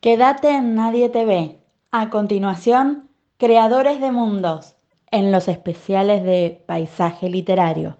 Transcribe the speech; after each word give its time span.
Quédate 0.00 0.48
en 0.48 0.76
Nadie 0.76 1.10
te 1.10 1.26
ve. 1.26 1.60
A 1.90 2.08
continuación, 2.08 3.10
Creadores 3.36 4.00
de 4.00 4.10
Mundos, 4.10 4.76
en 5.10 5.30
los 5.30 5.46
especiales 5.46 6.24
de 6.24 6.64
Paisaje 6.66 7.28
Literario. 7.28 7.98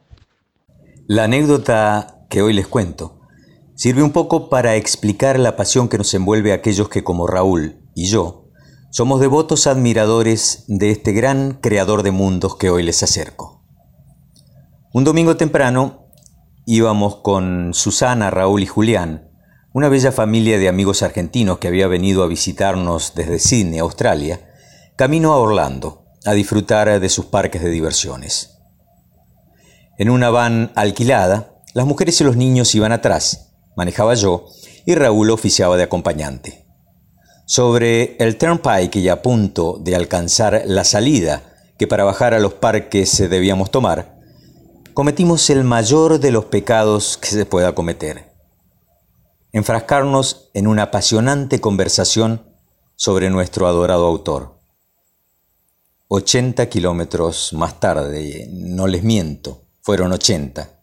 La 1.06 1.24
anécdota 1.24 2.24
que 2.30 2.40
hoy 2.40 2.54
les 2.54 2.66
cuento 2.66 3.20
sirve 3.74 4.02
un 4.02 4.12
poco 4.12 4.48
para 4.48 4.76
explicar 4.76 5.38
la 5.38 5.56
pasión 5.56 5.90
que 5.90 5.98
nos 5.98 6.14
envuelve 6.14 6.52
a 6.52 6.54
aquellos 6.54 6.88
que 6.88 7.04
como 7.04 7.26
Raúl 7.26 7.82
y 7.94 8.06
yo 8.06 8.46
somos 8.90 9.20
devotos 9.20 9.66
admiradores 9.66 10.64
de 10.68 10.92
este 10.92 11.12
gran 11.12 11.58
creador 11.60 12.02
de 12.02 12.12
mundos 12.12 12.56
que 12.56 12.70
hoy 12.70 12.82
les 12.82 13.02
acerco. 13.02 13.62
Un 14.94 15.04
domingo 15.04 15.36
temprano 15.36 16.06
íbamos 16.64 17.16
con 17.16 17.74
Susana, 17.74 18.30
Raúl 18.30 18.62
y 18.62 18.66
Julián, 18.66 19.29
una 19.72 19.88
bella 19.88 20.10
familia 20.10 20.58
de 20.58 20.68
amigos 20.68 21.02
argentinos 21.02 21.58
que 21.58 21.68
había 21.68 21.86
venido 21.86 22.24
a 22.24 22.26
visitarnos 22.26 23.14
desde 23.14 23.38
Sydney, 23.38 23.78
Australia, 23.78 24.40
camino 24.96 25.32
a 25.32 25.36
Orlando 25.36 26.06
a 26.26 26.32
disfrutar 26.32 26.98
de 26.98 27.08
sus 27.08 27.26
parques 27.26 27.62
de 27.62 27.70
diversiones. 27.70 28.58
En 29.96 30.10
una 30.10 30.30
van 30.30 30.72
alquilada, 30.74 31.62
las 31.72 31.86
mujeres 31.86 32.20
y 32.20 32.24
los 32.24 32.36
niños 32.36 32.74
iban 32.74 32.90
atrás, 32.90 33.52
manejaba 33.76 34.14
yo 34.14 34.46
y 34.86 34.96
Raúl 34.96 35.30
oficiaba 35.30 35.76
de 35.76 35.84
acompañante. 35.84 36.66
Sobre 37.46 38.16
el 38.18 38.38
turnpike 38.38 38.96
y 38.96 39.08
a 39.08 39.22
punto 39.22 39.78
de 39.80 39.94
alcanzar 39.94 40.62
la 40.66 40.82
salida 40.82 41.42
que 41.78 41.86
para 41.86 42.04
bajar 42.04 42.34
a 42.34 42.40
los 42.40 42.54
parques 42.54 43.18
debíamos 43.30 43.70
tomar, 43.70 44.18
cometimos 44.94 45.48
el 45.48 45.62
mayor 45.62 46.18
de 46.18 46.32
los 46.32 46.46
pecados 46.46 47.16
que 47.18 47.28
se 47.28 47.46
pueda 47.46 47.74
cometer. 47.74 48.29
Enfrascarnos 49.52 50.50
en 50.54 50.66
una 50.66 50.84
apasionante 50.84 51.60
conversación 51.60 52.46
sobre 52.94 53.30
nuestro 53.30 53.66
adorado 53.66 54.06
autor. 54.06 54.60
80 56.08 56.68
kilómetros 56.68 57.52
más 57.52 57.80
tarde, 57.80 58.48
no 58.52 58.86
les 58.86 59.02
miento, 59.02 59.64
fueron 59.80 60.12
80. 60.12 60.80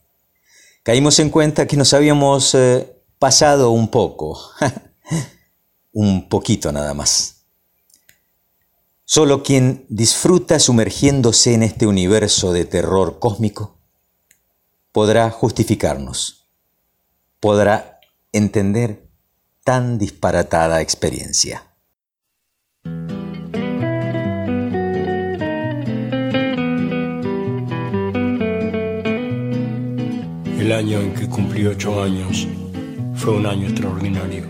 Caímos 0.84 1.20
en 1.20 1.30
cuenta 1.30 1.68
que 1.68 1.78
nos 1.78 1.94
habíamos 1.94 2.56
eh, 2.56 3.04
pasado 3.20 3.72
un 3.72 3.90
poco, 3.90 4.40
un 5.92 6.30
poquito 6.30 6.72
nada 6.72 6.94
más. 6.94 7.46
Solo 9.04 9.44
quien 9.44 9.86
disfruta 9.90 10.60
sumergiéndose 10.60 11.54
en 11.54 11.64
este 11.64 11.88
universo 11.88 12.52
de 12.52 12.66
terror 12.66 13.20
cósmico 13.20 13.78
podrá 14.92 15.30
justificarnos, 15.30 16.50
podrá 17.40 17.97
entender 18.38 19.10
tan 19.64 19.98
disparatada 19.98 20.82
experiencia. 20.82 21.64
El 30.60 30.72
año 30.72 31.00
en 31.00 31.14
que 31.14 31.28
cumplí 31.28 31.66
ocho 31.66 32.02
años 32.02 32.48
fue 33.16 33.34
un 33.34 33.46
año 33.46 33.68
extraordinario. 33.68 34.46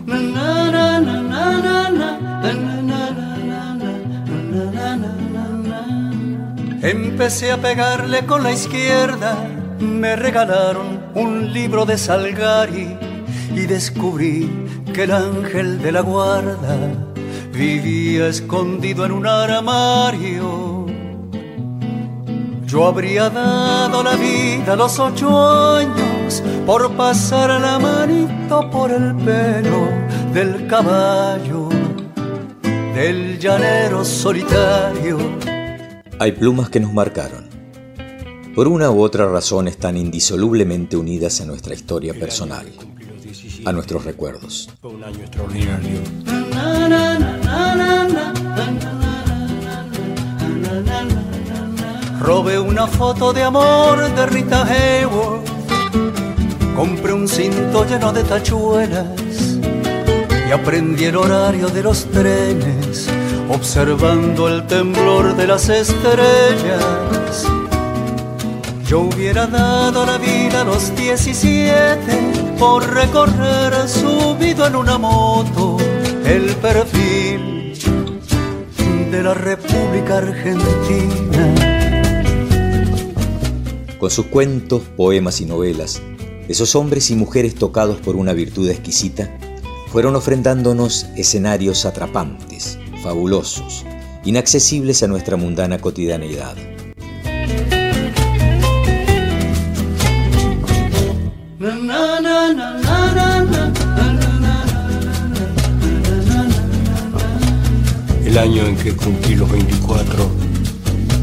Empecé 6.82 7.52
a 7.52 7.56
pegarle 7.56 8.24
con 8.26 8.42
la 8.42 8.52
izquierda 8.52 9.36
me 9.80 10.16
regalaron 10.16 11.10
un 11.14 11.52
libro 11.52 11.86
de 11.86 11.96
Salgari 11.98 13.07
y 13.54 13.66
descubrí 13.66 14.48
que 14.92 15.04
el 15.04 15.12
ángel 15.12 15.80
de 15.82 15.92
la 15.92 16.00
guarda 16.00 16.78
vivía 17.52 18.28
escondido 18.28 19.04
en 19.04 19.12
un 19.12 19.26
armario. 19.26 20.86
Yo 22.66 22.86
habría 22.86 23.30
dado 23.30 24.02
la 24.02 24.14
vida 24.16 24.74
a 24.74 24.76
los 24.76 24.98
ocho 24.98 25.28
años 25.76 26.42
por 26.66 26.92
pasar 26.92 27.60
la 27.60 27.78
manito 27.78 28.68
por 28.70 28.90
el 28.90 29.14
pelo 29.16 29.88
del 30.34 30.66
caballo, 30.66 31.68
del 32.94 33.38
llanero 33.38 34.04
solitario. 34.04 35.18
Hay 36.18 36.32
plumas 36.32 36.68
que 36.68 36.80
nos 36.80 36.92
marcaron 36.92 37.48
por 38.58 38.66
una 38.66 38.90
u 38.90 39.02
otra 39.02 39.30
razón 39.30 39.68
están 39.68 39.96
indisolublemente 39.96 40.96
unidas 40.96 41.40
a 41.40 41.44
nuestra 41.44 41.76
historia 41.76 42.12
personal, 42.12 42.66
a 43.64 43.72
nuestros 43.72 44.04
recuerdos. 44.04 44.68
Robé 52.20 52.58
una 52.58 52.86
foto 52.86 53.32
de 53.32 53.42
amor 53.42 54.14
de 54.14 54.26
Rita 54.26 54.64
Hayworth, 54.64 55.48
compré 56.76 57.12
un 57.12 57.28
cinto 57.28 57.84
lleno 57.84 58.12
de 58.12 58.24
tachuelas. 58.24 59.06
Y 60.48 60.50
aprendí 60.50 61.04
el 61.04 61.16
horario 61.16 61.68
de 61.68 61.82
los 61.82 62.06
trenes, 62.06 63.08
observando 63.50 64.48
el 64.48 64.66
temblor 64.66 65.36
de 65.36 65.46
las 65.46 65.68
estrellas. 65.68 67.44
Yo 68.86 69.00
hubiera 69.00 69.46
dado 69.46 70.06
la 70.06 70.16
vida 70.16 70.62
a 70.62 70.64
los 70.64 70.94
17 70.96 72.47
por 72.58 72.92
recorrer 72.92 73.88
subido 73.88 74.66
en 74.66 74.74
una 74.74 74.98
moto 74.98 75.76
el 76.24 76.54
perfil 76.56 77.74
de 79.10 79.22
la 79.22 79.34
República 79.34 80.18
Argentina. 80.18 81.54
Con 83.98 84.10
sus 84.10 84.26
cuentos, 84.26 84.82
poemas 84.96 85.40
y 85.40 85.46
novelas, 85.46 86.02
esos 86.48 86.74
hombres 86.74 87.10
y 87.10 87.16
mujeres 87.16 87.54
tocados 87.54 87.98
por 88.00 88.16
una 88.16 88.32
virtud 88.32 88.68
exquisita 88.68 89.30
fueron 89.88 90.16
ofrendándonos 90.16 91.06
escenarios 91.16 91.86
atrapantes, 91.86 92.78
fabulosos, 93.02 93.84
inaccesibles 94.24 95.02
a 95.02 95.06
nuestra 95.06 95.36
mundana 95.36 95.78
cotidianeidad. 95.78 96.56
El 108.28 108.36
año 108.36 108.66
en 108.66 108.76
que 108.76 108.94
cumplí 108.94 109.36
los 109.36 109.50
24 109.50 110.28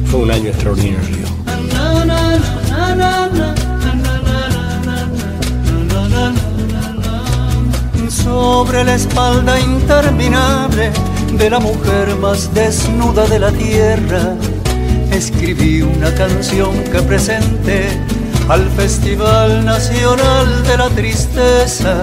fue 0.08 0.22
un 0.22 0.32
año 0.32 0.50
extraordinario. 0.50 1.28
Sobre 8.10 8.84
la 8.84 8.96
espalda 8.96 9.60
interminable 9.60 10.92
de 11.38 11.50
la 11.52 11.60
mujer 11.60 12.16
más 12.20 12.52
desnuda 12.56 13.28
de 13.28 13.38
la 13.38 13.52
tierra, 13.52 14.36
escribí 15.12 15.84
una 15.84 16.12
canción 16.16 16.74
que 16.86 17.04
presenté 17.04 17.86
al 18.50 18.68
Festival 18.72 19.64
Nacional 19.64 20.64
de 20.64 20.78
la 20.78 20.90
Tristeza. 20.90 22.02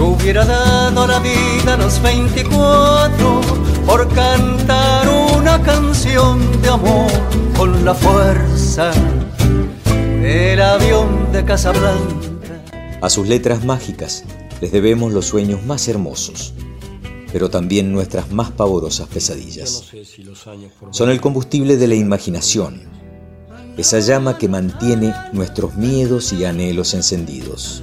Yo 0.00 0.06
hubiera 0.06 0.46
dado 0.46 1.06
la 1.06 1.18
vida 1.18 1.74
a 1.74 1.76
los 1.76 2.00
24 2.00 3.42
por 3.84 4.08
cantar 4.14 5.06
una 5.38 5.62
canción 5.62 6.40
de 6.62 6.70
amor 6.70 7.10
con 7.54 7.84
la 7.84 7.92
fuerza 7.92 8.92
del 10.22 10.62
avión 10.62 11.30
de 11.32 11.44
Casablanca. 11.44 12.62
A 13.02 13.10
sus 13.10 13.28
letras 13.28 13.62
mágicas 13.62 14.24
les 14.62 14.72
debemos 14.72 15.12
los 15.12 15.26
sueños 15.26 15.66
más 15.66 15.86
hermosos, 15.86 16.54
pero 17.30 17.50
también 17.50 17.92
nuestras 17.92 18.32
más 18.32 18.50
pavorosas 18.52 19.06
pesadillas. 19.06 19.84
Son 20.92 21.10
el 21.10 21.20
combustible 21.20 21.76
de 21.76 21.88
la 21.88 21.94
imaginación 21.94 22.88
esa 23.76 23.98
llama 23.98 24.38
que 24.38 24.48
mantiene 24.48 25.14
nuestros 25.34 25.74
miedos 25.76 26.32
y 26.32 26.46
anhelos 26.46 26.94
encendidos. 26.94 27.82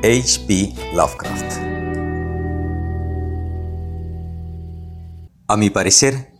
H.P. 0.00 0.76
Lovecraft. 0.94 1.58
A 5.48 5.56
mi 5.56 5.70
parecer, 5.70 6.32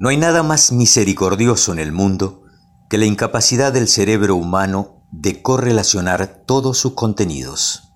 no 0.00 0.08
hay 0.08 0.16
nada 0.16 0.42
más 0.42 0.72
misericordioso 0.72 1.72
en 1.72 1.78
el 1.78 1.92
mundo 1.92 2.42
que 2.90 2.98
la 2.98 3.04
incapacidad 3.04 3.72
del 3.72 3.86
cerebro 3.86 4.34
humano 4.34 5.04
de 5.12 5.40
correlacionar 5.40 6.42
todos 6.46 6.78
sus 6.78 6.94
contenidos. 6.94 7.92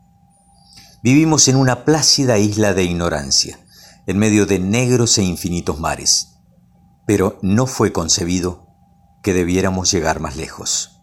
Vivimos 1.03 1.49
en 1.49 1.56
una 1.56 1.85
plácida 1.85 2.38
isla 2.38 2.73
de 2.73 2.85
ignorancia, 2.85 3.59
en 4.06 4.17
medio 4.17 4.47
de 4.47 4.61
negros 4.61 5.19
e 5.19 5.25
infinitos 5.25 5.81
mares, 5.81 6.37
pero 7.05 7.37
no 7.43 7.67
fue 7.67 7.93
concebido 7.93 8.69
que 9.25 9.35
debiéramos 9.35 9.91
llegar 9.91 10.20
más 10.20 10.37
lejos. 10.37 11.03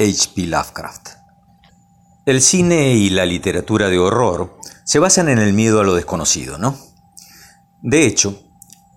H.P. 0.00 0.48
Lovecraft 0.48 1.17
El 2.28 2.42
cine 2.42 2.92
y 2.92 3.08
la 3.08 3.24
literatura 3.24 3.88
de 3.88 3.98
horror 3.98 4.58
se 4.84 4.98
basan 4.98 5.30
en 5.30 5.38
el 5.38 5.54
miedo 5.54 5.80
a 5.80 5.82
lo 5.82 5.94
desconocido, 5.94 6.58
¿no? 6.58 6.76
De 7.80 8.04
hecho, 8.04 8.42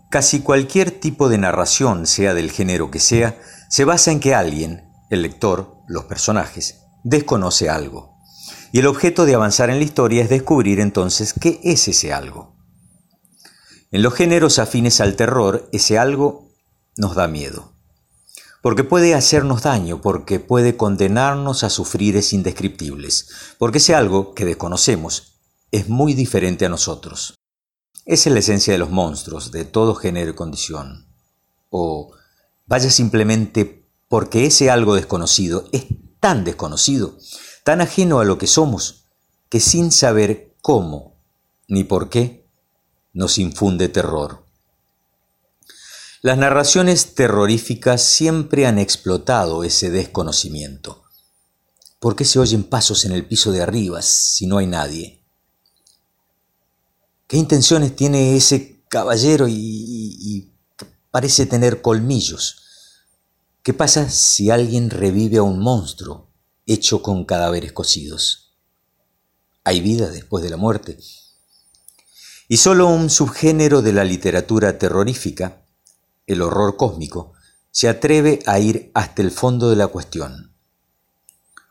casi 0.10 0.42
cualquier 0.42 0.92
tipo 0.92 1.30
de 1.30 1.38
narración, 1.38 2.08
sea 2.08 2.34
del 2.34 2.52
género 2.52 2.92
que 2.92 3.00
sea, 3.00 3.40
se 3.70 3.86
basa 3.86 4.12
en 4.12 4.20
que 4.20 4.36
alguien, 4.36 4.92
el 5.10 5.22
lector, 5.22 5.78
los 5.88 6.04
personajes, 6.04 6.82
desconoce 7.06 7.70
algo. 7.70 8.18
Y 8.74 8.80
el 8.80 8.88
objeto 8.88 9.24
de 9.24 9.36
avanzar 9.36 9.70
en 9.70 9.78
la 9.78 9.86
historia 9.86 10.24
es 10.24 10.30
descubrir 10.30 10.82
entonces 10.82 11.34
qué 11.40 11.62
es 11.64 11.88
ese 11.88 12.12
algo. 12.12 12.58
En 13.92 14.02
los 14.02 14.14
géneros 14.14 14.60
afines 14.60 15.00
al 15.00 15.16
terror, 15.16 15.70
ese 15.72 15.98
algo 15.98 16.50
nos 16.98 17.16
da 17.16 17.30
miedo. 17.30 17.72
Porque 18.62 18.84
puede 18.84 19.16
hacernos 19.16 19.64
daño, 19.64 20.02
porque 20.02 20.40
puede 20.40 20.78
condenarnos 20.78 21.64
a 21.64 21.70
sufrires 21.70 22.32
indescriptibles, 22.32 23.30
porque 23.58 23.80
ese 23.80 23.96
algo 23.96 24.34
que 24.34 24.46
desconocemos 24.46 25.40
es 25.72 25.90
muy 25.90 26.14
diferente 26.14 26.66
a 26.66 26.70
nosotros. 26.70 27.40
Esa 28.06 28.30
es 28.30 28.34
la 28.34 28.40
esencia 28.40 28.74
de 28.74 28.80
los 28.80 28.92
monstruos, 28.92 29.52
de 29.52 29.66
todo 29.66 29.96
género 29.96 30.32
y 30.32 30.36
condición. 30.36 31.08
O 31.70 32.12
vaya 32.68 32.90
simplemente 32.90 33.88
porque 34.08 34.46
ese 34.46 34.70
algo 34.70 34.96
desconocido 34.96 35.66
es 35.72 35.86
tan 36.20 36.44
desconocido, 36.44 37.18
tan 37.64 37.82
ajeno 37.82 38.20
a 38.20 38.26
lo 38.26 38.38
que 38.38 38.48
somos, 38.48 39.06
que 39.50 39.60
sin 39.60 39.92
saber 39.92 40.56
cómo 40.62 41.16
ni 41.68 41.84
por 41.84 42.10
qué, 42.10 42.48
nos 43.14 43.38
infunde 43.38 43.90
terror. 43.90 44.46
Las 46.24 46.38
narraciones 46.38 47.16
terroríficas 47.16 48.04
siempre 48.04 48.68
han 48.68 48.78
explotado 48.78 49.64
ese 49.64 49.90
desconocimiento. 49.90 51.02
¿Por 52.00 52.16
qué 52.16 52.26
se 52.26 52.38
oyen 52.38 52.64
pasos 52.64 53.06
en 53.06 53.12
el 53.12 53.26
piso 53.26 53.52
de 53.52 53.64
arriba 53.64 54.04
si 54.04 54.46
no 54.46 54.60
hay 54.60 54.68
nadie? 54.68 55.24
¿Qué 57.26 57.38
intenciones 57.38 57.96
tiene 57.96 58.36
ese 58.36 58.84
caballero 58.88 59.48
y, 59.48 59.56
y 59.56 60.54
parece 61.10 61.48
tener 61.48 61.82
colmillos? 61.82 62.62
¿Qué 63.64 63.74
pasa 63.74 64.08
si 64.08 64.52
alguien 64.52 64.92
revive 64.92 65.38
a 65.38 65.44
un 65.44 65.58
monstruo 65.58 66.30
hecho 66.68 67.02
con 67.02 67.26
cadáveres 67.26 67.72
cocidos? 67.72 68.54
¿Hay 69.64 69.82
vida 69.82 70.12
después 70.12 70.44
de 70.44 70.52
la 70.52 70.58
muerte? 70.58 71.00
Y 72.48 72.58
solo 72.58 72.90
un 72.90 73.10
subgénero 73.10 73.82
de 73.82 73.94
la 73.94 74.04
literatura 74.04 74.78
terrorífica, 74.78 75.66
el 76.34 76.42
horror 76.42 76.78
cósmico, 76.78 77.34
se 77.72 77.88
atreve 77.90 78.40
a 78.46 78.60
ir 78.60 78.92
hasta 78.94 79.22
el 79.22 79.32
fondo 79.32 79.70
de 79.70 79.76
la 79.76 79.88
cuestión. 79.88 80.54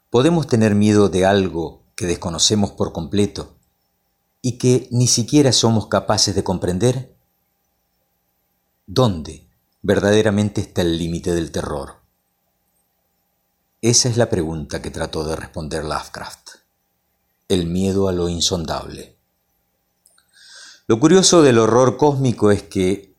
¿Podemos 0.08 0.46
tener 0.46 0.74
miedo 0.74 1.08
de 1.08 1.26
algo 1.26 1.84
que 1.94 2.06
desconocemos 2.06 2.72
por 2.72 2.92
completo 2.92 3.56
y 4.42 4.58
que 4.58 4.88
ni 4.90 5.06
siquiera 5.06 5.52
somos 5.52 5.88
capaces 5.88 6.34
de 6.34 6.42
comprender? 6.42 7.14
¿Dónde 8.86 9.48
verdaderamente 9.82 10.60
está 10.60 10.82
el 10.82 10.98
límite 10.98 11.34
del 11.34 11.52
terror? 11.52 12.00
Esa 13.82 14.08
es 14.08 14.16
la 14.16 14.28
pregunta 14.28 14.82
que 14.82 14.90
trató 14.90 15.24
de 15.24 15.36
responder 15.36 15.84
Lovecraft. 15.84 16.50
El 17.48 17.66
miedo 17.66 18.08
a 18.08 18.12
lo 18.12 18.28
insondable. 18.28 19.16
Lo 20.86 20.98
curioso 20.98 21.42
del 21.42 21.58
horror 21.58 21.96
cósmico 21.96 22.50
es 22.50 22.64
que, 22.64 23.09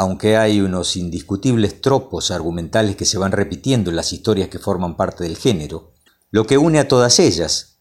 aunque 0.00 0.38
hay 0.38 0.62
unos 0.62 0.96
indiscutibles 0.96 1.82
tropos 1.82 2.30
argumentales 2.30 2.96
que 2.96 3.04
se 3.04 3.18
van 3.18 3.32
repitiendo 3.32 3.90
en 3.90 3.96
las 3.96 4.14
historias 4.14 4.48
que 4.48 4.58
forman 4.58 4.96
parte 4.96 5.24
del 5.24 5.36
género, 5.36 5.92
lo 6.30 6.46
que 6.46 6.56
une 6.56 6.78
a 6.78 6.88
todas 6.88 7.18
ellas, 7.18 7.76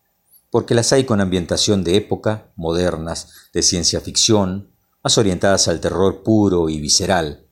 porque 0.51 0.75
las 0.75 0.92
hay 0.92 1.06
con 1.06 1.21
ambientación 1.21 1.86
de 1.86 1.95
época, 1.95 2.51
modernas, 2.57 3.30
de 3.54 3.62
ciencia 3.62 4.01
ficción, 4.01 4.69
más 5.01 5.18
orientadas 5.18 5.69
al 5.69 5.80
terror 5.80 6.21
puro 6.21 6.68
y 6.68 6.81
visceral, 6.81 7.48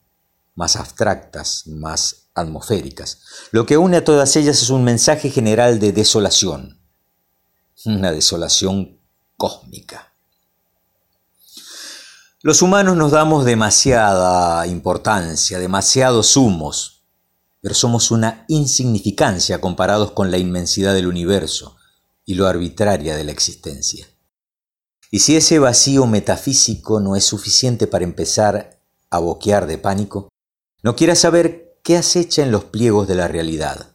más 0.54 0.76
abstractas, 0.76 1.66
más 1.68 2.28
atmosféricas. 2.34 3.22
Lo 3.52 3.66
que 3.66 3.78
une 3.78 3.96
a 3.96 4.04
todas 4.04 4.36
ellas 4.36 4.62
es 4.62 4.70
un 4.70 4.84
mensaje 4.84 5.30
general 5.30 5.80
de 5.80 5.94
desolación, 5.94 6.82
una 7.86 8.12
desolación 8.12 9.00
cósmica. 9.38 10.12
Los 12.48 12.62
humanos 12.62 12.96
nos 12.96 13.12
damos 13.12 13.44
demasiada 13.44 14.66
importancia, 14.68 15.60
demasiados 15.60 16.38
humos, 16.38 17.04
pero 17.60 17.76
somos 17.76 18.10
una 18.10 18.46
insignificancia 18.48 19.60
comparados 19.60 20.12
con 20.12 20.32
la 20.32 20.38
inmensidad 20.38 20.94
del 20.94 21.08
universo 21.08 21.76
y 22.24 22.36
lo 22.36 22.48
arbitraria 22.48 23.18
de 23.18 23.26
la 23.26 23.34
existencia. 23.34 24.08
Y 25.12 25.20
si 25.20 25.36
ese 25.36 25.60
vacío 25.60 26.06
metafísico 26.08 27.02
no 27.02 27.18
es 27.18 27.26
suficiente 27.26 27.86
para 27.86 28.06
empezar 28.06 28.80
a 29.10 29.20
boquear 29.20 29.68
de 29.68 29.78
pánico, 29.78 30.30
no 30.84 30.96
quieras 30.96 31.20
saber 31.20 31.82
qué 31.84 31.98
acecha 31.98 32.44
en 32.44 32.52
los 32.52 32.64
pliegos 32.64 33.10
de 33.10 33.16
la 33.16 33.28
realidad. 33.28 33.94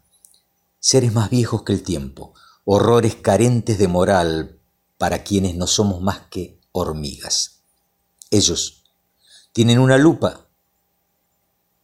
Seres 0.79 1.15
más 1.15 1.31
viejos 1.31 1.63
que 1.63 1.73
el 1.73 1.83
tiempo, 1.83 2.35
horrores 2.67 3.15
carentes 3.15 3.79
de 3.79 3.89
moral 3.89 4.61
para 4.99 5.25
quienes 5.25 5.55
no 5.55 5.67
somos 5.67 6.03
más 6.03 6.27
que 6.29 6.61
hormigas. 6.73 7.52
Ellos 8.33 8.85
tienen 9.53 9.79
una 9.79 9.99
lupa 9.99 10.49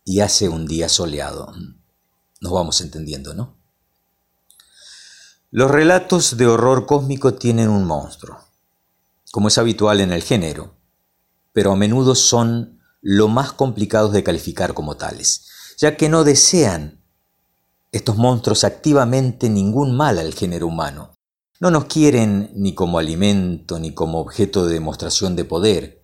y 0.03 0.21
hace 0.21 0.49
un 0.49 0.67
día 0.67 0.89
soleado. 0.89 1.53
Nos 2.41 2.53
vamos 2.53 2.81
entendiendo, 2.81 3.35
¿no? 3.35 3.55
Los 5.51 5.71
relatos 5.71 6.39
de 6.39 6.47
horror 6.47 6.87
cósmico 6.87 7.35
tienen 7.35 7.69
un 7.69 7.85
monstruo, 7.85 8.39
como 9.31 9.49
es 9.49 9.59
habitual 9.59 10.01
en 10.01 10.11
el 10.11 10.23
género, 10.23 10.75
pero 11.53 11.73
a 11.73 11.77
menudo 11.77 12.15
son 12.15 12.81
lo 13.03 13.29
más 13.29 13.53
complicados 13.53 14.13
de 14.13 14.25
calificar 14.25 14.73
como 14.73 14.97
tales, 14.97 15.45
ya 15.77 15.99
que 15.99 16.09
no 16.09 16.25
desean 16.25 17.05
estos 17.93 18.17
monstruos 18.17 18.65
activamente 18.65 19.51
ningún 19.51 19.95
mal 19.95 20.19
al 20.19 20.33
género 20.33 20.67
humano. 20.67 21.13
No 21.61 21.71
nos 21.71 21.85
quieren 21.85 22.51
ni 22.55 22.75
como 22.75 22.99
alimento 22.99 23.79
ni 23.79 23.93
como 23.93 24.21
objeto 24.21 24.65
de 24.65 24.73
demostración 24.73 25.37
de 25.37 25.45
poder, 25.45 25.98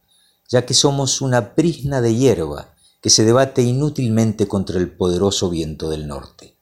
ya 0.48 0.66
que 0.66 0.74
somos 0.74 1.20
una 1.20 1.54
prisna 1.54 2.00
de 2.00 2.14
hierba 2.14 2.74
que 3.00 3.10
se 3.10 3.24
debate 3.24 3.62
inútilmente 3.62 4.48
contra 4.48 4.78
el 4.78 4.90
poderoso 4.96 5.50
viento 5.50 5.90
del 5.90 6.06
norte. 6.06 6.56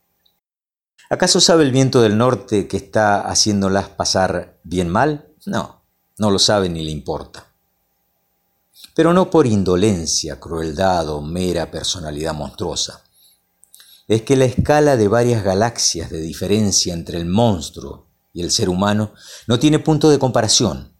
¿Acaso 1.10 1.40
sabe 1.40 1.64
el 1.64 1.72
viento 1.72 2.00
del 2.00 2.16
norte 2.16 2.68
que 2.68 2.76
está 2.76 3.20
haciéndolas 3.20 3.88
pasar 3.88 4.58
bien 4.64 4.88
mal? 4.88 5.28
No, 5.46 5.82
no 6.18 6.30
lo 6.30 6.38
sabe 6.38 6.68
ni 6.68 6.84
le 6.84 6.90
importa 6.90 7.52
pero 8.94 9.12
no 9.12 9.30
por 9.30 9.46
indolencia, 9.46 10.38
crueldad 10.38 11.08
o 11.08 11.22
mera 11.22 11.70
personalidad 11.70 12.34
monstruosa. 12.34 13.02
Es 14.08 14.22
que 14.22 14.36
la 14.36 14.44
escala 14.44 14.96
de 14.96 15.08
varias 15.08 15.44
galaxias 15.44 16.10
de 16.10 16.20
diferencia 16.20 16.92
entre 16.92 17.18
el 17.18 17.26
monstruo 17.26 18.08
y 18.32 18.42
el 18.42 18.50
ser 18.50 18.68
humano 18.68 19.14
no 19.46 19.58
tiene 19.58 19.78
punto 19.78 20.10
de 20.10 20.18
comparación. 20.18 20.91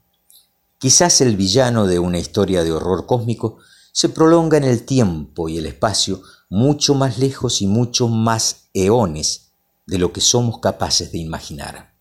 Quizás 0.83 1.21
el 1.21 1.37
villano 1.37 1.87
de 1.87 2.01
una 2.01 2.19
historia 2.19 2.65
de 2.65 2.73
horror 2.73 3.07
cósmico 3.07 3.59
se 3.93 4.09
prolonga 4.09 4.57
en 4.57 4.65
el 4.65 4.85
tiempo 4.85 5.49
y 5.49 5.57
el 5.57 5.67
espacio 5.67 6.25
mucho 6.51 6.97
más 6.97 7.19
lejos 7.19 7.63
y 7.63 7.69
mucho 7.69 8.09
más 8.09 8.65
eones 8.75 9.53
de 9.87 9.99
lo 9.99 10.13
que 10.13 10.21
somos 10.21 10.59
capaces 10.59 11.13
de 11.13 11.19
imaginar. 11.19 11.95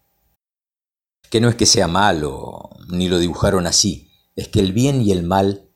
Que 1.29 1.39
no 1.39 1.47
es 1.47 1.53
que 1.53 1.67
sea 1.67 1.87
malo, 1.87 2.71
ni 2.87 3.07
lo 3.07 3.19
dibujaron 3.19 3.67
así, 3.67 4.09
es 4.35 4.47
que 4.47 4.61
el 4.61 4.73
bien 4.73 5.03
y 5.03 5.11
el 5.11 5.21
mal 5.21 5.69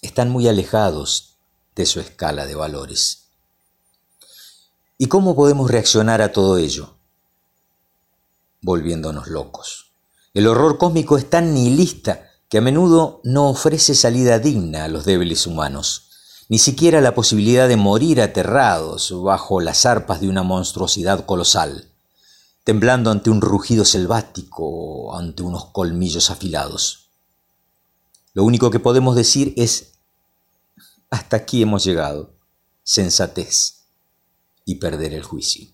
están 0.00 0.30
muy 0.30 0.48
alejados 0.48 1.36
de 1.76 1.84
su 1.84 2.00
escala 2.00 2.46
de 2.46 2.54
valores. 2.54 3.26
¿Y 4.96 5.08
cómo 5.08 5.36
podemos 5.36 5.70
reaccionar 5.70 6.22
a 6.22 6.32
todo 6.32 6.56
ello? 6.56 6.94
Volviéndonos 8.62 9.26
locos. 9.26 9.91
El 10.34 10.46
horror 10.46 10.78
cósmico 10.78 11.18
es 11.18 11.28
tan 11.28 11.52
nihilista 11.52 12.30
que 12.48 12.58
a 12.58 12.60
menudo 12.62 13.20
no 13.24 13.50
ofrece 13.50 13.94
salida 13.94 14.38
digna 14.38 14.84
a 14.84 14.88
los 14.88 15.04
débiles 15.04 15.46
humanos, 15.46 16.10
ni 16.48 16.58
siquiera 16.58 17.00
la 17.00 17.14
posibilidad 17.14 17.68
de 17.68 17.76
morir 17.76 18.20
aterrados 18.20 19.12
bajo 19.22 19.60
las 19.60 19.84
arpas 19.84 20.20
de 20.20 20.28
una 20.28 20.42
monstruosidad 20.42 21.26
colosal. 21.26 21.88
temblando 22.64 23.10
ante 23.10 23.28
un 23.28 23.40
rugido 23.40 23.84
selvático 23.84 24.64
o 24.64 25.16
ante 25.16 25.42
unos 25.42 25.66
colmillos 25.66 26.30
afilados. 26.30 27.08
Lo 28.34 28.44
único 28.44 28.70
que 28.70 28.78
podemos 28.78 29.16
decir 29.16 29.52
es, 29.56 29.94
hasta 31.10 31.36
aquí 31.36 31.62
hemos 31.62 31.84
llegado, 31.84 32.30
sensatez 32.84 33.82
y 34.64 34.76
perder 34.76 35.12
el 35.12 35.24
juicio. 35.24 35.66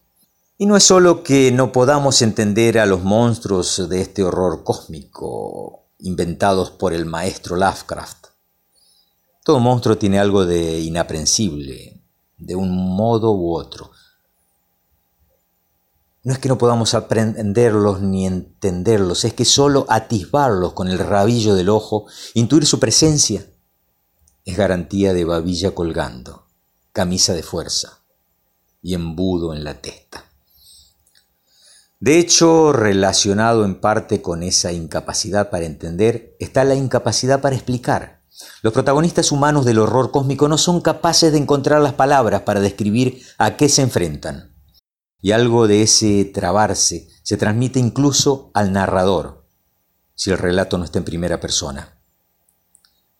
Y 0.61 0.67
no 0.67 0.77
es 0.77 0.83
solo 0.83 1.23
que 1.23 1.53
no 1.53 1.71
podamos 1.71 2.21
entender 2.21 2.81
a 2.81 2.87
los 2.87 3.05
monstruos 3.05 3.89
de 3.89 4.01
este 4.01 4.25
horror 4.25 4.65
cósmico 4.65 5.85
inventados 6.01 6.73
por 6.73 6.93
el 6.93 7.07
maestro 7.07 7.55
Lovecraft. 7.55 8.27
Todo 9.45 9.61
monstruo 9.61 9.99
tiene 9.99 10.19
algo 10.19 10.47
de 10.47 10.81
inaprensible, 10.81 12.03
de 12.39 12.57
un 12.57 12.77
modo 12.97 13.31
u 13.37 13.55
otro. 13.55 13.93
No 16.25 16.33
es 16.33 16.41
que 16.41 16.49
no 16.49 16.59
podamos 16.59 16.93
aprenderlos 16.95 18.01
ni 18.01 18.27
entenderlos, 18.27 19.25
es 19.25 19.35
que 19.35 19.45
solo 19.45 19.87
atisbarlos 19.89 20.73
con 20.73 20.89
el 20.89 20.99
rabillo 20.99 21.55
del 21.55 21.69
ojo, 21.69 22.07
intuir 22.35 22.67
su 22.67 22.81
presencia, 22.81 23.47
es 24.45 24.57
garantía 24.57 25.13
de 25.13 25.25
babilla 25.25 25.73
colgando, 25.73 26.49
camisa 26.91 27.33
de 27.35 27.45
fuerza 27.45 28.01
y 28.83 28.95
embudo 28.95 29.55
en 29.55 29.63
la 29.63 29.81
testa. 29.81 30.28
De 32.01 32.19
hecho, 32.19 32.73
relacionado 32.73 33.65
en 33.65 33.81
parte 33.81 34.23
con 34.23 34.45
esa 34.45 34.73
incapacidad 34.73 35.51
para 35.51 35.67
entender, 35.67 36.37
está 36.39 36.63
la 36.63 36.77
incapacidad 36.77 37.41
para 37.41 37.57
explicar. 37.57 38.23
Los 38.63 38.73
protagonistas 38.73 39.33
humanos 39.33 39.65
del 39.65 39.81
horror 39.81 40.13
cósmico 40.13 40.47
no 40.47 40.59
son 40.59 40.81
capaces 40.81 41.33
de 41.33 41.39
encontrar 41.39 41.81
las 41.81 41.95
palabras 41.95 42.43
para 42.43 42.61
describir 42.61 43.23
a 43.37 43.57
qué 43.57 43.69
se 43.69 43.83
enfrentan. 43.83 44.55
Y 45.21 45.33
algo 45.33 45.67
de 45.67 45.83
ese 45.83 46.25
trabarse 46.25 47.09
se 47.25 47.37
transmite 47.37 47.81
incluso 47.81 48.53
al 48.55 48.73
narrador, 48.73 49.45
si 50.15 50.31
el 50.31 50.39
relato 50.39 50.79
no 50.79 50.85
está 50.85 50.99
en 50.99 51.05
primera 51.05 51.41
persona. 51.41 52.01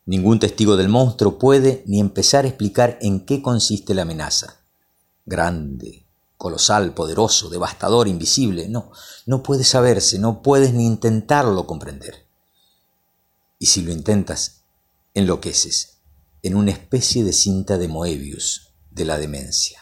Ningún 0.07 0.39
testigo 0.39 0.77
del 0.77 0.89
monstruo 0.89 1.37
puede 1.39 1.83
ni 1.87 1.99
empezar 1.99 2.45
a 2.45 2.49
explicar 2.49 2.97
en 3.03 3.27
qué 3.27 3.43
consiste 3.43 3.93
la 3.93 4.03
amenaza. 4.03 4.65
Grande, 5.27 6.08
colosal, 6.39 6.95
poderoso, 6.95 7.51
devastador, 7.51 8.09
invisible. 8.09 8.69
No, 8.69 8.91
no 9.27 9.43
puede 9.43 9.65
saberse, 9.65 10.19
no 10.19 10.41
puedes 10.41 10.73
ni 10.73 10.87
intentarlo 10.87 11.67
comprender. 11.67 12.27
Y 13.59 13.67
si 13.67 13.83
lo 13.83 13.93
intentas, 13.93 14.63
enloqueces 15.15 15.99
en 16.43 16.55
una 16.55 16.71
especie 16.71 17.25
de 17.25 17.33
cinta 17.33 17.77
de 17.77 17.89
Moebius 17.89 18.73
de 18.91 19.05
la 19.05 19.19
demencia. 19.19 19.81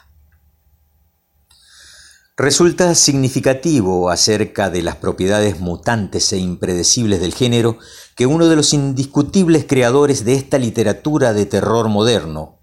Resulta 2.39 2.95
significativo 2.95 4.11
acerca 4.11 4.69
de 4.69 4.83
las 4.83 4.97
propiedades 4.97 5.61
mutantes 5.61 6.33
e 6.33 6.39
impredecibles 6.39 7.21
del 7.21 7.33
género 7.33 7.79
que 8.15 8.27
uno 8.27 8.49
de 8.49 8.57
los 8.57 8.75
indiscutibles 8.75 9.65
creadores 9.67 10.25
de 10.25 10.35
esta 10.35 10.59
literatura 10.59 11.33
de 11.33 11.47
terror 11.47 11.89
moderno, 11.89 12.59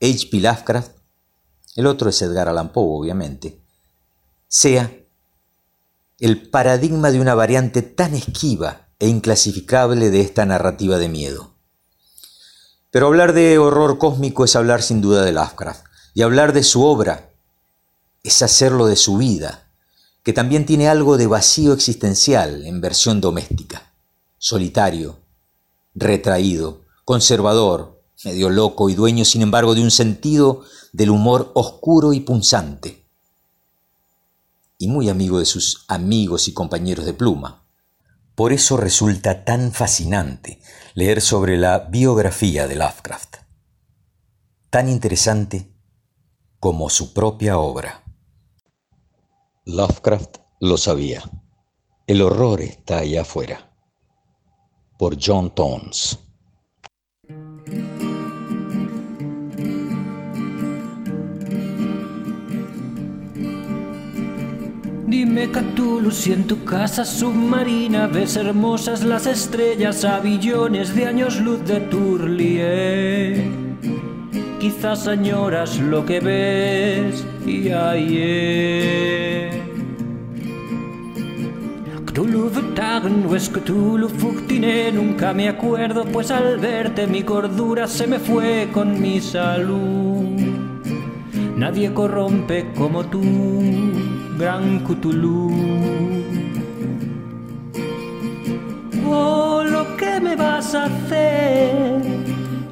H.P. 0.00 0.40
Lovecraft, 0.40 0.99
el 1.76 1.86
otro 1.86 2.10
es 2.10 2.20
Edgar 2.22 2.48
Allan 2.48 2.72
Poe, 2.72 2.98
obviamente, 2.98 3.60
sea 4.48 4.92
el 6.18 6.50
paradigma 6.50 7.10
de 7.10 7.20
una 7.20 7.34
variante 7.34 7.82
tan 7.82 8.14
esquiva 8.14 8.88
e 8.98 9.08
inclasificable 9.08 10.10
de 10.10 10.20
esta 10.20 10.44
narrativa 10.44 10.98
de 10.98 11.08
miedo. 11.08 11.54
Pero 12.90 13.06
hablar 13.06 13.32
de 13.32 13.58
horror 13.58 13.98
cósmico 13.98 14.44
es 14.44 14.56
hablar 14.56 14.82
sin 14.82 15.00
duda 15.00 15.24
de 15.24 15.32
Lovecraft, 15.32 15.84
y 16.12 16.22
hablar 16.22 16.52
de 16.52 16.62
su 16.62 16.84
obra 16.84 17.30
es 18.22 18.42
hacerlo 18.42 18.86
de 18.86 18.96
su 18.96 19.16
vida, 19.16 19.68
que 20.22 20.32
también 20.32 20.66
tiene 20.66 20.88
algo 20.88 21.16
de 21.16 21.26
vacío 21.26 21.72
existencial 21.72 22.66
en 22.66 22.80
versión 22.80 23.20
doméstica, 23.20 23.92
solitario, 24.38 25.18
retraído, 25.94 26.82
conservador, 27.04 28.02
medio 28.24 28.50
loco 28.50 28.90
y 28.90 28.94
dueño 28.94 29.24
sin 29.24 29.42
embargo 29.42 29.74
de 29.74 29.82
un 29.82 29.90
sentido 29.90 30.62
del 30.92 31.10
humor 31.10 31.52
oscuro 31.54 32.12
y 32.12 32.20
punzante, 32.20 33.06
y 34.78 34.88
muy 34.88 35.08
amigo 35.08 35.38
de 35.38 35.44
sus 35.44 35.84
amigos 35.88 36.48
y 36.48 36.52
compañeros 36.52 37.04
de 37.04 37.14
pluma. 37.14 37.66
Por 38.34 38.52
eso 38.52 38.76
resulta 38.76 39.44
tan 39.44 39.72
fascinante 39.72 40.60
leer 40.94 41.20
sobre 41.20 41.58
la 41.58 41.80
biografía 41.80 42.66
de 42.66 42.76
Lovecraft, 42.76 43.36
tan 44.70 44.88
interesante 44.88 45.70
como 46.58 46.88
su 46.88 47.12
propia 47.12 47.58
obra. 47.58 48.02
Lovecraft 49.66 50.38
lo 50.60 50.76
sabía. 50.76 51.22
El 52.06 52.22
horror 52.22 52.60
está 52.60 52.98
allá 52.98 53.22
afuera. 53.22 53.70
Por 54.98 55.16
John 55.22 55.54
Tones. 55.54 56.18
Dime 65.10 65.48
Cthulhu 65.50 66.12
si 66.12 66.32
en 66.32 66.46
tu 66.46 66.64
casa 66.64 67.04
submarina 67.04 68.06
ves 68.06 68.36
hermosas 68.36 69.02
las 69.02 69.26
estrellas 69.26 70.04
a 70.04 70.20
billones 70.20 70.94
de 70.94 71.04
años 71.04 71.40
luz 71.40 71.64
de 71.64 71.80
Turlie. 71.80 73.42
Quizás 74.60 75.08
añoras 75.08 75.80
lo 75.80 76.06
que 76.06 76.20
ves 76.20 77.26
y 77.44 77.70
ayer. 77.70 79.50
Cthulhu 82.06 82.48
Vetagen 82.48 83.26
o 83.28 83.34
es 83.34 83.48
Cthulhu 83.48 84.08
Fuctine, 84.08 84.92
nunca 84.92 85.34
me 85.34 85.48
acuerdo, 85.48 86.04
pues 86.04 86.30
al 86.30 86.58
verte 86.58 87.08
mi 87.08 87.24
cordura 87.24 87.88
se 87.88 88.06
me 88.06 88.20
fue 88.20 88.68
con 88.72 89.00
mi 89.00 89.20
salud. 89.20 90.39
Nadie 91.60 91.92
corrompe 91.92 92.72
como 92.74 93.04
tú 93.04 93.20
gran 94.38 94.78
Cthulhu. 94.78 95.50
Oh, 99.06 99.62
lo 99.62 99.94
que 99.98 100.20
me 100.20 100.36
vas 100.36 100.74
a 100.74 100.84
hacer 100.86 102.00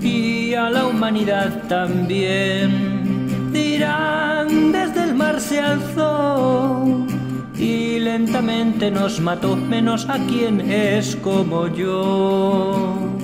y 0.00 0.54
a 0.54 0.70
la 0.70 0.86
humanidad 0.86 1.68
también. 1.68 3.52
Dirán, 3.52 4.72
desde 4.72 5.04
el 5.04 5.14
mar 5.14 5.38
se 5.38 5.60
alzó 5.60 7.04
y 7.58 7.98
lentamente 7.98 8.90
nos 8.90 9.20
mató, 9.20 9.54
menos 9.54 10.08
a 10.08 10.16
quien 10.16 10.62
es 10.62 11.14
como 11.16 11.68
yo. 11.68 13.17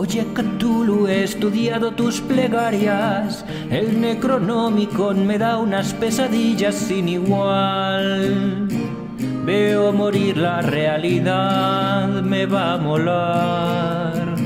Oye 0.00 0.24
Cthulhu, 0.32 1.08
he 1.08 1.24
estudiado 1.24 1.90
tus 1.90 2.20
plegarias, 2.20 3.44
el 3.68 4.00
Necronomicon 4.00 5.26
me 5.26 5.38
da 5.38 5.58
unas 5.58 5.92
pesadillas 5.92 6.76
sin 6.76 7.08
igual. 7.08 8.68
Veo 9.44 9.92
morir 9.92 10.36
la 10.36 10.62
realidad, 10.62 12.22
me 12.22 12.46
va 12.46 12.74
a 12.74 12.78
molar. 12.78 14.36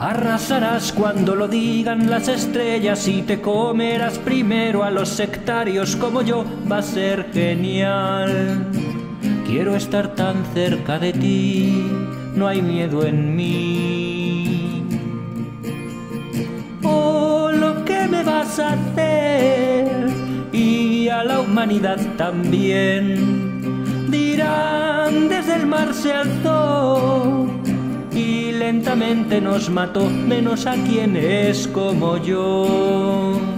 Arrasarás 0.00 0.90
cuando 0.90 1.36
lo 1.36 1.46
digan 1.46 2.10
las 2.10 2.26
estrellas 2.26 3.06
y 3.06 3.22
te 3.22 3.40
comerás 3.40 4.18
primero 4.18 4.82
a 4.82 4.90
los 4.90 5.08
sectarios 5.08 5.94
como 5.94 6.22
yo, 6.22 6.44
va 6.68 6.78
a 6.78 6.82
ser 6.82 7.30
genial. 7.32 8.87
Quiero 9.48 9.74
estar 9.74 10.14
tan 10.14 10.44
cerca 10.52 10.98
de 10.98 11.14
ti 11.14 11.72
no 12.36 12.46
hay 12.46 12.60
miedo 12.60 13.02
en 13.02 13.34
mí. 13.34 14.82
Oh, 16.82 17.50
lo 17.50 17.82
que 17.86 18.06
me 18.06 18.22
vas 18.22 18.58
a 18.58 18.74
hacer 18.74 20.08
y 20.52 21.08
a 21.08 21.24
la 21.24 21.40
humanidad 21.40 21.98
también. 22.18 24.10
Dirán, 24.10 25.30
desde 25.30 25.56
el 25.56 25.66
mar 25.66 25.94
se 25.94 26.12
alzó 26.12 27.46
y 28.12 28.52
lentamente 28.52 29.40
nos 29.40 29.70
mató, 29.70 30.10
menos 30.10 30.66
a 30.66 30.74
quien 30.74 31.16
es 31.16 31.66
como 31.68 32.18
yo. 32.18 33.57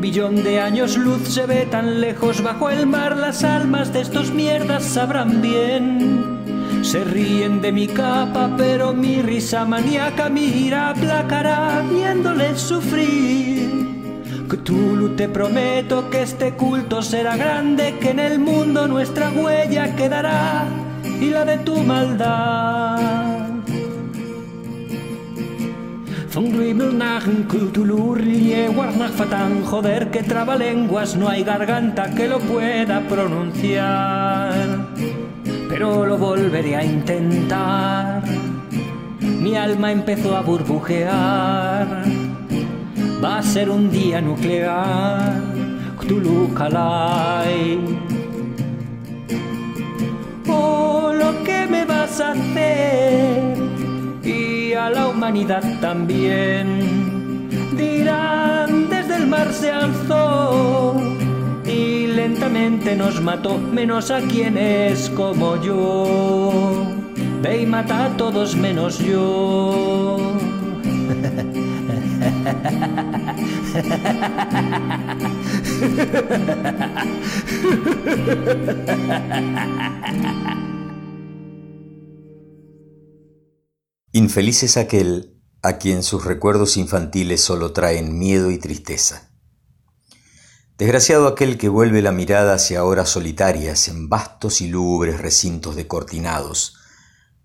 Billón 0.00 0.42
de 0.42 0.60
años 0.60 0.96
luz 0.96 1.28
se 1.28 1.46
ve 1.46 1.66
tan 1.70 2.00
lejos 2.00 2.42
bajo 2.42 2.70
el 2.70 2.86
mar, 2.86 3.16
las 3.16 3.44
almas 3.44 3.92
de 3.92 4.00
estos 4.00 4.32
mierdas 4.32 4.84
sabrán 4.84 5.40
bien. 5.40 6.82
Se 6.82 7.02
ríen 7.02 7.60
de 7.60 7.72
mi 7.72 7.88
capa, 7.88 8.54
pero 8.56 8.92
mi 8.92 9.22
risa 9.22 9.64
maníaca 9.64 10.28
mira 10.28 10.90
aplacará 10.90 11.82
viéndoles 11.90 12.60
sufrir. 12.60 13.70
Cthulhu 14.48 15.16
te 15.16 15.28
prometo 15.28 16.10
que 16.10 16.22
este 16.22 16.54
culto 16.54 17.00
será 17.02 17.36
grande, 17.36 17.96
que 18.00 18.10
en 18.10 18.18
el 18.18 18.38
mundo 18.38 18.86
nuestra 18.86 19.30
huella 19.30 19.96
quedará 19.96 20.66
y 21.20 21.30
la 21.30 21.44
de 21.44 21.58
tu 21.58 21.78
maldad. 21.78 23.23
Joder 29.64 30.10
que 30.10 30.24
lenguas 30.58 31.14
no 31.14 31.28
hay 31.28 31.44
garganta 31.44 32.12
que 32.12 32.26
lo 32.26 32.40
pueda 32.40 33.00
pronunciar. 33.08 34.88
Pero 35.68 36.04
lo 36.04 36.18
volveré 36.18 36.74
a 36.74 36.84
intentar. 36.84 38.24
Mi 39.20 39.56
alma 39.56 39.92
empezó 39.92 40.36
a 40.36 40.40
burbujear. 40.40 42.02
Va 43.22 43.38
a 43.38 43.42
ser 43.42 43.70
un 43.70 43.90
día 43.90 44.20
nuclear. 44.20 45.40
Cthulhu 46.00 46.52
Kalai. 46.52 47.78
Oh, 50.48 51.12
lo 51.12 51.44
que 51.44 51.66
me 51.68 51.84
vas 51.84 52.20
a 52.20 52.32
hacer 52.32 53.63
a 54.76 54.90
la 54.90 55.08
humanidad 55.08 55.62
también. 55.80 57.48
Dirán, 57.76 58.88
desde 58.88 59.16
el 59.16 59.26
mar 59.26 59.52
se 59.52 59.70
alzó 59.70 60.94
y 61.64 62.06
lentamente 62.06 62.96
nos 62.96 63.20
mató, 63.20 63.58
menos 63.58 64.10
a 64.10 64.20
quienes 64.20 65.10
como 65.10 65.60
yo. 65.62 66.86
Ve 67.42 67.62
y 67.62 67.66
mata 67.66 68.06
a 68.06 68.16
todos 68.16 68.56
menos 68.56 68.98
yo. 68.98 70.18
Infeliz 84.16 84.62
es 84.62 84.76
aquel 84.76 85.42
a 85.60 85.78
quien 85.78 86.04
sus 86.04 86.24
recuerdos 86.24 86.76
infantiles 86.76 87.40
solo 87.40 87.72
traen 87.72 88.16
miedo 88.16 88.52
y 88.52 88.58
tristeza. 88.58 89.32
Desgraciado 90.78 91.26
aquel 91.26 91.58
que 91.58 91.68
vuelve 91.68 92.00
la 92.00 92.12
mirada 92.12 92.54
hacia 92.54 92.84
horas 92.84 93.08
solitarias 93.08 93.88
en 93.88 94.08
vastos 94.08 94.60
y 94.60 94.68
lúgubres 94.68 95.20
recintos 95.20 95.74
decortinados 95.74 96.76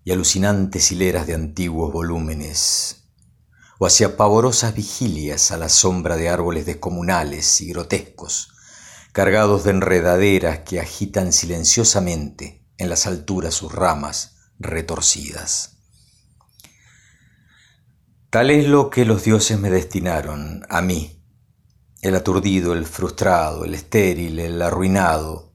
y 0.04 0.12
alucinantes 0.12 0.92
hileras 0.92 1.26
de 1.26 1.34
antiguos 1.34 1.92
volúmenes, 1.92 3.08
o 3.80 3.86
hacia 3.86 4.16
pavorosas 4.16 4.72
vigilias 4.72 5.50
a 5.50 5.56
la 5.56 5.68
sombra 5.68 6.16
de 6.16 6.28
árboles 6.28 6.66
descomunales 6.66 7.60
y 7.62 7.70
grotescos, 7.70 8.52
cargados 9.10 9.64
de 9.64 9.72
enredaderas 9.72 10.60
que 10.60 10.78
agitan 10.78 11.32
silenciosamente 11.32 12.64
en 12.78 12.88
las 12.88 13.08
alturas 13.08 13.54
sus 13.54 13.72
ramas 13.72 14.36
retorcidas. 14.60 15.79
Tal 18.30 18.52
es 18.52 18.68
lo 18.68 18.90
que 18.90 19.04
los 19.04 19.24
dioses 19.24 19.58
me 19.58 19.70
destinaron, 19.70 20.64
a 20.68 20.80
mí, 20.82 21.20
el 22.00 22.14
aturdido, 22.14 22.74
el 22.74 22.86
frustrado, 22.86 23.64
el 23.64 23.74
estéril, 23.74 24.38
el 24.38 24.62
arruinado. 24.62 25.52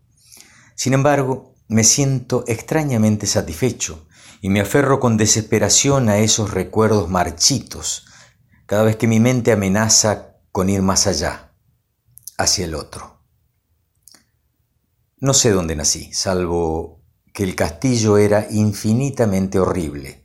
Sin 0.76 0.94
embargo, 0.94 1.56
me 1.70 1.86
siento 1.86 2.44
extrañamente 2.48 3.28
satisfecho 3.28 4.10
y 4.42 4.50
me 4.50 4.60
aferro 4.60 5.00
con 5.00 5.16
desesperación 5.16 6.10
a 6.10 6.18
esos 6.18 6.52
recuerdos 6.52 7.10
marchitos 7.10 8.08
cada 8.66 8.84
vez 8.84 8.98
que 8.98 9.08
mi 9.08 9.22
mente 9.22 9.54
amenaza 9.54 10.36
con 10.52 10.70
ir 10.70 10.82
más 10.82 11.08
allá, 11.08 11.54
hacia 12.38 12.66
el 12.66 12.76
otro. 12.76 13.22
No 15.18 15.34
sé 15.34 15.52
dónde 15.52 15.78
nací, 15.78 16.12
salvo 16.12 17.06
que 17.32 17.44
el 17.44 17.56
castillo 17.56 18.18
era 18.18 18.48
infinitamente 18.52 19.60
horrible 19.60 20.25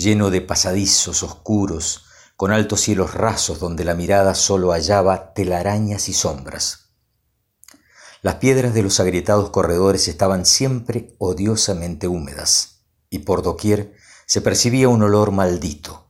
lleno 0.00 0.30
de 0.30 0.40
pasadizos 0.40 1.22
oscuros, 1.22 2.06
con 2.36 2.52
altos 2.52 2.80
cielos 2.80 3.12
rasos 3.12 3.60
donde 3.60 3.84
la 3.84 3.94
mirada 3.94 4.34
solo 4.34 4.72
hallaba 4.72 5.34
telarañas 5.34 6.08
y 6.08 6.14
sombras. 6.14 6.94
Las 8.22 8.36
piedras 8.36 8.72
de 8.72 8.82
los 8.82 8.98
agrietados 8.98 9.50
corredores 9.50 10.08
estaban 10.08 10.46
siempre 10.46 11.14
odiosamente 11.18 12.08
húmedas, 12.08 12.86
y 13.10 13.20
por 13.20 13.42
doquier 13.42 13.94
se 14.26 14.40
percibía 14.40 14.88
un 14.88 15.02
olor 15.02 15.32
maldito, 15.32 16.08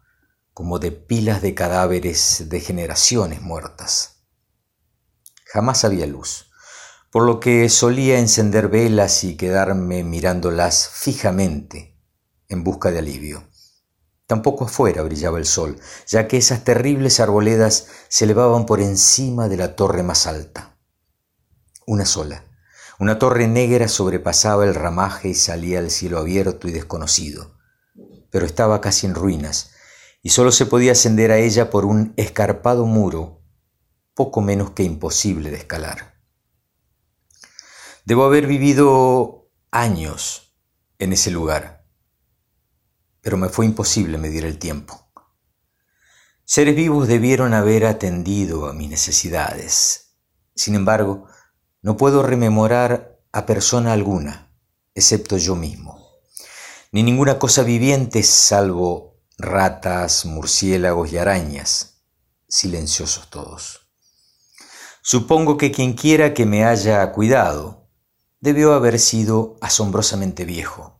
como 0.53 0.79
de 0.79 0.93
pilas 0.93 1.43
de 1.43 1.55
cadáveres 1.55 2.45
de 2.49 2.61
generaciones 2.61 3.43
muertas. 3.43 4.25
Jamás 5.47 5.85
había 5.85 6.07
luz, 6.07 6.51
por 7.11 7.25
lo 7.25 7.41
que 7.41 7.69
solía 7.69 8.21
encender 8.21 8.69
velas 8.69 9.25
y 9.25 9.37
quedarme 9.37 10.05
mirándolas 10.05 10.89
fijamente 10.89 11.99
en 12.49 12.63
busca 12.63 12.93
de 12.93 13.01
alivio. 13.01 13.50
Tampoco 14.31 14.67
afuera 14.67 15.03
brillaba 15.03 15.39
el 15.39 15.45
sol, 15.45 15.81
ya 16.07 16.29
que 16.29 16.37
esas 16.37 16.63
terribles 16.63 17.19
arboledas 17.19 17.89
se 18.07 18.27
elevaban 18.27 18.65
por 18.65 18.81
encima 18.81 19.49
de 19.49 19.57
la 19.57 19.75
torre 19.75 20.05
más 20.05 20.29
alta. 20.29 20.79
Una 21.85 22.05
sola. 22.05 22.45
Una 23.01 23.19
torre 23.19 23.49
negra 23.49 23.89
sobrepasaba 23.89 24.65
el 24.65 24.77
ramaje 24.77 25.31
y 25.31 25.35
salía 25.35 25.81
al 25.81 25.91
cielo 25.91 26.21
abierto 26.21 26.69
y 26.69 26.71
desconocido, 26.71 27.59
pero 28.31 28.47
estaba 28.47 28.81
casi 28.81 29.09
en 29.09 29.17
ruinas, 29.17 29.73
y 30.23 30.29
solo 30.29 30.53
se 30.53 30.65
podía 30.65 30.93
ascender 30.93 31.33
a 31.33 31.39
ella 31.39 31.69
por 31.69 31.85
un 31.85 32.15
escarpado 32.17 32.87
muro 32.87 33.43
poco 34.15 34.43
menos 34.43 34.71
que 34.71 34.85
imposible 34.85 35.51
de 35.51 35.57
escalar. 35.57 36.21
Debo 38.05 38.23
haber 38.23 38.47
vivido 38.47 39.51
años 39.73 40.55
en 41.01 41.15
ese 41.15 41.33
lugar 41.33 41.80
pero 43.23 43.37
me 43.37 43.49
fue 43.49 43.67
imposible 43.67 44.19
medir 44.19 44.45
el 44.45 44.59
tiempo. 44.59 45.11
Seres 46.45 46.75
vivos 46.75 47.07
debieron 47.07 47.55
haber 47.55 47.87
atendido 47.87 48.69
a 48.69 48.73
mis 48.73 48.91
necesidades. 48.91 50.17
Sin 50.55 50.75
embargo, 50.75 51.27
no 51.83 51.97
puedo 51.97 52.23
rememorar 52.23 53.21
a 53.33 53.47
persona 53.47 53.93
alguna, 53.93 54.53
excepto 54.95 55.37
yo 55.37 55.55
mismo, 55.55 56.05
ni 56.91 57.03
ninguna 57.03 57.39
cosa 57.39 57.63
viviente 57.63 58.23
salvo 58.23 59.21
ratas, 59.39 60.27
murciélagos 60.27 61.13
y 61.13 61.19
arañas, 61.19 62.03
silenciosos 62.49 63.31
todos. 63.31 63.87
Supongo 65.03 65.57
que 65.57 65.71
quien 65.71 65.95
quiera 65.95 66.35
que 66.35 66.47
me 66.47 66.65
haya 66.65 67.11
cuidado 67.13 67.89
debió 68.41 68.75
haber 68.75 68.99
sido 68.99 69.57
asombrosamente 69.61 70.45
viejo 70.45 71.00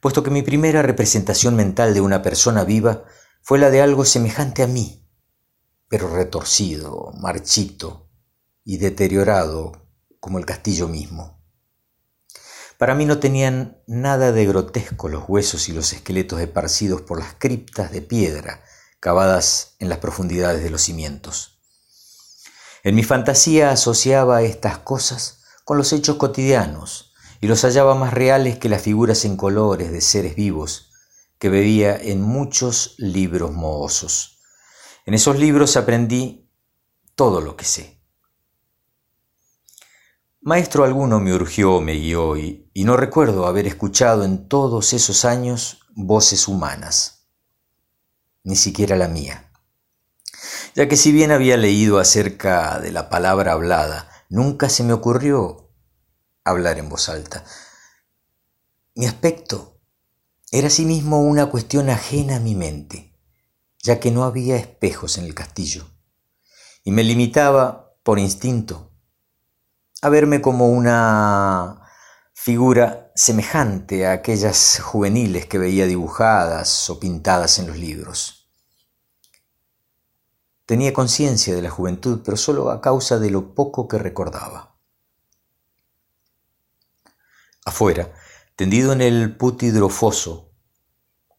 puesto 0.00 0.22
que 0.22 0.30
mi 0.30 0.42
primera 0.42 0.82
representación 0.82 1.56
mental 1.56 1.94
de 1.94 2.00
una 2.00 2.22
persona 2.22 2.64
viva 2.64 3.04
fue 3.42 3.58
la 3.58 3.70
de 3.70 3.82
algo 3.82 4.04
semejante 4.04 4.62
a 4.62 4.66
mí, 4.66 5.08
pero 5.88 6.08
retorcido, 6.08 7.12
marchito 7.20 8.10
y 8.64 8.78
deteriorado 8.78 9.88
como 10.20 10.38
el 10.38 10.46
castillo 10.46 10.88
mismo. 10.88 11.36
Para 12.78 12.94
mí 12.94 13.06
no 13.06 13.18
tenían 13.18 13.82
nada 13.86 14.32
de 14.32 14.44
grotesco 14.46 15.08
los 15.08 15.24
huesos 15.28 15.68
y 15.68 15.72
los 15.72 15.92
esqueletos 15.92 16.40
esparcidos 16.40 17.02
por 17.02 17.18
las 17.18 17.34
criptas 17.38 17.90
de 17.90 18.02
piedra 18.02 18.62
cavadas 19.00 19.76
en 19.78 19.88
las 19.88 19.98
profundidades 19.98 20.62
de 20.62 20.70
los 20.70 20.82
cimientos. 20.82 21.60
En 22.82 22.94
mi 22.94 23.02
fantasía 23.02 23.70
asociaba 23.70 24.42
estas 24.42 24.78
cosas 24.78 25.42
con 25.64 25.78
los 25.78 25.92
hechos 25.92 26.16
cotidianos, 26.16 27.05
y 27.40 27.46
los 27.46 27.62
hallaba 27.62 27.94
más 27.94 28.12
reales 28.14 28.58
que 28.58 28.68
las 28.68 28.82
figuras 28.82 29.24
en 29.24 29.36
colores 29.36 29.92
de 29.92 30.00
seres 30.00 30.36
vivos 30.36 30.92
que 31.38 31.48
veía 31.48 31.96
en 31.96 32.22
muchos 32.22 32.94
libros 32.98 33.52
mohosos. 33.52 34.38
En 35.04 35.14
esos 35.14 35.38
libros 35.38 35.76
aprendí 35.76 36.50
todo 37.14 37.40
lo 37.40 37.56
que 37.56 37.64
sé. 37.64 38.00
Maestro 40.40 40.84
alguno 40.84 41.18
me 41.20 41.34
urgió, 41.34 41.80
me 41.80 41.94
guió 41.94 42.36
y, 42.36 42.70
y 42.72 42.84
no 42.84 42.96
recuerdo 42.96 43.46
haber 43.46 43.66
escuchado 43.66 44.24
en 44.24 44.48
todos 44.48 44.92
esos 44.92 45.24
años 45.24 45.80
voces 45.94 46.46
humanas, 46.46 47.26
ni 48.44 48.54
siquiera 48.54 48.96
la 48.96 49.08
mía, 49.08 49.50
ya 50.74 50.88
que 50.88 50.96
si 50.96 51.10
bien 51.10 51.32
había 51.32 51.56
leído 51.56 51.98
acerca 51.98 52.78
de 52.78 52.92
la 52.92 53.08
palabra 53.08 53.52
hablada, 53.52 54.08
nunca 54.28 54.68
se 54.68 54.84
me 54.84 54.92
ocurrió 54.92 55.65
hablar 56.46 56.78
en 56.78 56.88
voz 56.88 57.08
alta. 57.08 57.44
Mi 58.94 59.06
aspecto 59.06 59.80
era 60.50 60.68
asimismo 60.68 61.20
una 61.20 61.46
cuestión 61.46 61.90
ajena 61.90 62.36
a 62.36 62.40
mi 62.40 62.54
mente, 62.54 63.12
ya 63.82 64.00
que 64.00 64.10
no 64.10 64.24
había 64.24 64.56
espejos 64.56 65.18
en 65.18 65.24
el 65.24 65.34
castillo, 65.34 65.86
y 66.84 66.92
me 66.92 67.04
limitaba, 67.04 67.94
por 68.02 68.18
instinto, 68.18 68.92
a 70.02 70.08
verme 70.08 70.40
como 70.40 70.68
una 70.68 71.82
figura 72.32 73.10
semejante 73.16 74.06
a 74.06 74.12
aquellas 74.12 74.80
juveniles 74.80 75.46
que 75.46 75.58
veía 75.58 75.86
dibujadas 75.86 76.88
o 76.88 77.00
pintadas 77.00 77.58
en 77.58 77.66
los 77.66 77.76
libros. 77.76 78.48
Tenía 80.64 80.92
conciencia 80.92 81.54
de 81.54 81.62
la 81.62 81.70
juventud, 81.70 82.20
pero 82.24 82.36
solo 82.36 82.70
a 82.70 82.80
causa 82.80 83.18
de 83.18 83.30
lo 83.30 83.54
poco 83.54 83.88
que 83.88 83.98
recordaba. 83.98 84.75
Afuera, 87.66 88.10
Tendido 88.56 88.94
en 88.94 89.02
el 89.02 89.36
pútidro 89.36 89.90
foso, 89.90 90.54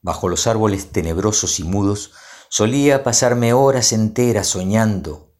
bajo 0.03 0.29
los 0.29 0.45
árboles 0.45 0.91
tenebrosos 0.91 1.59
y 1.59 1.63
mudos, 1.63 2.13
solía 2.47 3.03
pasarme 3.03 3.53
horas 3.53 3.91
enteras 3.91 4.45
soñando 4.45 5.33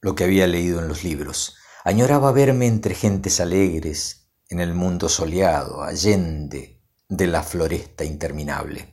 lo 0.00 0.16
que 0.16 0.24
había 0.24 0.48
leído 0.48 0.80
en 0.80 0.88
los 0.88 1.04
libros. 1.04 1.54
Añoraba 1.84 2.32
verme 2.32 2.66
entre 2.66 2.96
gentes 2.96 3.38
alegres, 3.38 4.32
en 4.48 4.58
el 4.58 4.74
mundo 4.74 5.08
soleado, 5.08 5.84
allende 5.84 6.82
de 7.08 7.26
la 7.28 7.44
floresta 7.44 8.02
interminable. 8.02 8.92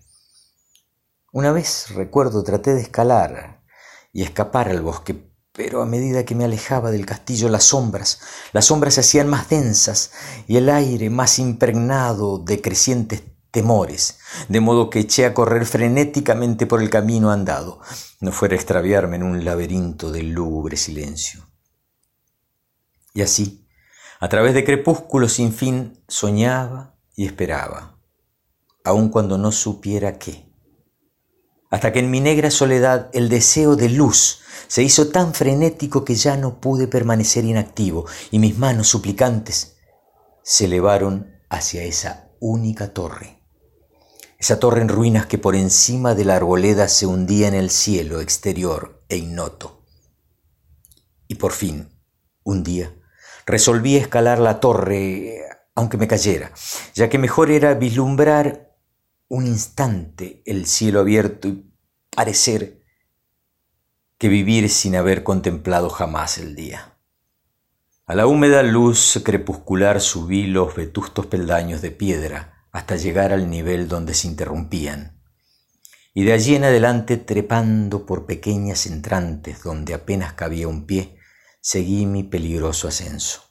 Una 1.32 1.52
vez, 1.52 1.90
recuerdo, 1.96 2.44
traté 2.44 2.76
de 2.76 2.82
escalar 2.82 3.64
y 4.14 4.22
escapar 4.22 4.70
al 4.70 4.82
bosque, 4.82 5.34
pero 5.58 5.82
a 5.82 5.88
medida 5.88 6.24
que 6.24 6.36
me 6.36 6.46
alejaba 6.46 6.92
del 6.92 7.08
castillo 7.08 7.50
las 7.50 7.64
sombras, 7.64 8.20
las 8.54 8.66
sombras 8.66 8.94
se 8.94 9.00
hacían 9.00 9.28
más 9.28 9.50
densas 9.50 10.12
y 10.48 10.58
el 10.58 10.70
aire 10.70 11.10
más 11.10 11.40
impregnado 11.40 12.38
de 12.38 12.62
crecientes 12.62 13.24
temores, 13.50 14.20
de 14.50 14.60
modo 14.62 14.92
que 14.92 15.00
eché 15.00 15.26
a 15.26 15.34
correr 15.34 15.66
frenéticamente 15.66 16.68
por 16.68 16.80
el 16.80 16.92
camino 16.92 17.32
andado, 17.32 17.82
no 18.22 18.32
fuera 18.32 18.54
a 18.54 18.58
extraviarme 18.58 19.16
en 19.16 19.24
un 19.24 19.44
laberinto 19.44 20.12
de 20.12 20.22
lúgubre 20.22 20.78
silencio. 20.78 21.48
Y 23.16 23.24
así, 23.24 23.68
a 24.20 24.30
través 24.30 24.54
de 24.54 24.64
crepúsculos 24.64 25.34
sin 25.34 25.52
fin, 25.54 26.04
soñaba 26.08 27.00
y 27.16 27.26
esperaba, 27.26 27.98
aun 28.84 29.10
cuando 29.10 29.40
no 29.40 29.52
supiera 29.52 30.20
qué. 30.20 30.47
Hasta 31.70 31.92
que 31.92 32.00
en 32.00 32.10
mi 32.10 32.22
negra 32.22 32.50
soledad 32.50 33.10
el 33.14 33.30
deseo 33.30 33.76
de 33.76 33.90
luz 33.90 34.40
se 34.68 34.84
hizo 34.84 35.10
tan 35.10 35.34
frenético 35.34 36.06
que 36.06 36.16
ya 36.16 36.38
no 36.38 36.60
pude 36.60 36.88
permanecer 36.88 37.46
inactivo 37.46 38.06
y 38.32 38.40
mis 38.40 38.58
manos 38.58 38.88
suplicantes 38.88 39.76
se 40.44 40.66
elevaron 40.66 41.42
hacia 41.50 41.84
esa 41.84 42.30
única 42.40 42.94
torre. 42.94 43.42
Esa 44.40 44.60
torre 44.60 44.82
en 44.82 44.90
ruinas 44.90 45.26
que 45.26 45.38
por 45.38 45.56
encima 45.56 46.14
de 46.14 46.24
la 46.24 46.36
arboleda 46.36 46.88
se 46.88 47.06
hundía 47.06 47.48
en 47.48 47.56
el 47.56 47.70
cielo 47.70 48.22
exterior 48.22 49.04
e 49.10 49.18
ignoto. 49.18 49.84
Y 51.28 51.36
por 51.36 51.52
fin, 51.52 51.90
un 52.44 52.64
día, 52.64 52.94
resolví 53.46 53.98
escalar 53.98 54.40
la 54.40 54.60
torre, 54.60 55.42
aunque 55.76 55.98
me 55.98 56.08
cayera, 56.08 56.52
ya 56.94 57.10
que 57.10 57.18
mejor 57.18 57.52
era 57.52 57.74
vislumbrar 57.74 58.67
un 59.30 59.46
instante 59.46 60.42
el 60.46 60.66
cielo 60.66 61.02
abierto 61.02 61.50
y 61.50 61.66
parecer 62.10 62.82
que 64.18 64.30
vivir 64.30 64.70
sin 64.70 64.96
haber 64.96 65.24
contemplado 65.24 65.90
jamás 65.90 66.38
el 66.38 66.56
día. 66.56 66.98
A 68.06 68.16
la 68.16 68.26
húmeda 68.26 68.64
luz 68.64 69.22
crepuscular 69.24 70.00
subí 70.00 70.48
los 70.48 70.76
vetustos 70.76 71.26
peldaños 71.26 71.82
de 71.82 71.92
piedra 71.92 72.66
hasta 72.72 72.96
llegar 72.96 73.34
al 73.34 73.50
nivel 73.50 73.88
donde 73.88 74.14
se 74.14 74.28
interrumpían, 74.28 75.22
y 76.14 76.24
de 76.24 76.34
allí 76.34 76.56
en 76.56 76.64
adelante 76.64 77.18
trepando 77.18 78.06
por 78.06 78.26
pequeñas 78.26 78.86
entrantes 78.86 79.62
donde 79.62 79.94
apenas 79.94 80.34
cabía 80.34 80.68
un 80.68 80.86
pie, 80.86 81.18
seguí 81.60 82.06
mi 82.06 82.24
peligroso 82.24 82.88
ascenso. 82.88 83.47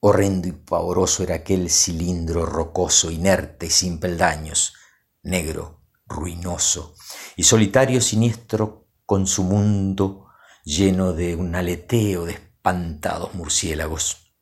Horrendo 0.00 0.48
y 0.48 0.52
pavoroso 0.52 1.22
era 1.22 1.36
aquel 1.36 1.70
cilindro 1.70 2.46
rocoso, 2.46 3.10
inerte 3.10 3.66
y 3.66 3.70
sin 3.70 3.98
peldaños, 3.98 4.74
negro, 5.22 5.82
ruinoso, 6.06 6.94
y 7.36 7.42
solitario 7.42 8.00
siniestro 8.00 8.88
con 9.04 9.26
su 9.26 9.42
mundo 9.42 10.26
lleno 10.64 11.12
de 11.12 11.34
un 11.34 11.54
aleteo 11.54 12.26
de 12.26 12.32
espantados 12.32 13.34
murciélagos. 13.34 14.34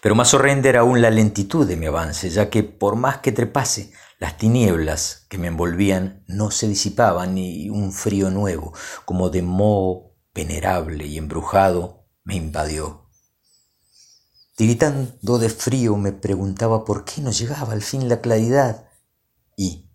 Pero 0.00 0.14
más 0.14 0.32
horrenda 0.34 0.68
era 0.68 0.80
aún 0.80 1.00
la 1.00 1.10
lentitud 1.10 1.66
de 1.66 1.76
mi 1.76 1.86
avance, 1.86 2.30
ya 2.30 2.50
que 2.50 2.62
por 2.62 2.96
más 2.96 3.18
que 3.18 3.32
trepase, 3.32 3.92
las 4.18 4.36
tinieblas 4.36 5.26
que 5.28 5.38
me 5.38 5.48
envolvían 5.48 6.24
no 6.26 6.50
se 6.50 6.68
disipaban 6.68 7.38
y 7.38 7.70
un 7.70 7.92
frío 7.92 8.30
nuevo, 8.30 8.72
como 9.04 9.30
de 9.30 9.42
moho 9.42 10.16
venerable 10.34 11.06
y 11.06 11.18
embrujado, 11.18 12.08
me 12.24 12.36
invadió. 12.36 13.07
Tiritando 14.58 15.38
de 15.38 15.50
frío 15.50 15.96
me 15.96 16.10
preguntaba 16.10 16.84
por 16.84 17.04
qué 17.04 17.20
no 17.20 17.30
llegaba 17.30 17.74
al 17.74 17.80
fin 17.80 18.08
la 18.08 18.20
claridad 18.20 18.88
y, 19.56 19.88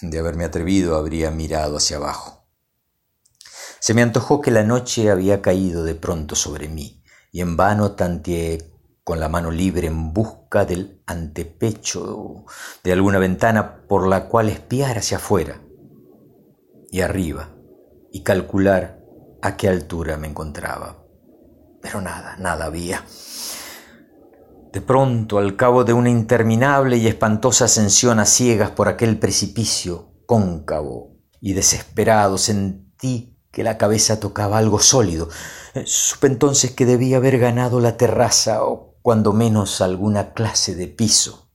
de 0.00 0.18
haberme 0.18 0.46
atrevido, 0.46 0.96
habría 0.96 1.30
mirado 1.30 1.76
hacia 1.76 1.98
abajo. 1.98 2.48
Se 3.80 3.92
me 3.92 4.00
antojó 4.00 4.40
que 4.40 4.50
la 4.50 4.62
noche 4.62 5.10
había 5.10 5.42
caído 5.42 5.84
de 5.84 5.94
pronto 5.94 6.36
sobre 6.36 6.70
mí 6.70 7.04
y 7.32 7.42
en 7.42 7.58
vano 7.58 7.92
tanteé 7.92 8.72
con 9.04 9.20
la 9.20 9.28
mano 9.28 9.50
libre 9.50 9.88
en 9.88 10.14
busca 10.14 10.64
del 10.64 11.02
antepecho 11.04 12.46
de 12.82 12.92
alguna 12.94 13.18
ventana 13.18 13.86
por 13.88 14.08
la 14.08 14.26
cual 14.26 14.48
espiar 14.48 14.96
hacia 14.96 15.18
afuera 15.18 15.60
y 16.90 17.02
arriba 17.02 17.50
y 18.10 18.22
calcular 18.22 19.04
a 19.42 19.58
qué 19.58 19.68
altura 19.68 20.16
me 20.16 20.28
encontraba. 20.28 21.04
Pero 21.82 22.00
nada, 22.00 22.38
nada 22.38 22.64
había. 22.64 23.04
De 24.72 24.80
pronto, 24.80 25.38
al 25.38 25.54
cabo 25.54 25.84
de 25.84 25.92
una 25.92 26.08
interminable 26.08 26.96
y 26.96 27.06
espantosa 27.06 27.66
ascensión 27.66 28.18
a 28.18 28.24
ciegas 28.24 28.70
por 28.70 28.88
aquel 28.88 29.18
precipicio 29.18 30.14
cóncavo 30.24 31.18
y 31.42 31.52
desesperado, 31.52 32.38
sentí 32.38 33.38
que 33.50 33.62
la 33.62 33.76
cabeza 33.76 34.18
tocaba 34.18 34.56
algo 34.56 34.80
sólido. 34.80 35.28
Supe 35.84 36.26
entonces 36.26 36.70
que 36.70 36.86
debía 36.86 37.18
haber 37.18 37.38
ganado 37.38 37.80
la 37.80 37.98
terraza 37.98 38.64
o 38.64 38.96
cuando 39.02 39.34
menos 39.34 39.82
alguna 39.82 40.32
clase 40.32 40.74
de 40.74 40.88
piso. 40.88 41.50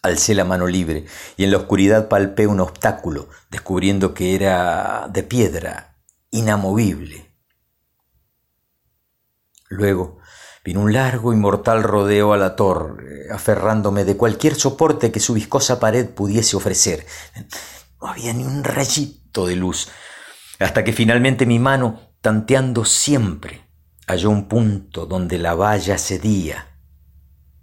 Alcé 0.00 0.34
la 0.34 0.44
mano 0.46 0.66
libre 0.66 1.04
y 1.36 1.44
en 1.44 1.50
la 1.50 1.58
oscuridad 1.58 2.08
palpé 2.08 2.46
un 2.46 2.60
obstáculo, 2.60 3.28
descubriendo 3.50 4.14
que 4.14 4.34
era 4.34 5.08
de 5.12 5.22
piedra 5.22 5.98
inamovible. 6.30 7.34
Luego 9.68 10.18
vino 10.64 10.80
un 10.80 10.94
largo 10.94 11.34
y 11.34 11.36
mortal 11.36 11.82
rodeo 11.82 12.32
a 12.32 12.38
la 12.38 12.56
torre, 12.56 13.30
aferrándome 13.30 14.04
de 14.04 14.16
cualquier 14.16 14.54
soporte 14.54 15.12
que 15.12 15.20
su 15.20 15.34
viscosa 15.34 15.78
pared 15.78 16.08
pudiese 16.08 16.56
ofrecer. 16.56 17.06
No 18.00 18.08
había 18.08 18.32
ni 18.32 18.44
un 18.44 18.64
rayito 18.64 19.46
de 19.46 19.56
luz, 19.56 19.88
hasta 20.58 20.82
que 20.82 20.94
finalmente 20.94 21.44
mi 21.44 21.58
mano, 21.58 22.00
tanteando 22.22 22.86
siempre, 22.86 23.68
halló 24.06 24.30
un 24.30 24.48
punto 24.48 25.04
donde 25.04 25.36
la 25.36 25.54
valla 25.54 25.98
cedía 25.98 26.78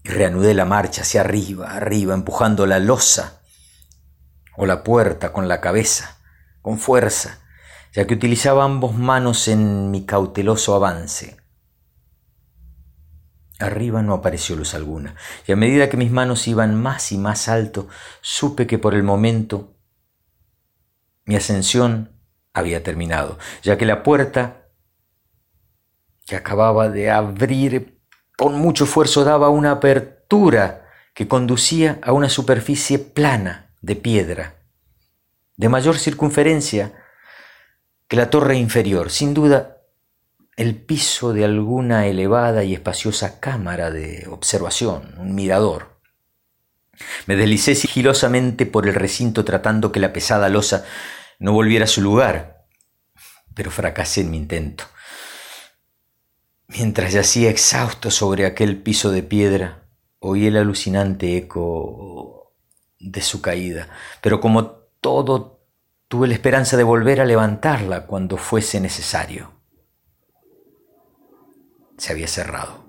y 0.04 0.10
reanudé 0.10 0.54
la 0.54 0.66
marcha 0.66 1.02
hacia 1.02 1.22
arriba, 1.22 1.72
arriba, 1.72 2.14
empujando 2.14 2.68
la 2.68 2.78
losa 2.78 3.42
o 4.58 4.68
la 4.68 4.84
puerta 4.84 5.34
con 5.34 5.48
la 5.48 5.60
cabeza, 5.60 6.20
con 6.62 6.78
fuerza, 6.78 7.40
ya 7.94 8.06
que 8.06 8.14
utilizaba 8.14 8.64
ambos 8.64 8.96
manos 8.96 9.48
en 9.48 9.90
mi 9.90 10.06
cauteloso 10.06 10.76
avance. 10.76 11.41
Arriba 13.62 14.02
no 14.02 14.14
apareció 14.14 14.56
luz 14.56 14.74
alguna, 14.74 15.16
y 15.48 15.52
a 15.52 15.56
medida 15.56 15.90
que 15.90 15.98
mis 15.98 16.12
manos 16.12 16.48
iban 16.48 16.76
más 16.76 17.12
y 17.12 17.18
más 17.18 17.48
alto, 17.48 17.88
supe 18.22 18.68
que 18.68 18.80
por 18.80 18.94
el 18.94 19.04
momento 19.04 19.76
mi 21.26 21.36
ascensión 21.36 22.12
había 22.54 22.84
terminado, 22.84 23.38
ya 23.64 23.78
que 23.78 23.86
la 23.86 24.04
puerta 24.04 24.68
que 26.26 26.36
acababa 26.36 26.90
de 26.90 27.12
abrir 27.12 28.02
con 28.38 28.56
mucho 28.56 28.86
esfuerzo 28.86 29.24
daba 29.24 29.50
una 29.50 29.72
apertura 29.72 30.88
que 31.14 31.28
conducía 31.28 32.00
a 32.02 32.14
una 32.14 32.30
superficie 32.30 33.00
plana 33.00 33.76
de 33.82 33.96
piedra, 33.96 34.56
de 35.58 35.70
mayor 35.70 35.98
circunferencia 35.98 36.94
que 38.08 38.18
la 38.18 38.30
torre 38.30 38.56
inferior, 38.58 39.10
sin 39.10 39.34
duda 39.34 39.81
el 40.62 40.76
piso 40.76 41.34
de 41.34 41.44
alguna 41.44 42.08
elevada 42.08 42.64
y 42.64 42.74
espaciosa 42.74 43.40
cámara 43.40 43.92
de 43.92 44.28
observación, 44.30 45.16
un 45.18 45.36
mirador. 45.36 46.00
Me 47.26 47.36
deslicé 47.36 47.76
sigilosamente 47.76 48.66
por 48.66 48.88
el 48.88 48.94
recinto 48.94 49.44
tratando 49.44 49.92
que 49.92 50.00
la 50.00 50.14
pesada 50.14 50.50
losa 50.50 50.86
no 51.40 51.54
volviera 51.54 51.86
a 51.86 51.88
su 51.88 52.02
lugar, 52.02 52.66
pero 53.56 53.72
fracasé 53.72 54.22
en 54.22 54.32
mi 54.32 54.38
intento. 54.38 54.86
Mientras 56.68 57.14
yacía 57.14 57.50
exhausto 57.50 58.12
sobre 58.12 58.46
aquel 58.46 58.82
piso 58.82 59.12
de 59.12 59.24
piedra, 59.24 59.90
oí 60.20 60.48
el 60.48 60.58
alucinante 60.58 61.38
eco 61.38 62.54
de 63.00 63.22
su 63.22 63.42
caída, 63.42 63.90
pero 64.22 64.40
como 64.40 64.66
todo 65.02 65.62
Tuve 66.12 66.28
la 66.28 66.34
esperanza 66.34 66.76
de 66.76 66.84
volver 66.84 67.22
a 67.22 67.26
levantarla 67.26 68.06
cuando 68.06 68.36
fuese 68.36 68.82
necesario. 68.82 69.61
Se 72.02 72.14
había 72.14 72.28
cerrado. 72.28 72.84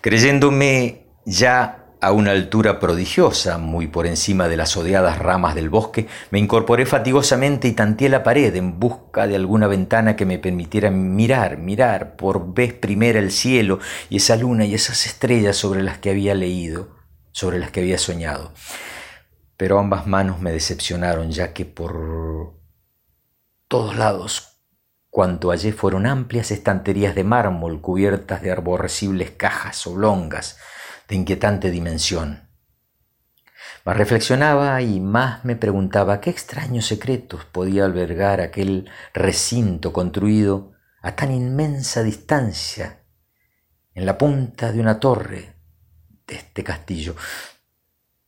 Creyéndome 0.00 1.06
ya 1.24 1.94
a 2.00 2.10
una 2.10 2.32
altura 2.32 2.80
prodigiosa, 2.80 3.56
muy 3.56 3.86
por 3.86 4.08
encima 4.08 4.48
de 4.48 4.56
las 4.56 4.76
odiadas 4.76 5.20
ramas 5.20 5.54
del 5.54 5.70
bosque, 5.70 6.08
me 6.32 6.40
incorporé 6.40 6.86
fatigosamente 6.86 7.68
y 7.68 7.72
tanteé 7.72 8.08
la 8.08 8.24
pared 8.24 8.52
en 8.56 8.80
busca 8.80 9.28
de 9.28 9.36
alguna 9.36 9.68
ventana 9.68 10.16
que 10.16 10.26
me 10.26 10.40
permitiera 10.40 10.90
mirar, 10.90 11.58
mirar 11.58 12.16
por 12.16 12.52
vez 12.52 12.74
primera 12.74 13.20
el 13.20 13.30
cielo 13.30 13.78
y 14.10 14.16
esa 14.16 14.34
luna 14.34 14.64
y 14.64 14.74
esas 14.74 15.06
estrellas 15.06 15.56
sobre 15.56 15.84
las 15.84 15.98
que 15.98 16.10
había 16.10 16.34
leído, 16.34 16.96
sobre 17.30 17.60
las 17.60 17.70
que 17.70 17.78
había 17.78 17.98
soñado. 17.98 18.54
Pero 19.56 19.78
ambas 19.78 20.08
manos 20.08 20.40
me 20.40 20.50
decepcionaron, 20.50 21.30
ya 21.30 21.52
que 21.52 21.64
por 21.64 22.56
todos 23.68 23.94
lados 23.94 24.55
Cuanto 25.16 25.48
hallé 25.48 25.72
fueron 25.72 26.04
amplias 26.04 26.50
estanterías 26.50 27.14
de 27.14 27.24
mármol 27.24 27.80
cubiertas 27.80 28.42
de 28.42 28.52
aborrecibles 28.52 29.30
cajas 29.30 29.86
oblongas 29.86 30.58
de 31.08 31.14
inquietante 31.14 31.70
dimensión. 31.70 32.50
Más 33.86 33.96
reflexionaba 33.96 34.82
y 34.82 35.00
más 35.00 35.42
me 35.42 35.56
preguntaba 35.56 36.20
qué 36.20 36.28
extraños 36.28 36.84
secretos 36.84 37.46
podía 37.46 37.86
albergar 37.86 38.42
aquel 38.42 38.90
recinto 39.14 39.90
construido 39.90 40.72
a 41.00 41.16
tan 41.16 41.32
inmensa 41.32 42.02
distancia 42.02 43.00
en 43.94 44.04
la 44.04 44.18
punta 44.18 44.70
de 44.70 44.80
una 44.80 45.00
torre 45.00 45.54
de 46.26 46.34
este 46.34 46.62
castillo. 46.62 47.16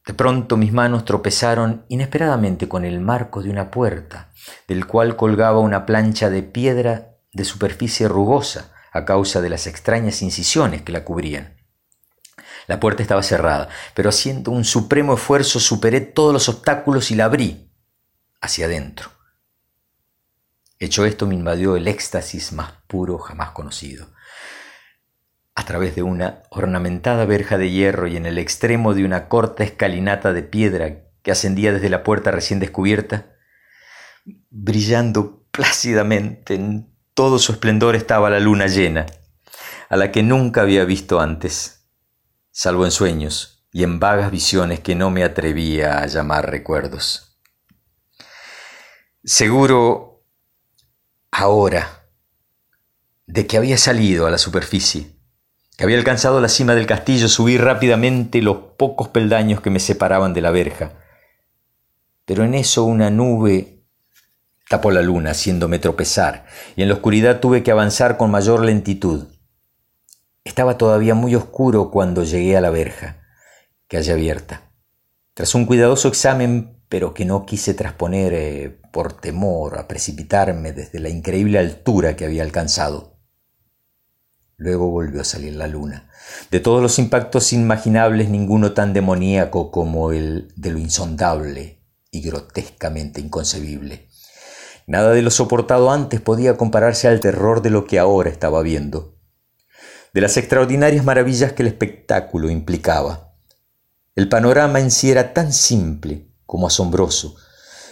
De 0.09 0.15
pronto 0.15 0.57
mis 0.57 0.73
manos 0.73 1.05
tropezaron 1.05 1.85
inesperadamente 1.89 2.67
con 2.67 2.87
el 2.87 2.99
marco 2.99 3.43
de 3.43 3.51
una 3.51 3.71
puerta, 3.71 4.33
del 4.67 4.87
cual 4.87 5.17
colgaba 5.17 5.59
una 5.59 5.85
plancha 5.85 6.31
de 6.31 6.43
piedra 6.43 7.19
de 7.35 7.45
superficie 7.45 8.09
rugosa 8.09 8.73
a 8.91 9.05
causa 9.05 9.43
de 9.43 9.51
las 9.51 9.67
extrañas 9.67 10.23
incisiones 10.23 10.81
que 10.81 10.93
la 10.93 11.05
cubrían. 11.05 11.59
La 12.69 12.81
puerta 12.81 13.03
estaba 13.03 13.23
cerrada, 13.23 13.69
pero 13.93 14.09
haciendo 14.09 14.51
un 14.51 14.65
supremo 14.65 15.13
esfuerzo 15.13 15.61
superé 15.61 16.01
todos 16.01 16.33
los 16.33 16.49
obstáculos 16.49 17.11
y 17.11 17.15
la 17.15 17.27
abrí 17.27 17.71
hacia 18.41 18.65
adentro. 18.65 19.11
Hecho 20.79 21.05
esto 21.05 21.27
me 21.27 21.35
invadió 21.35 21.77
el 21.77 21.87
éxtasis 21.87 22.53
más 22.53 22.73
puro 22.87 23.19
jamás 23.19 23.51
conocido 23.51 24.07
a 25.59 25.65
través 25.65 25.97
de 25.97 26.05
una 26.05 26.45
ornamentada 26.51 27.25
verja 27.25 27.59
de 27.59 27.69
hierro 27.69 28.07
y 28.07 28.17
en 28.17 28.27
el 28.27 28.39
extremo 28.39 28.95
de 28.95 29.05
una 29.05 29.27
corta 29.27 29.65
escalinata 29.65 30.33
de 30.33 30.45
piedra 30.45 31.01
que 31.21 31.33
ascendía 31.33 31.73
desde 31.73 31.89
la 31.89 32.05
puerta 32.05 32.31
recién 32.31 32.61
descubierta, 32.61 33.33
brillando 34.51 35.49
plácidamente 35.51 36.55
en 36.55 36.95
todo 37.13 37.41
su 37.41 37.51
esplendor 37.51 37.97
estaba 37.97 38.31
la 38.31 38.39
luna 38.39 38.69
llena, 38.69 39.07
a 39.89 39.97
la 39.97 40.13
que 40.13 40.23
nunca 40.23 40.61
había 40.61 40.85
visto 40.85 41.19
antes, 41.19 41.89
salvo 42.53 42.85
en 42.85 42.93
sueños 42.93 43.67
y 43.73 43.83
en 43.83 43.99
vagas 43.99 44.31
visiones 44.31 44.79
que 44.79 44.95
no 44.95 45.11
me 45.11 45.25
atrevía 45.25 45.99
a 45.99 46.07
llamar 46.07 46.49
recuerdos. 46.49 47.37
Seguro 49.25 50.25
ahora 51.33 52.05
de 53.27 53.49
que 53.49 53.57
había 53.57 53.77
salido 53.77 54.29
a 54.29 54.31
la 54.31 54.39
superficie, 54.39 55.18
que 55.79 55.85
había 55.85 55.97
alcanzado 55.97 56.41
la 56.41 56.49
cima 56.49 56.75
del 56.75 56.87
castillo, 56.87 57.29
subí 57.29 57.57
rápidamente 57.57 58.43
los 58.43 58.57
pocos 58.77 59.11
peldaños 59.11 59.61
que 59.61 59.71
me 59.71 59.79
separaban 59.79 60.35
de 60.35 60.41
la 60.41 60.51
verja. 60.51 60.95
Pero 62.25 62.43
en 62.43 62.55
eso 62.55 62.83
una 62.83 63.11
nube 63.11 63.85
tapó 64.69 64.91
la 64.91 65.03
luna, 65.03 65.31
haciéndome 65.31 65.79
tropezar, 65.79 66.47
y 66.75 66.83
en 66.83 66.89
la 66.89 66.95
oscuridad 66.95 67.39
tuve 67.39 67.63
que 67.63 67.71
avanzar 67.71 68.17
con 68.17 68.29
mayor 68.33 68.65
lentitud. 68.65 69.29
Estaba 70.43 70.77
todavía 70.79 71.15
muy 71.15 71.37
oscuro 71.37 71.93
cuando 71.93 72.25
llegué 72.25 72.57
a 72.57 72.61
la 72.61 72.71
verja, 72.71 73.23
que 73.87 73.99
hallé 73.99 74.15
abierta. 74.15 74.73
Tras 75.33 75.55
un 75.55 75.65
cuidadoso 75.65 76.09
examen, 76.09 76.83
pero 76.89 77.15
que 77.15 77.25
no 77.25 77.47
quise 77.47 77.73
trasponer 77.73 78.33
eh, 78.35 78.81
por 78.93 79.13
temor 79.13 79.79
a 79.79 79.87
precipitarme 79.87 80.73
desde 80.73 80.99
la 80.99 81.09
increíble 81.09 81.61
altura 81.61 82.17
que 82.17 82.25
había 82.25 82.43
alcanzado. 82.43 83.18
Luego 84.61 84.91
volvió 84.91 85.21
a 85.21 85.25
salir 85.25 85.55
la 85.55 85.69
luna. 85.69 86.11
De 86.51 86.59
todos 86.59 86.83
los 86.83 86.99
impactos 86.99 87.53
imaginables, 87.53 88.29
ninguno 88.29 88.73
tan 88.73 88.93
demoníaco 88.93 89.71
como 89.71 90.11
el 90.11 90.53
de 90.57 90.73
lo 90.73 90.79
insondable 90.79 91.81
y 92.11 92.23
grotescamente 92.23 93.21
inconcebible. 93.21 94.09
Nada 94.89 95.13
de 95.13 95.23
lo 95.23 95.31
soportado 95.31 95.93
antes 95.93 96.21
podía 96.21 96.57
compararse 96.57 97.07
al 97.07 97.21
terror 97.21 97.63
de 97.63 97.71
lo 97.71 97.85
que 97.85 98.01
ahora 98.01 98.31
estaba 98.31 98.61
viendo, 98.63 99.17
de 100.13 100.23
las 100.23 100.37
extraordinarias 100.37 101.05
maravillas 101.05 101.53
que 101.53 101.63
el 101.63 101.69
espectáculo 101.69 102.51
implicaba. 102.51 103.37
El 104.17 104.29
panorama 104.29 104.81
en 104.81 104.91
sí 104.91 105.09
era 105.13 105.35
tan 105.35 105.53
simple 105.53 106.33
como 106.47 106.67
asombroso, 106.67 107.37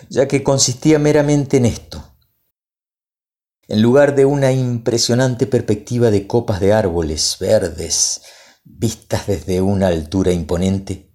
ya 0.09 0.27
que 0.27 0.43
consistía 0.43 0.99
meramente 0.99 1.59
en 1.59 1.67
esto 1.67 2.16
en 3.69 3.83
lugar 3.83 4.15
de 4.15 4.25
una 4.25 4.53
impresionante 4.53 5.47
perspectiva 5.47 6.11
de 6.11 6.27
copas 6.27 6.61
de 6.61 6.73
árboles 6.73 7.37
verdes 7.41 8.23
vistas 8.65 9.27
desde 9.27 9.61
una 9.61 9.89
altura 9.89 10.33
imponente, 10.33 11.15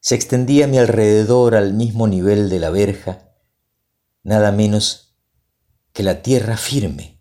se 0.00 0.14
extendía 0.14 0.64
a 0.64 0.68
mi 0.68 0.78
alrededor 0.78 1.54
al 1.54 1.74
mismo 1.74 2.06
nivel 2.06 2.48
de 2.48 2.58
la 2.58 2.70
verja, 2.70 3.32
nada 4.22 4.52
menos 4.52 5.16
que 5.92 6.02
la 6.02 6.22
tierra 6.22 6.56
firme, 6.56 7.20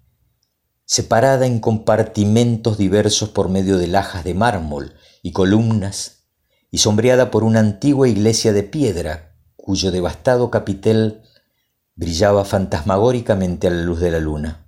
separada 0.85 1.45
en 1.45 1.59
compartimentos 1.59 2.77
diversos 2.77 3.29
por 3.29 3.49
medio 3.49 3.77
de 3.77 3.87
lajas 3.87 4.23
de 4.23 4.33
mármol 4.33 4.93
y 5.21 5.31
columnas, 5.33 6.29
y 6.69 6.79
sombreada 6.79 7.31
por 7.31 7.43
una 7.43 7.59
antigua 7.59 8.07
iglesia 8.07 8.53
de 8.53 8.63
piedra, 8.63 9.35
cuyo 9.55 9.91
devastado 9.91 10.51
capitel 10.51 11.23
brillaba 11.97 12.45
fantasmagóricamente 12.45 13.67
a 13.67 13.71
la 13.71 13.81
luz 13.81 13.99
de 13.99 14.11
la 14.11 14.19
luna. 14.19 14.63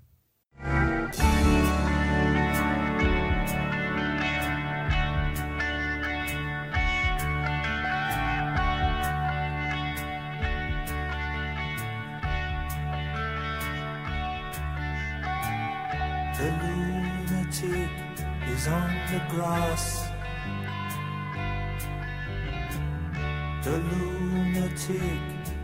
The 23.62 23.78
lunatic 23.78 25.39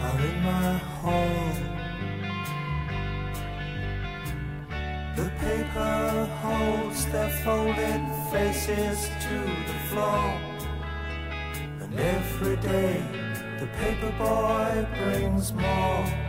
are 0.00 0.20
in 0.20 0.42
my 0.42 0.72
hall. 1.00 1.52
The 5.16 5.30
paper 5.40 6.28
holds 6.42 7.06
their 7.06 7.30
folded 7.42 8.02
faces 8.30 9.08
to 9.24 9.38
the 9.68 9.78
floor. 9.88 10.28
And 11.80 11.98
every 11.98 12.56
day 12.56 13.02
the 13.58 13.66
paper 13.78 14.12
boy 14.18 14.86
brings 15.02 15.52
more. 15.52 16.27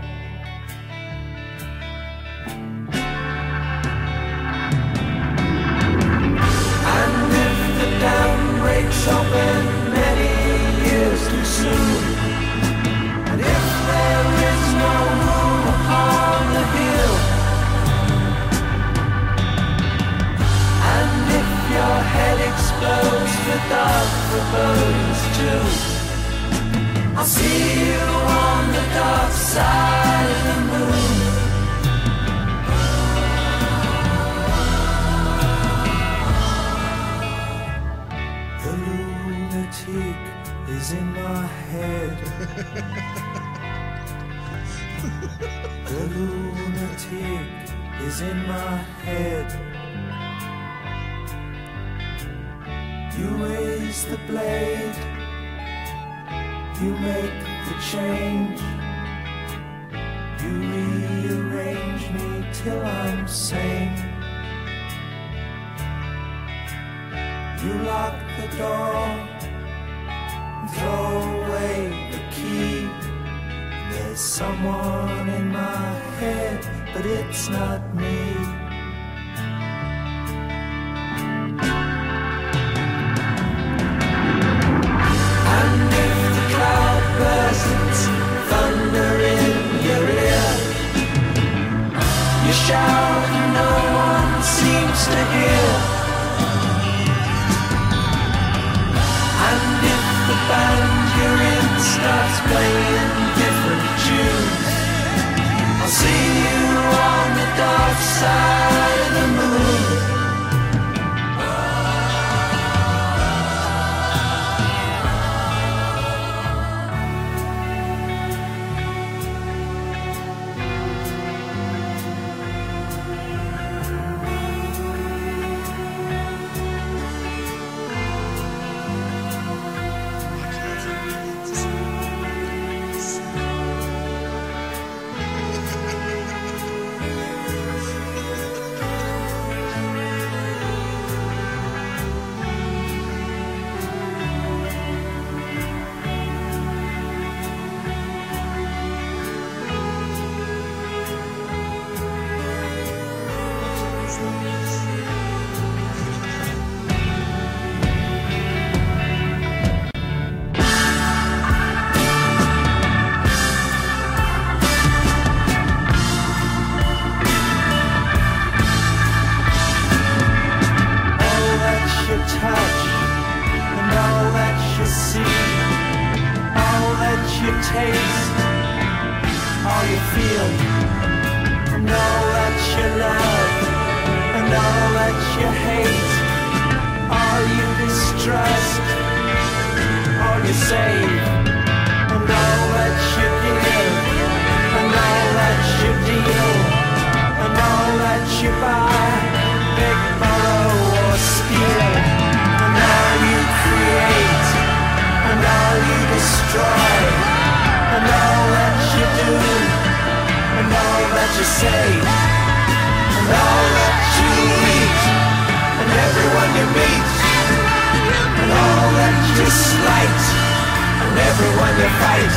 Everyone 221.60 221.80
you 221.80 221.90
fight, 222.00 222.32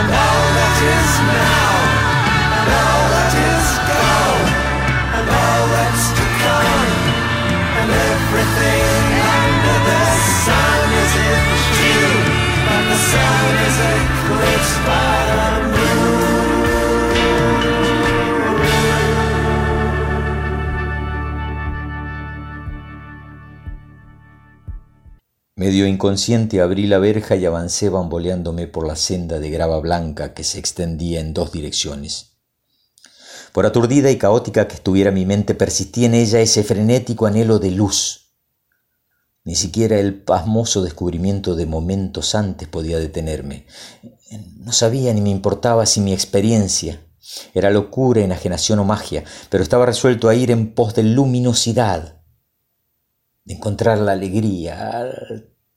and 0.00 0.08
all 0.08 0.44
that 0.56 0.76
is 0.80 1.12
now, 2.64 3.07
Medio 25.58 25.88
inconsciente 25.88 26.60
abrí 26.60 26.86
la 26.86 27.00
verja 27.00 27.34
y 27.34 27.44
avancé 27.44 27.88
bamboleándome 27.88 28.68
por 28.68 28.86
la 28.86 28.94
senda 28.94 29.40
de 29.40 29.50
grava 29.50 29.80
blanca 29.80 30.32
que 30.32 30.44
se 30.44 30.60
extendía 30.60 31.18
en 31.18 31.34
dos 31.34 31.50
direcciones. 31.50 32.36
Por 33.52 33.66
aturdida 33.66 34.08
y 34.12 34.18
caótica 34.18 34.68
que 34.68 34.76
estuviera 34.76 35.10
mi 35.10 35.26
mente, 35.26 35.56
persistía 35.56 36.06
en 36.06 36.14
ella 36.14 36.38
ese 36.38 36.62
frenético 36.62 37.26
anhelo 37.26 37.58
de 37.58 37.72
luz. 37.72 38.36
Ni 39.42 39.56
siquiera 39.56 39.98
el 39.98 40.22
pasmoso 40.22 40.80
descubrimiento 40.80 41.56
de 41.56 41.66
momentos 41.66 42.36
antes 42.36 42.68
podía 42.68 43.00
detenerme. 43.00 43.66
No 44.58 44.70
sabía 44.70 45.12
ni 45.12 45.22
me 45.22 45.30
importaba 45.30 45.86
si 45.86 46.00
mi 46.00 46.12
experiencia 46.12 47.04
era 47.52 47.70
locura, 47.70 48.20
enajenación 48.20 48.78
o 48.78 48.84
magia, 48.84 49.24
pero 49.50 49.64
estaba 49.64 49.86
resuelto 49.86 50.28
a 50.28 50.36
ir 50.36 50.52
en 50.52 50.72
pos 50.72 50.94
de 50.94 51.02
luminosidad, 51.02 52.17
de 53.48 53.54
encontrar 53.54 53.98
la 53.98 54.12
alegría 54.12 55.00
a 55.00 55.06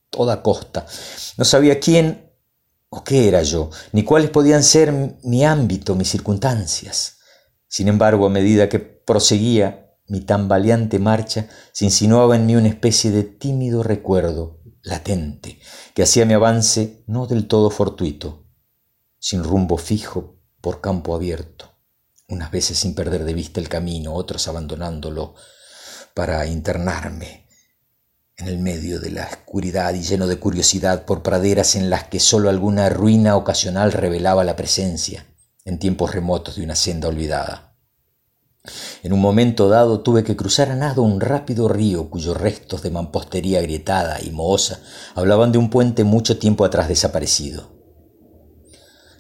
toda 0.10 0.44
costa. 0.44 0.86
No 1.38 1.46
sabía 1.46 1.80
quién 1.80 2.30
o 2.90 3.02
qué 3.02 3.30
era 3.30 3.42
yo, 3.44 3.70
ni 3.94 4.04
cuáles 4.04 4.30
podían 4.30 4.62
ser 4.62 4.92
mi 5.24 5.46
ámbito, 5.46 5.96
mis 5.96 6.10
circunstancias. 6.10 7.20
Sin 7.70 7.88
embargo, 7.88 8.26
a 8.26 8.30
medida 8.30 8.68
que 8.68 8.80
proseguía 8.80 9.96
mi 10.08 10.20
tambaleante 10.20 11.00
marcha, 11.00 11.48
se 11.72 11.86
insinuaba 11.86 12.36
en 12.36 12.46
mí 12.46 12.58
una 12.58 12.68
especie 12.68 13.10
de 13.10 13.24
tímido 13.24 13.84
recuerdo, 13.84 14.60
latente, 14.84 15.58
que 15.96 16.04
hacía 16.04 16.26
mi 16.26 16.34
avance 16.34 17.06
no 17.08 17.26
del 17.26 17.48
todo 17.48 17.70
fortuito, 17.70 18.50
sin 19.18 19.46
rumbo 19.46 19.78
fijo 19.78 20.42
por 20.60 20.82
campo 20.82 21.16
abierto, 21.16 21.72
unas 22.28 22.52
veces 22.52 22.80
sin 22.80 22.96
perder 22.96 23.24
de 23.24 23.34
vista 23.34 23.62
el 23.62 23.70
camino, 23.70 24.14
otras 24.14 24.50
abandonándolo 24.50 25.36
para 26.14 26.46
internarme 26.46 27.41
en 28.38 28.48
el 28.48 28.58
medio 28.58 29.00
de 29.00 29.12
la 29.12 29.26
oscuridad 29.26 29.94
y 29.94 30.02
lleno 30.02 30.28
de 30.28 30.38
curiosidad 30.38 31.06
por 31.06 31.22
praderas 31.22 31.76
en 31.76 31.90
las 31.90 32.06
que 32.06 32.20
sólo 32.20 32.50
alguna 32.50 32.90
ruina 32.90 33.36
ocasional 33.36 33.92
revelaba 33.92 34.44
la 34.44 34.56
presencia, 34.56 35.26
en 35.66 35.80
tiempos 35.80 36.14
remotos, 36.14 36.56
de 36.56 36.64
una 36.64 36.76
senda 36.76 37.08
olvidada. 37.08 37.72
En 39.02 39.12
un 39.14 39.20
momento 39.20 39.70
dado 39.70 40.02
tuve 40.02 40.24
que 40.24 40.36
cruzar 40.36 40.70
a 40.70 40.76
nado 40.76 41.02
un 41.02 41.20
rápido 41.20 41.68
río 41.68 42.10
cuyos 42.10 42.38
restos 42.38 42.84
de 42.84 42.92
mampostería 42.92 43.60
agrietada 43.60 44.22
y 44.22 44.30
mohosa 44.30 44.82
hablaban 45.16 45.52
de 45.52 45.58
un 45.58 45.72
puente 45.72 46.04
mucho 46.04 46.38
tiempo 46.38 46.64
atrás 46.64 46.88
desaparecido. 46.88 47.72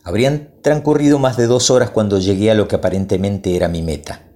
Habrían 0.03 0.61
transcurrido 0.61 1.19
más 1.19 1.37
de 1.37 1.47
dos 1.47 1.69
horas 1.69 1.89
cuando 1.89 2.19
llegué 2.19 2.51
a 2.51 2.55
lo 2.55 2.67
que 2.67 2.75
aparentemente 2.75 3.55
era 3.55 3.67
mi 3.67 3.81
meta. 3.81 4.30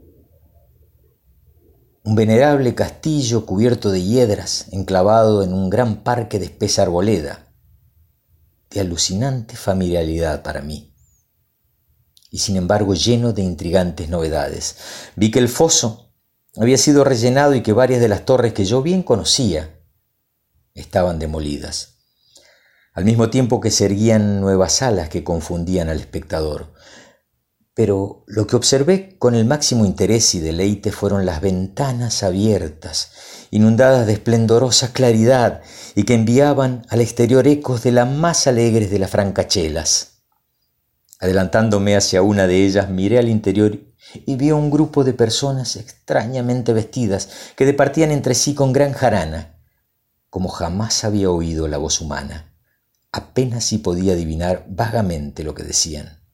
Un 2.07 2.13
venerable 2.13 2.75
castillo 2.75 3.47
cubierto 3.47 3.89
de 3.89 4.03
hiedras, 4.03 4.67
enclavado 4.71 5.41
en 5.41 5.51
un 5.53 5.71
gran 5.71 6.03
parque 6.03 6.37
de 6.37 6.45
espesa 6.45 6.83
arboleda. 6.83 7.51
de 8.69 8.79
alucinante 8.79 9.55
familiaridad 9.55 10.43
para 10.43 10.61
mí, 10.61 10.93
y 12.29 12.37
sin 12.39 12.57
embargo 12.57 12.93
lleno 12.93 13.33
de 13.33 13.41
intrigantes 13.41 14.07
novedades. 14.07 14.75
Vi 15.15 15.31
que 15.31 15.39
el 15.39 15.49
foso 15.49 16.13
había 16.57 16.77
sido 16.77 17.03
rellenado 17.03 17.55
y 17.55 17.63
que 17.63 17.73
varias 17.73 18.01
de 18.01 18.07
las 18.07 18.23
torres 18.23 18.53
que 18.53 18.65
yo 18.65 18.83
bien 18.83 19.01
conocía 19.01 19.79
estaban 20.75 21.17
demolidas, 21.17 21.95
al 22.93 23.05
mismo 23.05 23.31
tiempo 23.31 23.59
que 23.61 23.71
se 23.71 23.85
erguían 23.85 24.41
nuevas 24.41 24.83
alas 24.83 25.09
que 25.09 25.23
confundían 25.23 25.89
al 25.89 25.99
espectador. 25.99 26.74
Pero 27.75 28.23
lo 28.25 28.47
que 28.47 28.55
observé 28.55 29.17
con 29.19 29.35
el 29.35 29.43
máximo 29.43 29.85
interés 29.85 30.33
y 30.33 30.39
deleite 30.39 30.93
fueron 30.93 31.25
las 31.25 31.41
ventanas 31.41 32.23
abiertas, 32.23 33.11
inundadas 33.51 34.07
de 34.07 34.13
esplendorosa 34.13 34.93
claridad 34.93 35.61
y 35.93 36.03
que 36.03 36.13
enviaban 36.13 36.87
al 36.89 37.01
exterior 37.01 37.45
ecos 37.47 37.83
de 37.83 37.91
las 37.91 38.09
más 38.09 38.47
alegres 38.47 38.89
de 38.89 38.99
las 38.99 39.11
francachelas. 39.11 40.21
Adelantándome 41.19 41.97
hacia 41.97 42.21
una 42.21 42.47
de 42.47 42.65
ellas, 42.65 42.89
miré 42.89 43.19
al 43.19 43.27
interior 43.27 43.77
y 44.25 44.37
vi 44.37 44.49
a 44.49 44.55
un 44.55 44.71
grupo 44.71 45.03
de 45.03 45.13
personas 45.13 45.75
extrañamente 45.75 46.71
vestidas 46.71 47.27
que 47.57 47.65
departían 47.65 48.11
entre 48.11 48.35
sí 48.35 48.53
con 48.55 48.71
gran 48.71 48.93
jarana, 48.93 49.59
como 50.29 50.47
jamás 50.47 51.03
había 51.03 51.29
oído 51.29 51.67
la 51.67 51.77
voz 51.77 51.99
humana. 51.99 52.53
Apenas 53.11 53.65
si 53.65 53.79
podía 53.79 54.13
adivinar 54.13 54.65
vagamente 54.69 55.43
lo 55.43 55.53
que 55.53 55.63
decían. 55.63 56.24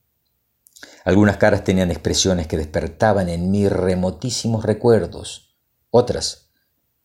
Algunas 1.03 1.37
caras 1.37 1.63
tenían 1.63 1.91
expresiones 1.91 2.47
que 2.47 2.57
despertaban 2.57 3.29
en 3.29 3.49
mí 3.49 3.67
remotísimos 3.67 4.63
recuerdos, 4.65 5.55
otras 5.89 6.51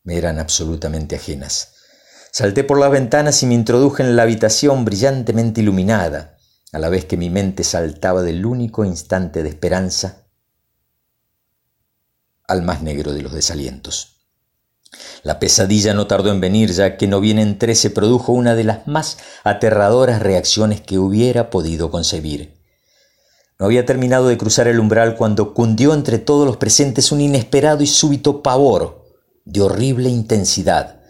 me 0.04 0.16
eran 0.16 0.38
absolutamente 0.38 1.16
ajenas. 1.16 1.74
Salté 2.30 2.62
por 2.62 2.78
las 2.78 2.90
ventanas 2.90 3.42
y 3.42 3.46
me 3.46 3.54
introduje 3.54 4.02
en 4.02 4.14
la 4.14 4.22
habitación 4.22 4.84
brillantemente 4.84 5.60
iluminada, 5.60 6.36
a 6.72 6.78
la 6.78 6.88
vez 6.88 7.04
que 7.06 7.16
mi 7.16 7.30
mente 7.30 7.64
saltaba 7.64 8.22
del 8.22 8.46
único 8.46 8.84
instante 8.84 9.42
de 9.42 9.48
esperanza 9.48 10.26
al 12.46 12.62
más 12.62 12.82
negro 12.82 13.12
de 13.12 13.22
los 13.22 13.32
desalientos. 13.32 14.16
La 15.24 15.40
pesadilla 15.40 15.94
no 15.94 16.06
tardó 16.06 16.30
en 16.30 16.40
venir, 16.40 16.70
ya 16.70 16.96
que 16.96 17.08
no 17.08 17.20
bien 17.20 17.40
entré 17.40 17.74
se 17.74 17.90
produjo 17.90 18.32
una 18.32 18.54
de 18.54 18.62
las 18.62 18.86
más 18.86 19.18
aterradoras 19.42 20.22
reacciones 20.22 20.80
que 20.80 20.98
hubiera 20.98 21.50
podido 21.50 21.90
concebir. 21.90 22.55
No 23.58 23.66
había 23.66 23.86
terminado 23.86 24.28
de 24.28 24.36
cruzar 24.36 24.68
el 24.68 24.78
umbral 24.78 25.16
cuando 25.16 25.54
cundió 25.54 25.94
entre 25.94 26.18
todos 26.18 26.46
los 26.46 26.58
presentes 26.58 27.10
un 27.10 27.22
inesperado 27.22 27.82
y 27.82 27.86
súbito 27.86 28.42
pavor 28.42 29.06
de 29.46 29.62
horrible 29.62 30.10
intensidad 30.10 31.00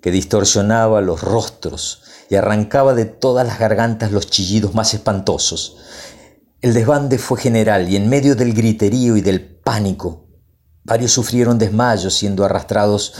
que 0.00 0.12
distorsionaba 0.12 1.00
los 1.00 1.20
rostros 1.20 2.02
y 2.28 2.36
arrancaba 2.36 2.94
de 2.94 3.06
todas 3.06 3.44
las 3.44 3.58
gargantas 3.58 4.12
los 4.12 4.28
chillidos 4.28 4.72
más 4.72 4.94
espantosos. 4.94 5.78
El 6.60 6.74
desbande 6.74 7.18
fue 7.18 7.40
general 7.40 7.88
y 7.88 7.96
en 7.96 8.08
medio 8.08 8.36
del 8.36 8.54
griterío 8.54 9.16
y 9.16 9.20
del 9.20 9.42
pánico, 9.42 10.28
varios 10.84 11.10
sufrieron 11.10 11.58
desmayos 11.58 12.14
siendo 12.14 12.44
arrastrados 12.44 13.14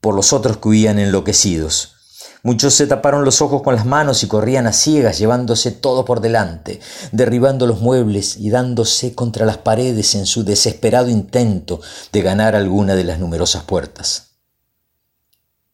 por 0.00 0.14
los 0.14 0.32
otros 0.32 0.56
que 0.56 0.68
huían 0.68 0.98
enloquecidos. 0.98 1.97
Muchos 2.44 2.74
se 2.74 2.86
taparon 2.86 3.24
los 3.24 3.42
ojos 3.42 3.62
con 3.62 3.74
las 3.74 3.84
manos 3.84 4.22
y 4.22 4.28
corrían 4.28 4.68
a 4.68 4.72
ciegas, 4.72 5.18
llevándose 5.18 5.72
todo 5.72 6.04
por 6.04 6.20
delante, 6.20 6.80
derribando 7.10 7.66
los 7.66 7.80
muebles 7.80 8.36
y 8.36 8.50
dándose 8.50 9.14
contra 9.14 9.44
las 9.44 9.58
paredes 9.58 10.14
en 10.14 10.24
su 10.24 10.44
desesperado 10.44 11.08
intento 11.08 11.80
de 12.12 12.22
ganar 12.22 12.54
alguna 12.54 12.94
de 12.94 13.04
las 13.04 13.18
numerosas 13.18 13.64
puertas. 13.64 14.36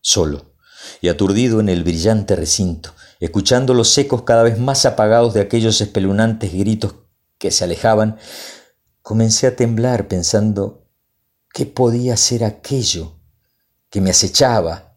Solo 0.01 0.55
y 1.03 1.09
aturdido 1.09 1.61
en 1.61 1.69
el 1.69 1.85
brillante 1.85 2.35
recinto, 2.35 2.95
escuchando 3.21 3.75
los 3.75 3.97
ecos 3.99 4.23
cada 4.23 4.43
vez 4.43 4.59
más 4.59 4.87
apagados 4.87 5.35
de 5.35 5.41
aquellos 5.41 5.81
espeluznantes 5.81 6.53
gritos 6.53 6.95
que 7.37 7.51
se 7.51 7.65
alejaban, 7.65 8.17
comencé 9.03 9.47
a 9.47 9.57
temblar 9.57 10.09
pensando 10.09 10.89
qué 11.53 11.67
podía 11.67 12.17
ser 12.17 12.43
aquello 12.43 13.19
que 13.91 14.01
me 14.01 14.11
acechaba 14.11 14.94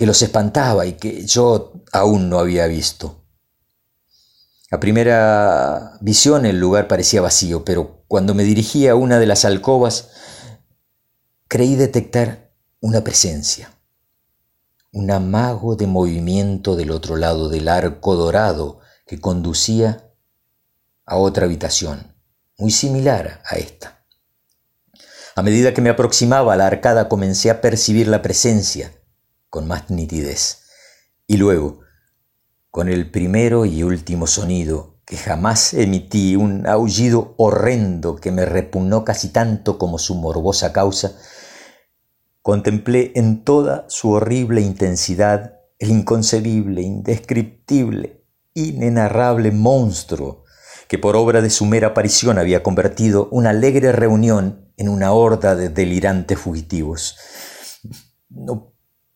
que 0.00 0.06
los 0.06 0.22
espantaba 0.22 0.86
y 0.86 0.94
que 0.94 1.26
yo 1.26 1.74
aún 1.92 2.30
no 2.30 2.38
había 2.38 2.66
visto. 2.66 3.22
A 4.70 4.80
primera 4.80 5.98
visión 6.00 6.46
el 6.46 6.58
lugar 6.58 6.88
parecía 6.88 7.20
vacío, 7.20 7.66
pero 7.66 8.02
cuando 8.08 8.34
me 8.34 8.44
dirigí 8.44 8.88
a 8.88 8.94
una 8.94 9.18
de 9.18 9.26
las 9.26 9.44
alcobas, 9.44 10.08
creí 11.48 11.76
detectar 11.76 12.50
una 12.80 13.04
presencia, 13.04 13.78
un 14.90 15.10
amago 15.10 15.76
de 15.76 15.86
movimiento 15.86 16.76
del 16.76 16.92
otro 16.92 17.16
lado 17.16 17.50
del 17.50 17.68
arco 17.68 18.16
dorado 18.16 18.80
que 19.06 19.20
conducía 19.20 20.10
a 21.04 21.18
otra 21.18 21.44
habitación, 21.44 22.16
muy 22.56 22.70
similar 22.70 23.42
a 23.44 23.56
esta. 23.56 24.06
A 25.36 25.42
medida 25.42 25.74
que 25.74 25.82
me 25.82 25.90
aproximaba 25.90 26.54
a 26.54 26.56
la 26.56 26.68
arcada 26.68 27.10
comencé 27.10 27.50
a 27.50 27.60
percibir 27.60 28.08
la 28.08 28.22
presencia 28.22 28.94
con 29.50 29.66
más 29.66 29.90
nitidez. 29.90 30.62
Y 31.26 31.36
luego, 31.36 31.80
con 32.70 32.88
el 32.88 33.10
primero 33.10 33.66
y 33.66 33.82
último 33.82 34.26
sonido, 34.26 35.00
que 35.04 35.16
jamás 35.16 35.74
emití, 35.74 36.36
un 36.36 36.66
aullido 36.66 37.34
horrendo 37.36 38.16
que 38.16 38.30
me 38.30 38.46
repugnó 38.46 39.04
casi 39.04 39.28
tanto 39.28 39.76
como 39.76 39.98
su 39.98 40.14
morbosa 40.14 40.72
causa, 40.72 41.12
contemplé 42.42 43.12
en 43.16 43.44
toda 43.44 43.86
su 43.88 44.12
horrible 44.12 44.60
intensidad 44.60 45.56
el 45.78 45.90
inconcebible, 45.90 46.82
indescriptible, 46.82 48.24
inenarrable 48.54 49.50
monstruo 49.50 50.44
que 50.90 50.98
por 50.98 51.14
obra 51.14 51.40
de 51.40 51.50
su 51.50 51.66
mera 51.66 51.88
aparición 51.88 52.38
había 52.38 52.64
convertido 52.64 53.28
una 53.30 53.50
alegre 53.50 53.92
reunión 53.92 54.72
en 54.76 54.88
una 54.88 55.12
horda 55.12 55.54
de 55.54 55.68
delirantes 55.68 56.36
fugitivos. 56.36 57.16
No 58.28 58.69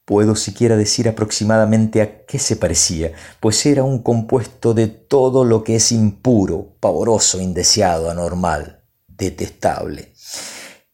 Puedo 0.04 0.36
siquiera 0.36 0.76
decir 0.76 1.08
aproximadamente 1.08 2.02
a 2.02 2.26
qué 2.26 2.38
se 2.38 2.56
parecía, 2.56 3.12
pues 3.40 3.64
era 3.64 3.84
un 3.84 4.02
compuesto 4.02 4.74
de 4.74 4.86
todo 4.88 5.44
lo 5.44 5.64
que 5.64 5.76
es 5.76 5.92
impuro, 5.92 6.76
pavoroso, 6.78 7.40
indeseado, 7.40 8.10
anormal, 8.10 8.84
detestable. 9.08 10.12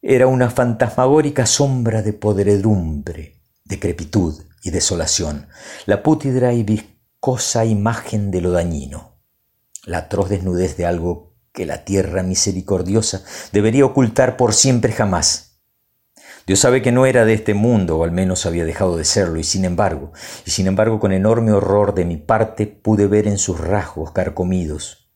Era 0.00 0.28
una 0.28 0.48
fantasmagórica 0.48 1.44
sombra 1.44 2.02
de 2.02 2.12
podredumbre, 2.12 3.42
decrepitud 3.64 4.44
y 4.62 4.70
desolación, 4.70 5.48
la 5.86 6.04
pútidra 6.04 6.52
y 6.52 6.62
viscosa 6.62 7.64
imagen 7.64 8.30
de 8.30 8.40
lo 8.40 8.52
dañino, 8.52 9.18
la 9.86 9.98
atroz 9.98 10.28
desnudez 10.28 10.76
de 10.76 10.86
algo 10.86 11.34
que 11.52 11.66
la 11.66 11.84
tierra 11.84 12.22
misericordiosa 12.22 13.24
debería 13.52 13.84
ocultar 13.84 14.36
por 14.36 14.54
siempre 14.54 14.92
jamás 14.92 15.49
Dios 16.46 16.60
sabe 16.60 16.82
que 16.82 16.92
no 16.92 17.06
era 17.06 17.24
de 17.24 17.34
este 17.34 17.54
mundo, 17.54 17.98
o 17.98 18.04
al 18.04 18.12
menos 18.12 18.46
había 18.46 18.64
dejado 18.64 18.96
de 18.96 19.04
serlo, 19.04 19.38
y 19.38 19.44
sin 19.44 19.64
embargo, 19.64 20.12
y 20.44 20.50
sin 20.50 20.66
embargo 20.66 20.98
con 20.98 21.12
enorme 21.12 21.52
horror 21.52 21.94
de 21.94 22.04
mi 22.04 22.16
parte 22.16 22.66
pude 22.66 23.06
ver 23.06 23.28
en 23.28 23.38
sus 23.38 23.60
rasgos 23.60 24.12
carcomidos, 24.12 25.10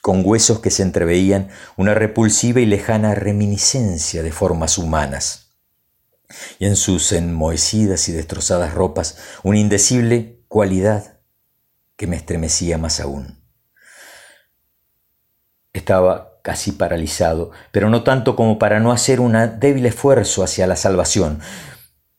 con 0.00 0.22
huesos 0.24 0.60
que 0.60 0.70
se 0.70 0.82
entreveían, 0.82 1.48
una 1.76 1.94
repulsiva 1.94 2.60
y 2.60 2.66
lejana 2.66 3.14
reminiscencia 3.14 4.22
de 4.22 4.32
formas 4.32 4.78
humanas, 4.78 5.54
y 6.58 6.66
en 6.66 6.76
sus 6.76 7.12
enmohecidas 7.12 8.08
y 8.08 8.12
destrozadas 8.12 8.74
ropas 8.74 9.18
una 9.42 9.58
indecible 9.58 10.44
cualidad 10.48 11.20
que 11.96 12.06
me 12.06 12.16
estremecía 12.16 12.78
más 12.78 13.00
aún. 13.00 13.42
Estaba 15.72 16.31
casi 16.42 16.72
paralizado, 16.72 17.52
pero 17.70 17.88
no 17.88 18.02
tanto 18.02 18.36
como 18.36 18.58
para 18.58 18.80
no 18.80 18.92
hacer 18.92 19.20
un 19.20 19.36
débil 19.58 19.86
esfuerzo 19.86 20.42
hacia 20.42 20.66
la 20.66 20.76
salvación. 20.76 21.40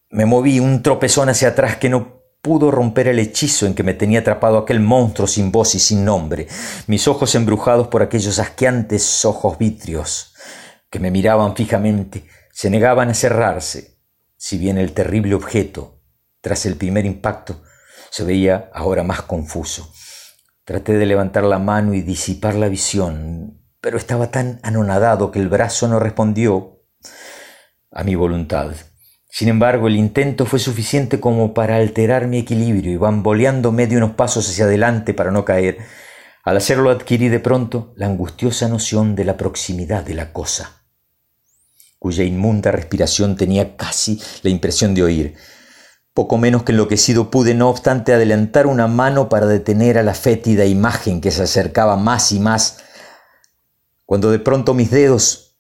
Me 0.09 0.26
moví 0.26 0.59
un 0.59 0.82
tropezón 0.82 1.30
hacia 1.30 1.49
atrás 1.49 1.78
que 1.78 1.89
no 1.89 2.24
pudo 2.41 2.71
romper 2.71 3.07
el 3.07 3.19
hechizo 3.19 3.65
en 3.65 3.74
que 3.74 3.84
me 3.84 3.93
tenía 3.93 4.19
atrapado 4.19 4.57
aquel 4.57 4.80
monstruo 4.80 5.28
sin 5.28 5.51
voz 5.51 5.76
y 5.76 5.80
sin 5.80 6.03
nombre, 6.03 6.47
mis 6.88 7.07
ojos 7.07 7.36
embrujados 7.36 7.88
por 7.88 8.01
aquellos 8.01 8.38
asqueantes 8.38 9.24
ojos 9.24 9.57
vitrios 9.57 10.34
que 10.89 10.99
me 10.99 11.09
miraban 11.09 11.55
fijamente, 11.55 12.28
se 12.51 12.69
negaban 12.69 13.09
a 13.09 13.13
cerrarse, 13.13 13.97
si 14.38 14.57
bien 14.57 14.78
el 14.78 14.93
terrible 14.93 15.36
objeto, 15.36 16.01
tras 16.41 16.65
el 16.65 16.76
primer 16.76 17.05
impacto, 17.05 17.63
se 18.11 18.24
veía 18.24 18.69
ahora 18.74 19.03
más 19.03 19.24
confuso. 19.24 19.91
Traté 20.65 20.93
de 20.93 21.05
levantar 21.05 21.45
la 21.45 21.57
mano 21.57 21.93
y 21.93 22.01
disipar 22.01 22.55
la 22.55 22.67
visión, 22.67 23.62
pero 23.84 23.97
estaba 23.97 24.31
tan 24.31 24.61
anonadado 24.63 25.29
que 25.29 25.39
el 25.39 25.49
brazo 25.49 25.89
no 25.89 25.99
respondió 25.99 26.79
a 27.91 28.05
mi 28.05 28.15
voluntad. 28.15 28.71
Sin 29.29 29.49
embargo, 29.49 29.89
el 29.89 29.97
intento 29.97 30.45
fue 30.45 30.59
suficiente 30.59 31.19
como 31.19 31.53
para 31.53 31.75
alterar 31.75 32.27
mi 32.27 32.38
equilibrio 32.38 32.93
y 32.93 32.95
bamboleándome 32.95 33.88
de 33.88 33.97
unos 33.97 34.11
pasos 34.11 34.49
hacia 34.49 34.63
adelante 34.63 35.13
para 35.13 35.31
no 35.31 35.43
caer. 35.43 35.79
Al 36.45 36.55
hacerlo 36.55 36.91
adquirí 36.91 37.27
de 37.27 37.41
pronto 37.41 37.91
la 37.97 38.05
angustiosa 38.05 38.69
noción 38.69 39.15
de 39.15 39.25
la 39.25 39.36
proximidad 39.36 40.05
de 40.05 40.13
la 40.13 40.31
cosa, 40.31 40.86
cuya 41.99 42.23
inmunda 42.23 42.71
respiración 42.71 43.36
tenía 43.36 43.75
casi 43.75 44.21
la 44.43 44.49
impresión 44.49 44.95
de 44.95 45.03
oír. 45.03 45.36
Poco 46.13 46.38
menos 46.38 46.63
que 46.63 46.71
enloquecido 46.71 47.29
pude, 47.29 47.53
no 47.53 47.69
obstante, 47.69 48.13
adelantar 48.13 48.65
una 48.65 48.88
mano 48.88 49.27
para 49.27 49.45
detener 49.45 49.97
a 49.97 50.03
la 50.03 50.13
fétida 50.13 50.63
imagen 50.63 51.19
que 51.19 51.31
se 51.31 51.43
acercaba 51.43 51.97
más 51.97 52.31
y 52.31 52.39
más, 52.39 52.77
cuando 54.14 54.30
de 54.30 54.38
pronto 54.38 54.76
mis 54.76 54.91
dedos 54.91 55.57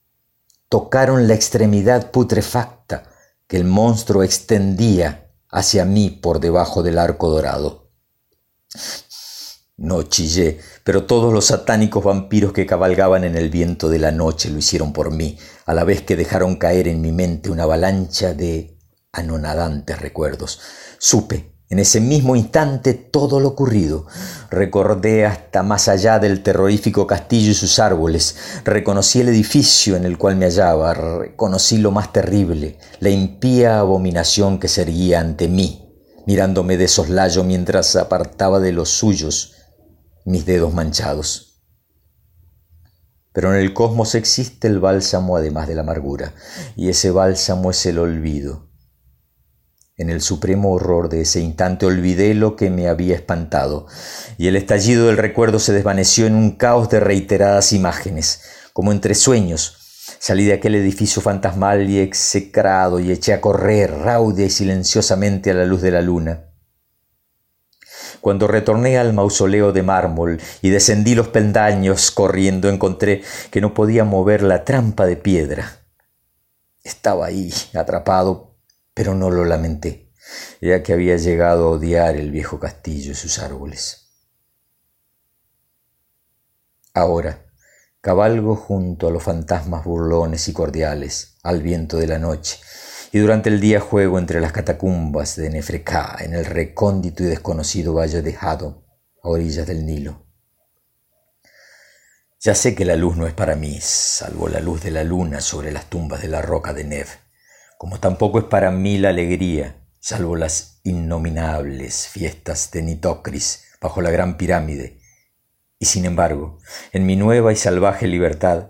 tocaron 0.69 1.27
la 1.27 1.33
extremidad 1.33 2.11
putrefacta 2.11 3.09
que 3.47 3.57
el 3.57 3.63
monstruo 3.63 4.21
extendía 4.21 5.33
hacia 5.49 5.85
mí 5.85 6.11
por 6.11 6.39
debajo 6.39 6.83
del 6.83 6.99
arco 6.99 7.31
dorado. 7.31 7.89
No 9.75 10.03
chillé, 10.03 10.59
pero 10.83 11.07
todos 11.07 11.33
los 11.33 11.45
satánicos 11.45 12.03
vampiros 12.03 12.53
que 12.53 12.67
cabalgaban 12.67 13.23
en 13.23 13.35
el 13.37 13.49
viento 13.49 13.89
de 13.89 13.97
la 13.97 14.11
noche 14.11 14.51
lo 14.51 14.59
hicieron 14.59 14.93
por 14.93 15.09
mí, 15.09 15.39
a 15.65 15.73
la 15.73 15.83
vez 15.83 16.03
que 16.03 16.15
dejaron 16.15 16.57
caer 16.57 16.87
en 16.87 17.01
mi 17.01 17.11
mente 17.11 17.49
una 17.49 17.63
avalancha 17.63 18.35
de 18.35 18.77
anonadantes 19.13 19.99
recuerdos. 19.99 20.61
Supe 20.99 21.52
en 21.73 21.79
ese 21.79 21.99
mismo 21.99 22.35
instante 22.35 22.93
todo 22.93 23.39
lo 23.39 23.49
ocurrido. 23.49 24.05
Recordé 24.51 25.25
hasta 25.25 25.63
más 25.63 25.87
allá 25.87 26.19
del 26.19 26.43
terrorífico 26.43 27.07
castillo 27.07 27.49
y 27.49 27.55
sus 27.55 27.79
árboles. 27.79 28.35
Reconocí 28.63 29.21
el 29.21 29.29
edificio 29.29 29.95
en 29.95 30.05
el 30.05 30.19
cual 30.19 30.35
me 30.35 30.45
hallaba. 30.45 30.93
Reconocí 30.93 31.79
lo 31.79 31.89
más 31.89 32.13
terrible, 32.13 32.77
la 32.99 33.09
impía 33.09 33.79
abominación 33.79 34.59
que 34.59 34.67
se 34.67 34.83
erguía 34.83 35.19
ante 35.19 35.47
mí, 35.47 35.91
mirándome 36.27 36.77
de 36.77 36.87
soslayo 36.87 37.43
mientras 37.43 37.95
apartaba 37.95 38.59
de 38.59 38.71
los 38.71 38.89
suyos 38.89 39.55
mis 40.25 40.45
dedos 40.45 40.75
manchados. 40.75 41.63
Pero 43.33 43.51
en 43.51 43.59
el 43.59 43.73
cosmos 43.73 44.13
existe 44.13 44.67
el 44.67 44.79
bálsamo 44.79 45.37
además 45.37 45.67
de 45.67 45.73
la 45.73 45.81
amargura, 45.81 46.35
y 46.75 46.89
ese 46.89 47.09
bálsamo 47.09 47.71
es 47.71 47.83
el 47.87 47.97
olvido. 47.97 48.72
En 50.03 50.09
el 50.09 50.19
supremo 50.19 50.73
horror 50.73 51.07
de 51.07 51.21
ese 51.21 51.39
instante 51.39 51.85
olvidé 51.85 52.33
lo 52.33 52.57
que 52.57 52.69
me 52.69 52.89
había 52.89 53.15
espantado, 53.15 53.87
y 54.37 54.47
el 54.47 54.57
estallido 54.57 55.07
del 55.07 55.15
recuerdo 55.15 55.59
se 55.59 55.71
desvaneció 55.71 56.25
en 56.25 56.35
un 56.35 56.57
caos 56.57 56.89
de 56.89 56.99
reiteradas 56.99 57.71
imágenes, 57.71 58.41
como 58.73 58.91
entre 58.91 59.15
sueños. 59.15 59.77
Salí 60.19 60.43
de 60.43 60.55
aquel 60.55 60.75
edificio 60.75 61.21
fantasmal 61.21 61.89
y 61.89 61.99
execrado 61.99 62.99
y 62.99 63.13
eché 63.13 63.31
a 63.31 63.39
correr 63.39 63.91
rauda 63.91 64.43
y 64.43 64.49
silenciosamente 64.49 65.51
a 65.51 65.53
la 65.53 65.65
luz 65.65 65.81
de 65.81 65.91
la 65.91 66.01
luna. 66.01 66.49
Cuando 68.19 68.47
retorné 68.47 68.97
al 68.97 69.13
mausoleo 69.13 69.71
de 69.71 69.83
mármol 69.83 70.41
y 70.61 70.69
descendí 70.69 71.15
los 71.15 71.29
peldaños 71.29 72.11
corriendo, 72.11 72.67
encontré 72.67 73.21
que 73.51 73.61
no 73.61 73.73
podía 73.73 74.03
mover 74.03 74.43
la 74.43 74.65
trampa 74.65 75.05
de 75.05 75.15
piedra. 75.15 75.77
Estaba 76.83 77.27
ahí, 77.27 77.53
atrapado, 77.73 78.52
pero 78.93 79.15
no 79.15 79.29
lo 79.29 79.45
lamenté, 79.45 80.11
ya 80.61 80.83
que 80.83 80.93
había 80.93 81.17
llegado 81.17 81.67
a 81.67 81.71
odiar 81.71 82.15
el 82.15 82.31
viejo 82.31 82.59
castillo 82.59 83.11
y 83.11 83.15
sus 83.15 83.39
árboles. 83.39 84.11
Ahora, 86.93 87.45
cabalgo 88.01 88.55
junto 88.55 89.07
a 89.07 89.11
los 89.11 89.23
fantasmas 89.23 89.83
burlones 89.83 90.47
y 90.47 90.53
cordiales, 90.53 91.37
al 91.41 91.63
viento 91.63 91.97
de 91.97 92.07
la 92.07 92.19
noche, 92.19 92.59
y 93.11 93.19
durante 93.19 93.49
el 93.49 93.59
día 93.59 93.79
juego 93.79 94.19
entre 94.19 94.41
las 94.41 94.51
catacumbas 94.51 95.35
de 95.35 95.49
Nefrecá, 95.49 96.17
en 96.19 96.33
el 96.33 96.45
recóndito 96.45 97.23
y 97.23 97.27
desconocido 97.27 97.93
valle 97.93 98.21
de 98.21 98.35
Hado, 98.39 98.85
a 99.23 99.29
orillas 99.29 99.65
del 99.65 99.85
Nilo. 99.85 100.27
Ya 102.39 102.55
sé 102.55 102.75
que 102.75 102.85
la 102.85 102.95
luz 102.95 103.15
no 103.15 103.25
es 103.25 103.33
para 103.33 103.55
mí, 103.55 103.79
salvo 103.81 104.49
la 104.49 104.59
luz 104.59 104.83
de 104.83 104.91
la 104.91 105.03
luna 105.03 105.39
sobre 105.39 105.71
las 105.71 105.89
tumbas 105.89 106.21
de 106.21 106.27
la 106.27 106.41
roca 106.41 106.73
de 106.73 106.83
Nev, 106.83 107.07
como 107.83 107.99
tampoco 107.99 108.39
es 108.39 108.45
para 108.45 108.71
mí 108.71 108.97
la 108.97 109.09
alegría, 109.09 109.75
salvo 109.99 110.37
las 110.37 110.79
innominables 110.85 112.07
fiestas 112.07 112.71
de 112.71 112.81
Nitocris 112.81 113.65
bajo 113.81 114.01
la 114.01 114.09
gran 114.09 114.37
pirámide. 114.37 115.01
Y 115.79 115.87
sin 115.87 116.05
embargo, 116.05 116.59
en 116.93 117.05
mi 117.05 117.17
nueva 117.17 117.51
y 117.51 117.57
salvaje 117.57 118.07
libertad, 118.07 118.69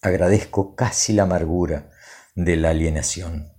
agradezco 0.00 0.74
casi 0.74 1.12
la 1.12 1.22
amargura 1.22 1.92
de 2.34 2.56
la 2.56 2.70
alienación 2.70 3.52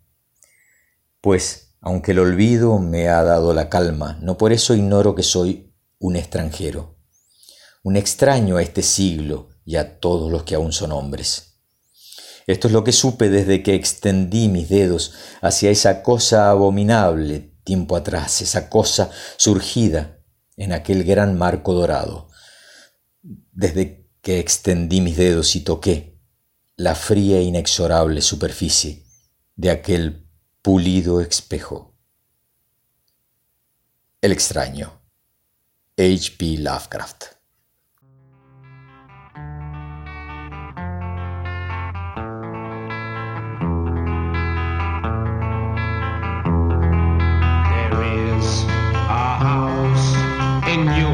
pues 1.24 1.78
aunque 1.80 2.12
el 2.12 2.20
olvido 2.20 2.78
me 2.80 3.08
ha 3.08 3.24
dado 3.24 3.54
la 3.54 3.70
calma, 3.70 4.18
no 4.22 4.38
por 4.38 4.52
eso 4.52 4.76
ignoro 4.76 5.16
que 5.16 5.24
soy 5.24 5.74
un 5.98 6.18
extranjero, 6.18 6.98
un 7.82 7.96
extraño 7.96 8.58
a 8.58 8.62
este 8.62 8.82
siglo 8.82 9.48
y 9.64 9.78
a 9.78 10.02
todos 10.02 10.30
los 10.30 10.44
que 10.44 10.56
aún 10.56 10.74
son 10.74 10.92
hombres. 10.92 11.53
Esto 12.48 12.68
es 12.68 12.74
lo 12.74 12.84
que 12.84 12.92
supe 12.92 13.30
desde 13.30 13.64
que 13.64 13.76
extendí 13.76 14.50
mis 14.50 14.70
dedos 14.70 15.14
hacia 15.42 15.70
esa 15.70 16.04
cosa 16.04 16.50
abominable 16.50 17.52
tiempo 17.64 17.96
atrás, 17.96 18.42
esa 18.42 18.70
cosa 18.70 19.10
surgida 19.38 20.20
en 20.58 20.74
aquel 20.74 21.04
gran 21.04 21.38
marco 21.38 21.74
dorado, 21.74 22.30
desde 23.22 24.10
que 24.22 24.40
extendí 24.40 25.02
mis 25.02 25.18
dedos 25.18 25.56
y 25.56 25.62
toqué 25.62 26.20
la 26.76 26.96
fría 26.96 27.38
e 27.38 27.44
inexorable 27.44 28.22
superficie 28.22 29.06
de 29.56 29.70
aquel 29.70 30.28
pulido 30.62 31.22
espejo. 31.22 31.96
El 34.22 34.32
extraño. 34.32 35.02
H.P. 35.98 36.58
Lovecraft. 36.60 37.43
in 50.74 50.88
you. 50.98 51.13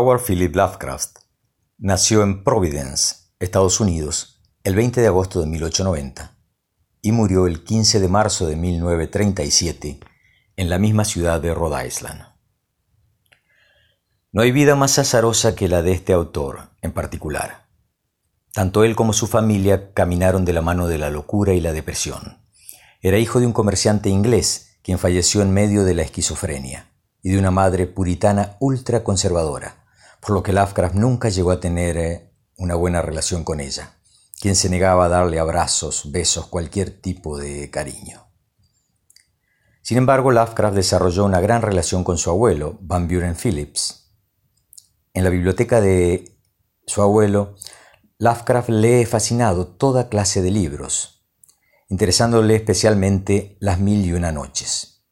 Howard 0.00 0.22
Philip 0.22 0.56
Lovecraft 0.56 1.18
nació 1.76 2.22
en 2.22 2.42
Providence, 2.42 3.16
Estados 3.38 3.80
Unidos, 3.80 4.40
el 4.64 4.74
20 4.74 5.02
de 5.02 5.06
agosto 5.06 5.42
de 5.42 5.46
1890 5.46 6.38
y 7.02 7.12
murió 7.12 7.46
el 7.46 7.64
15 7.64 8.00
de 8.00 8.08
marzo 8.08 8.46
de 8.46 8.56
1937 8.56 10.00
en 10.56 10.70
la 10.70 10.78
misma 10.78 11.04
ciudad 11.04 11.38
de 11.42 11.52
Rhode 11.52 11.86
Island. 11.86 12.22
No 14.32 14.40
hay 14.40 14.52
vida 14.52 14.74
más 14.74 14.98
azarosa 14.98 15.54
que 15.54 15.68
la 15.68 15.82
de 15.82 15.92
este 15.92 16.14
autor 16.14 16.70
en 16.80 16.92
particular. 16.92 17.66
Tanto 18.54 18.84
él 18.84 18.96
como 18.96 19.12
su 19.12 19.26
familia 19.26 19.92
caminaron 19.92 20.46
de 20.46 20.54
la 20.54 20.62
mano 20.62 20.88
de 20.88 20.96
la 20.96 21.10
locura 21.10 21.52
y 21.52 21.60
la 21.60 21.74
depresión. 21.74 22.38
Era 23.02 23.18
hijo 23.18 23.38
de 23.38 23.44
un 23.44 23.52
comerciante 23.52 24.08
inglés, 24.08 24.78
quien 24.82 24.98
falleció 24.98 25.42
en 25.42 25.52
medio 25.52 25.84
de 25.84 25.92
la 25.92 26.00
esquizofrenia, 26.00 26.90
y 27.20 27.32
de 27.32 27.38
una 27.38 27.50
madre 27.50 27.86
puritana 27.86 28.56
ultraconservadora, 28.60 29.79
por 30.20 30.30
lo 30.32 30.42
que 30.42 30.52
Lovecraft 30.52 30.94
nunca 30.94 31.30
llegó 31.30 31.50
a 31.50 31.60
tener 31.60 31.96
eh, 31.96 32.30
una 32.56 32.74
buena 32.74 33.00
relación 33.00 33.42
con 33.42 33.58
ella, 33.58 33.98
quien 34.38 34.54
se 34.54 34.68
negaba 34.68 35.06
a 35.06 35.08
darle 35.08 35.38
abrazos, 35.38 36.12
besos, 36.12 36.46
cualquier 36.46 36.90
tipo 37.00 37.38
de 37.38 37.70
cariño. 37.70 38.26
Sin 39.82 39.96
embargo, 39.96 40.30
Lovecraft 40.30 40.76
desarrolló 40.76 41.24
una 41.24 41.40
gran 41.40 41.62
relación 41.62 42.04
con 42.04 42.18
su 42.18 42.30
abuelo, 42.30 42.78
Van 42.82 43.08
Buren 43.08 43.34
Phillips. 43.34 44.12
En 45.14 45.24
la 45.24 45.30
biblioteca 45.30 45.80
de 45.80 46.38
su 46.86 47.00
abuelo, 47.00 47.56
Lovecraft 48.18 48.68
lee 48.68 49.06
fascinado 49.06 49.66
toda 49.66 50.10
clase 50.10 50.42
de 50.42 50.50
libros, 50.50 51.24
interesándole 51.88 52.54
especialmente 52.56 53.56
Las 53.58 53.80
Mil 53.80 54.04
y 54.04 54.12
Una 54.12 54.32
Noches. 54.32 55.02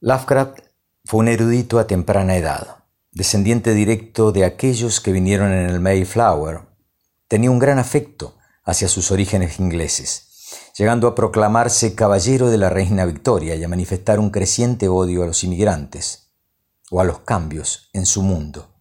Lovecraft 0.00 0.60
fue 1.04 1.20
un 1.20 1.28
erudito 1.28 1.80
a 1.80 1.88
temprana 1.88 2.36
edad 2.36 2.77
descendiente 3.18 3.74
directo 3.74 4.30
de 4.30 4.44
aquellos 4.44 5.00
que 5.00 5.10
vinieron 5.10 5.52
en 5.52 5.68
el 5.68 5.80
Mayflower, 5.80 6.60
tenía 7.26 7.50
un 7.50 7.58
gran 7.58 7.80
afecto 7.80 8.36
hacia 8.62 8.86
sus 8.86 9.10
orígenes 9.10 9.58
ingleses, 9.58 10.70
llegando 10.76 11.08
a 11.08 11.16
proclamarse 11.16 11.96
caballero 11.96 12.48
de 12.48 12.58
la 12.58 12.70
reina 12.70 13.04
Victoria 13.06 13.56
y 13.56 13.64
a 13.64 13.68
manifestar 13.68 14.20
un 14.20 14.30
creciente 14.30 14.86
odio 14.86 15.24
a 15.24 15.26
los 15.26 15.42
inmigrantes 15.42 16.30
o 16.92 17.00
a 17.00 17.04
los 17.04 17.18
cambios 17.18 17.90
en 17.92 18.06
su 18.06 18.22
mundo 18.22 18.76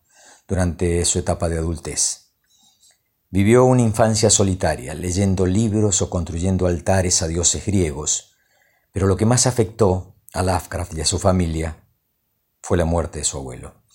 durante 0.48 1.04
su 1.06 1.18
etapa 1.18 1.50
de 1.50 1.58
adultez. 1.58 2.36
Vivió 3.32 3.66
una 3.66 3.82
infancia 3.82 4.30
solitaria, 4.30 4.94
leyendo 4.94 5.48
libros 5.48 6.04
o 6.04 6.12
construyendo 6.12 6.68
altares 6.68 7.24
a 7.24 7.28
dioses 7.28 7.66
griegos, 7.66 8.36
pero 8.92 9.08
lo 9.08 9.18
que 9.18 9.26
más 9.26 9.48
afectó 9.48 10.16
a 10.32 10.44
Lovecraft 10.44 10.94
y 10.94 11.02
a 11.02 11.06
su 11.06 11.18
familia 11.18 11.88
fue 12.62 12.78
la 12.78 12.86
muerte 12.86 13.18
de 13.18 13.26
su 13.26 13.38
abuelo 13.38 13.87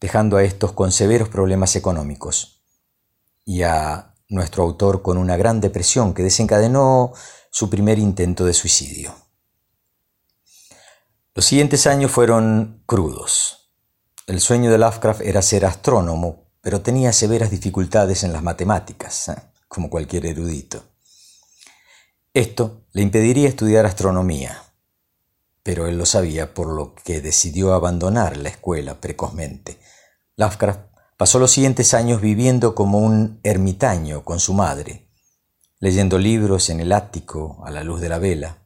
dejando 0.00 0.36
a 0.36 0.44
estos 0.44 0.72
con 0.72 0.92
severos 0.92 1.28
problemas 1.28 1.76
económicos 1.76 2.62
y 3.44 3.62
a 3.62 4.14
nuestro 4.28 4.62
autor 4.62 5.02
con 5.02 5.18
una 5.18 5.36
gran 5.36 5.60
depresión 5.60 6.14
que 6.14 6.22
desencadenó 6.22 7.12
su 7.50 7.68
primer 7.68 7.98
intento 7.98 8.44
de 8.44 8.54
suicidio. 8.54 9.14
Los 11.34 11.44
siguientes 11.44 11.86
años 11.86 12.10
fueron 12.10 12.82
crudos. 12.86 13.72
El 14.26 14.40
sueño 14.40 14.70
de 14.70 14.78
Lovecraft 14.78 15.22
era 15.22 15.42
ser 15.42 15.66
astrónomo, 15.66 16.50
pero 16.60 16.80
tenía 16.80 17.12
severas 17.12 17.50
dificultades 17.50 18.22
en 18.22 18.32
las 18.32 18.42
matemáticas, 18.42 19.28
¿eh? 19.28 19.36
como 19.66 19.90
cualquier 19.90 20.26
erudito. 20.26 20.84
Esto 22.32 22.84
le 22.92 23.02
impediría 23.02 23.48
estudiar 23.48 23.86
astronomía, 23.86 24.62
pero 25.62 25.86
él 25.86 25.98
lo 25.98 26.06
sabía, 26.06 26.54
por 26.54 26.68
lo 26.68 26.94
que 26.94 27.20
decidió 27.20 27.74
abandonar 27.74 28.36
la 28.36 28.50
escuela 28.50 29.00
precozmente. 29.00 29.78
Lovecraft 30.40 30.80
pasó 31.18 31.38
los 31.38 31.50
siguientes 31.50 31.92
años 31.92 32.22
viviendo 32.22 32.74
como 32.74 32.96
un 32.96 33.40
ermitaño 33.42 34.24
con 34.24 34.40
su 34.40 34.54
madre, 34.54 35.06
leyendo 35.80 36.16
libros 36.16 36.70
en 36.70 36.80
el 36.80 36.92
ático 36.92 37.62
a 37.66 37.70
la 37.70 37.84
luz 37.84 38.00
de 38.00 38.08
la 38.08 38.18
vela. 38.18 38.62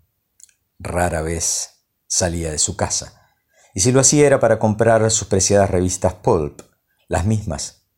Rara 0.78 1.20
vez 1.20 1.84
salía 2.06 2.52
de 2.52 2.60
su 2.60 2.76
casa, 2.76 3.26
y 3.74 3.80
si 3.80 3.90
lo 3.90 3.98
hacía 3.98 4.24
era 4.24 4.38
para 4.38 4.60
comprar 4.60 5.10
sus 5.10 5.26
preciadas 5.26 5.68
revistas 5.68 6.14
Pulp, 6.14 6.60
las 7.08 7.26
mismas 7.26 7.88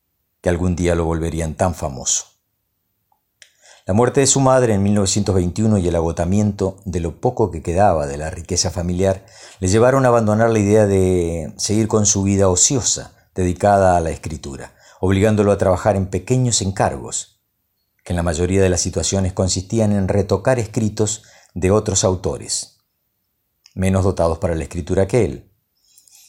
que 0.41 0.49
algún 0.49 0.75
día 0.75 0.95
lo 0.95 1.05
volverían 1.05 1.53
tan 1.53 1.75
famoso. 1.75 2.25
La 3.85 3.93
muerte 3.93 4.21
de 4.21 4.27
su 4.27 4.39
madre 4.39 4.73
en 4.73 4.81
1921 4.81 5.77
y 5.77 5.87
el 5.87 5.95
agotamiento 5.95 6.79
de 6.85 6.99
lo 6.99 7.21
poco 7.21 7.51
que 7.51 7.61
quedaba 7.61 8.07
de 8.07 8.17
la 8.17 8.31
riqueza 8.31 8.71
familiar 8.71 9.23
le 9.59 9.67
llevaron 9.67 10.03
a 10.03 10.07
abandonar 10.07 10.49
la 10.49 10.57
idea 10.57 10.87
de 10.87 11.53
seguir 11.57 11.87
con 11.87 12.07
su 12.07 12.23
vida 12.23 12.49
ociosa, 12.49 13.13
dedicada 13.37 13.95
a 13.95 14.01
la 14.01 14.09
escritura, 14.09 14.75
obligándolo 14.99 15.53
a 15.53 15.57
trabajar 15.57 15.95
en 15.95 16.07
pequeños 16.07 16.61
encargos, 16.61 17.39
que 18.03 18.11
en 18.11 18.17
la 18.17 18.23
mayoría 18.23 18.61
de 18.61 18.67
las 18.67 18.81
situaciones 18.81 19.31
consistían 19.31 19.93
en 19.93 20.09
retocar 20.09 20.59
escritos 20.59 21.23
de 21.53 21.71
otros 21.71 22.03
autores, 22.03 22.79
menos 23.75 24.03
dotados 24.03 24.39
para 24.39 24.55
la 24.55 24.63
escritura 24.63 25.07
que 25.07 25.23
él. 25.23 25.51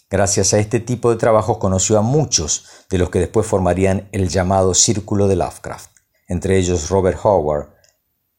Gracias 0.09 0.55
a 0.55 0.61
este 0.61 0.79
tipo 0.79 1.11
de 1.11 1.17
trabajos 1.17 1.59
conoció 1.59 1.99
a 1.99 2.03
muchos 2.03 2.67
de 2.89 2.99
los 2.99 3.11
que 3.11 3.19
después 3.19 3.45
formarían 3.45 4.09
el 4.13 4.29
llamado 4.29 4.73
Círculo 4.73 5.27
de 5.27 5.35
Lovecraft 5.35 5.99
entre 6.29 6.59
ellos 6.59 6.91
Robert 6.91 7.19
Howard, 7.25 7.71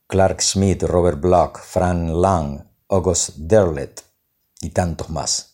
Clark 0.08 0.42
Smith, 0.42 0.84
Robert 0.84 1.20
Bloch, 1.20 1.58
Fran 1.58 2.22
Lang, 2.22 2.64
August 2.88 3.32
Derlet 3.38 4.04
y 4.62 4.70
tantos 4.70 5.10
más. 5.10 5.49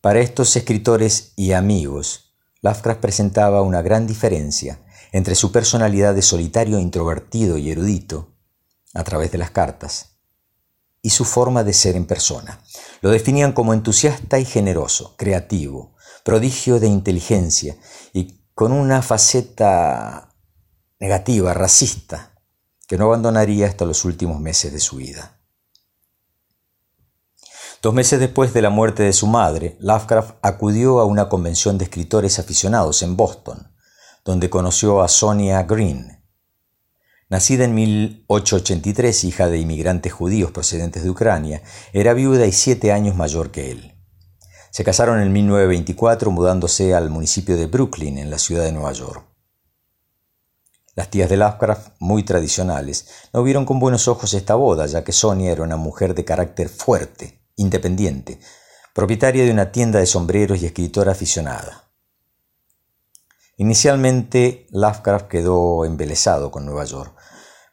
Para 0.00 0.20
estos 0.20 0.56
escritores 0.56 1.34
y 1.36 1.52
amigos, 1.52 2.32
Lovecraft 2.62 3.00
presentaba 3.00 3.60
una 3.60 3.82
gran 3.82 4.06
diferencia 4.06 4.80
entre 5.12 5.34
su 5.34 5.52
personalidad 5.52 6.14
de 6.14 6.22
solitario, 6.22 6.78
introvertido 6.78 7.58
y 7.58 7.70
erudito, 7.70 8.34
a 8.94 9.04
través 9.04 9.30
de 9.30 9.36
las 9.36 9.50
cartas, 9.50 10.16
y 11.02 11.10
su 11.10 11.26
forma 11.26 11.64
de 11.64 11.74
ser 11.74 11.96
en 11.96 12.06
persona. 12.06 12.62
Lo 13.02 13.10
definían 13.10 13.52
como 13.52 13.74
entusiasta 13.74 14.38
y 14.38 14.46
generoso, 14.46 15.16
creativo, 15.18 15.96
prodigio 16.24 16.80
de 16.80 16.86
inteligencia 16.86 17.76
y 18.14 18.40
con 18.54 18.72
una 18.72 19.02
faceta 19.02 20.34
negativa, 20.98 21.52
racista, 21.52 22.40
que 22.86 22.96
no 22.96 23.04
abandonaría 23.04 23.66
hasta 23.66 23.84
los 23.84 24.06
últimos 24.06 24.40
meses 24.40 24.72
de 24.72 24.80
su 24.80 24.96
vida. 24.96 25.39
Dos 27.82 27.94
meses 27.94 28.20
después 28.20 28.52
de 28.52 28.60
la 28.60 28.68
muerte 28.68 29.04
de 29.04 29.14
su 29.14 29.26
madre, 29.26 29.78
Lovecraft 29.80 30.34
acudió 30.42 31.00
a 31.00 31.06
una 31.06 31.30
convención 31.30 31.78
de 31.78 31.84
escritores 31.84 32.38
aficionados 32.38 33.00
en 33.00 33.16
Boston, 33.16 33.72
donde 34.22 34.50
conoció 34.50 35.00
a 35.00 35.08
Sonia 35.08 35.62
Green. 35.62 36.22
Nacida 37.30 37.64
en 37.64 37.74
1883, 37.74 39.24
hija 39.24 39.48
de 39.48 39.56
inmigrantes 39.56 40.12
judíos 40.12 40.50
procedentes 40.50 41.04
de 41.04 41.08
Ucrania, 41.08 41.62
era 41.94 42.12
viuda 42.12 42.44
y 42.44 42.52
siete 42.52 42.92
años 42.92 43.16
mayor 43.16 43.50
que 43.50 43.70
él. 43.70 43.94
Se 44.70 44.84
casaron 44.84 45.18
en 45.22 45.32
1924 45.32 46.30
mudándose 46.30 46.94
al 46.94 47.08
municipio 47.08 47.56
de 47.56 47.64
Brooklyn, 47.64 48.18
en 48.18 48.28
la 48.28 48.38
ciudad 48.38 48.64
de 48.64 48.72
Nueva 48.72 48.92
York. 48.92 49.24
Las 50.96 51.08
tías 51.08 51.30
de 51.30 51.38
Lovecraft, 51.38 51.94
muy 51.98 52.24
tradicionales, 52.24 53.08
no 53.32 53.42
vieron 53.42 53.64
con 53.64 53.78
buenos 53.78 54.06
ojos 54.06 54.34
esta 54.34 54.54
boda, 54.54 54.84
ya 54.84 55.02
que 55.02 55.12
Sonia 55.12 55.50
era 55.50 55.62
una 55.62 55.78
mujer 55.78 56.14
de 56.14 56.26
carácter 56.26 56.68
fuerte, 56.68 57.39
independiente, 57.60 58.40
propietaria 58.94 59.44
de 59.44 59.52
una 59.52 59.70
tienda 59.70 59.98
de 59.98 60.06
sombreros 60.06 60.60
y 60.60 60.66
escritora 60.66 61.12
aficionada. 61.12 61.90
Inicialmente, 63.56 64.66
Lovecraft 64.70 65.28
quedó 65.28 65.84
embelesado 65.84 66.50
con 66.50 66.64
Nueva 66.64 66.84
York, 66.84 67.14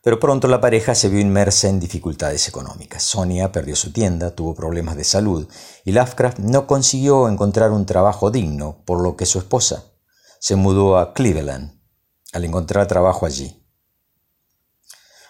pero 0.03 0.19
pronto 0.19 0.47
la 0.47 0.61
pareja 0.61 0.95
se 0.95 1.09
vio 1.09 1.19
inmersa 1.19 1.69
en 1.69 1.79
dificultades 1.79 2.47
económicas. 2.47 3.03
Sonia 3.03 3.51
perdió 3.51 3.75
su 3.75 3.91
tienda, 3.91 4.35
tuvo 4.35 4.53
problemas 4.53 4.97
de 4.97 5.03
salud 5.03 5.47
y 5.85 5.91
Lovecraft 5.91 6.39
no 6.39 6.67
consiguió 6.67 7.27
encontrar 7.29 7.71
un 7.71 7.85
trabajo 7.85 8.31
digno, 8.31 8.83
por 8.85 9.01
lo 9.01 9.15
que 9.15 9.25
su 9.25 9.39
esposa 9.39 9.85
se 10.39 10.55
mudó 10.55 10.97
a 10.97 11.13
Cleveland, 11.13 11.81
al 12.33 12.45
encontrar 12.45 12.87
trabajo 12.87 13.25
allí. 13.25 13.66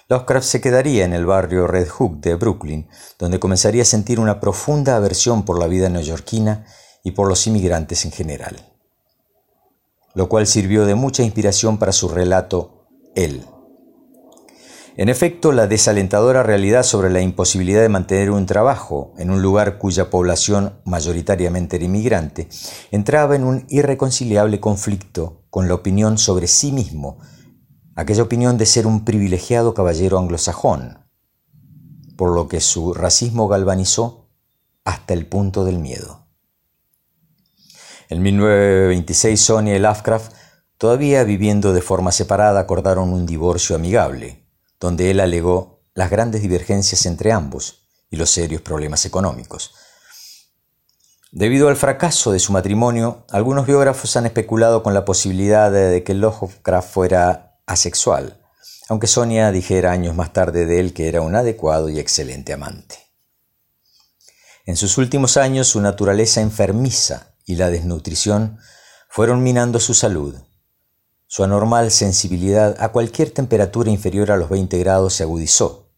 Lovecraft 0.09 0.47
se 0.47 0.61
quedaría 0.61 1.03
en 1.03 1.11
el 1.11 1.25
barrio 1.25 1.67
Red 1.67 1.89
Hook 1.89 2.21
de 2.21 2.35
Brooklyn, 2.35 2.87
donde 3.19 3.41
comenzaría 3.41 3.81
a 3.81 3.85
sentir 3.85 4.21
una 4.21 4.39
profunda 4.39 4.95
aversión 4.95 5.43
por 5.43 5.59
la 5.59 5.67
vida 5.67 5.89
neoyorquina 5.89 6.65
y 7.03 7.11
por 7.11 7.27
los 7.27 7.45
inmigrantes 7.45 8.05
en 8.05 8.11
general, 8.11 8.55
lo 10.13 10.29
cual 10.29 10.47
sirvió 10.47 10.85
de 10.85 10.95
mucha 10.95 11.23
inspiración 11.23 11.77
para 11.77 11.91
su 11.91 12.07
relato 12.07 12.87
Él. 13.15 13.45
En 14.95 15.09
efecto, 15.09 15.51
la 15.51 15.67
desalentadora 15.67 16.41
realidad 16.41 16.83
sobre 16.83 17.09
la 17.09 17.19
imposibilidad 17.19 17.81
de 17.81 17.89
mantener 17.89 18.31
un 18.31 18.45
trabajo 18.45 19.13
en 19.17 19.29
un 19.29 19.41
lugar 19.41 19.77
cuya 19.77 20.09
población 20.09 20.79
mayoritariamente 20.85 21.75
era 21.75 21.85
inmigrante 21.85 22.47
entraba 22.91 23.35
en 23.35 23.43
un 23.43 23.65
irreconciliable 23.67 24.61
conflicto 24.61 25.43
con 25.49 25.67
la 25.67 25.75
opinión 25.75 26.17
sobre 26.17 26.47
sí 26.47 26.71
mismo, 26.71 27.19
aquella 27.97 28.21
opinión 28.21 28.59
de 28.59 28.67
ser 28.67 28.85
un 28.85 29.03
privilegiado 29.03 29.73
caballero 29.73 30.19
anglosajón, 30.19 30.99
por 32.15 32.31
lo 32.31 32.47
que 32.47 32.61
su 32.61 32.93
racismo 32.93 33.47
galvanizó 33.47 34.29
hasta 34.85 35.15
el 35.15 35.25
punto 35.25 35.65
del 35.65 35.79
miedo. 35.79 36.27
En 38.07 38.21
1926 38.21 39.41
Sonia 39.41 39.75
y 39.75 39.79
Lovecraft, 39.79 40.31
todavía 40.77 41.23
viviendo 41.23 41.73
de 41.73 41.81
forma 41.81 42.11
separada, 42.11 42.59
acordaron 42.59 43.09
un 43.09 43.25
divorcio 43.25 43.75
amigable, 43.75 44.47
donde 44.79 45.09
él 45.09 45.19
alegó 45.19 45.81
las 45.95 46.11
grandes 46.11 46.43
divergencias 46.43 47.07
entre 47.07 47.31
ambos 47.31 47.87
y 48.11 48.17
los 48.17 48.29
serios 48.29 48.61
problemas 48.61 49.05
económicos. 49.05 49.73
Debido 51.31 51.67
al 51.67 51.75
fracaso 51.75 52.31
de 52.31 52.39
su 52.39 52.53
matrimonio, 52.53 53.25
algunos 53.31 53.65
biógrafos 53.65 54.15
han 54.17 54.27
especulado 54.27 54.83
con 54.83 54.93
la 54.93 55.03
posibilidad 55.03 55.71
de 55.71 56.03
que 56.03 56.13
Lovecraft 56.13 56.89
fuera 56.93 57.46
asexual, 57.67 58.41
aunque 58.89 59.05
Sonia 59.05 59.51
dijera 59.51 59.91
años 59.91 60.15
más 60.15 60.33
tarde 60.33 60.65
de 60.65 60.79
él 60.79 60.93
que 60.93 61.09
era 61.09 61.21
un 61.21 61.35
adecuado 61.35 61.89
y 61.89 61.99
excelente 61.99 62.53
amante. 62.53 62.95
En 64.65 64.75
sus 64.75 64.97
últimos 64.97 65.37
años 65.37 65.67
su 65.67 65.79
naturaleza 65.81 66.41
enfermiza 66.41 67.35
y 67.45 67.55
la 67.55 67.69
desnutrición 67.69 68.57
fueron 69.09 69.43
minando 69.43 69.79
su 69.79 69.93
salud. 69.93 70.35
Su 71.27 71.43
anormal 71.43 71.91
sensibilidad 71.91 72.75
a 72.79 72.89
cualquier 72.89 73.31
temperatura 73.31 73.91
inferior 73.91 74.31
a 74.31 74.37
los 74.37 74.49
20 74.49 74.77
grados 74.79 75.13
se 75.13 75.23
agudizó, 75.23 75.93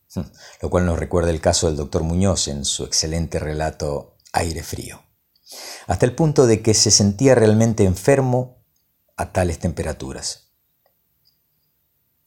lo 0.61 0.69
cual 0.69 0.85
nos 0.85 0.99
recuerda 0.99 1.29
el 1.29 1.41
caso 1.41 1.67
del 1.67 1.77
doctor 1.77 2.03
Muñoz 2.03 2.47
en 2.47 2.65
su 2.65 2.83
excelente 2.83 3.39
relato 3.39 4.17
Aire 4.33 4.63
frío, 4.63 5.01
hasta 5.87 6.05
el 6.05 6.13
punto 6.13 6.45
de 6.45 6.61
que 6.61 6.73
se 6.73 6.91
sentía 6.91 7.33
realmente 7.33 7.83
enfermo 7.85 8.63
a 9.17 9.31
tales 9.31 9.57
temperaturas. 9.59 10.48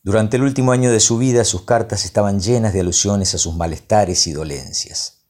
Durante 0.04 0.36
el 0.36 0.42
último 0.42 0.72
año 0.72 0.90
de 0.90 0.98
su 0.98 1.16
vida 1.16 1.44
sus 1.44 1.62
cartas 1.62 2.04
estaban 2.04 2.40
llenas 2.40 2.72
de 2.72 2.80
alusiones 2.80 3.34
a 3.34 3.38
sus 3.38 3.54
malestares 3.54 4.26
y 4.26 4.32
dolencias. 4.32 5.22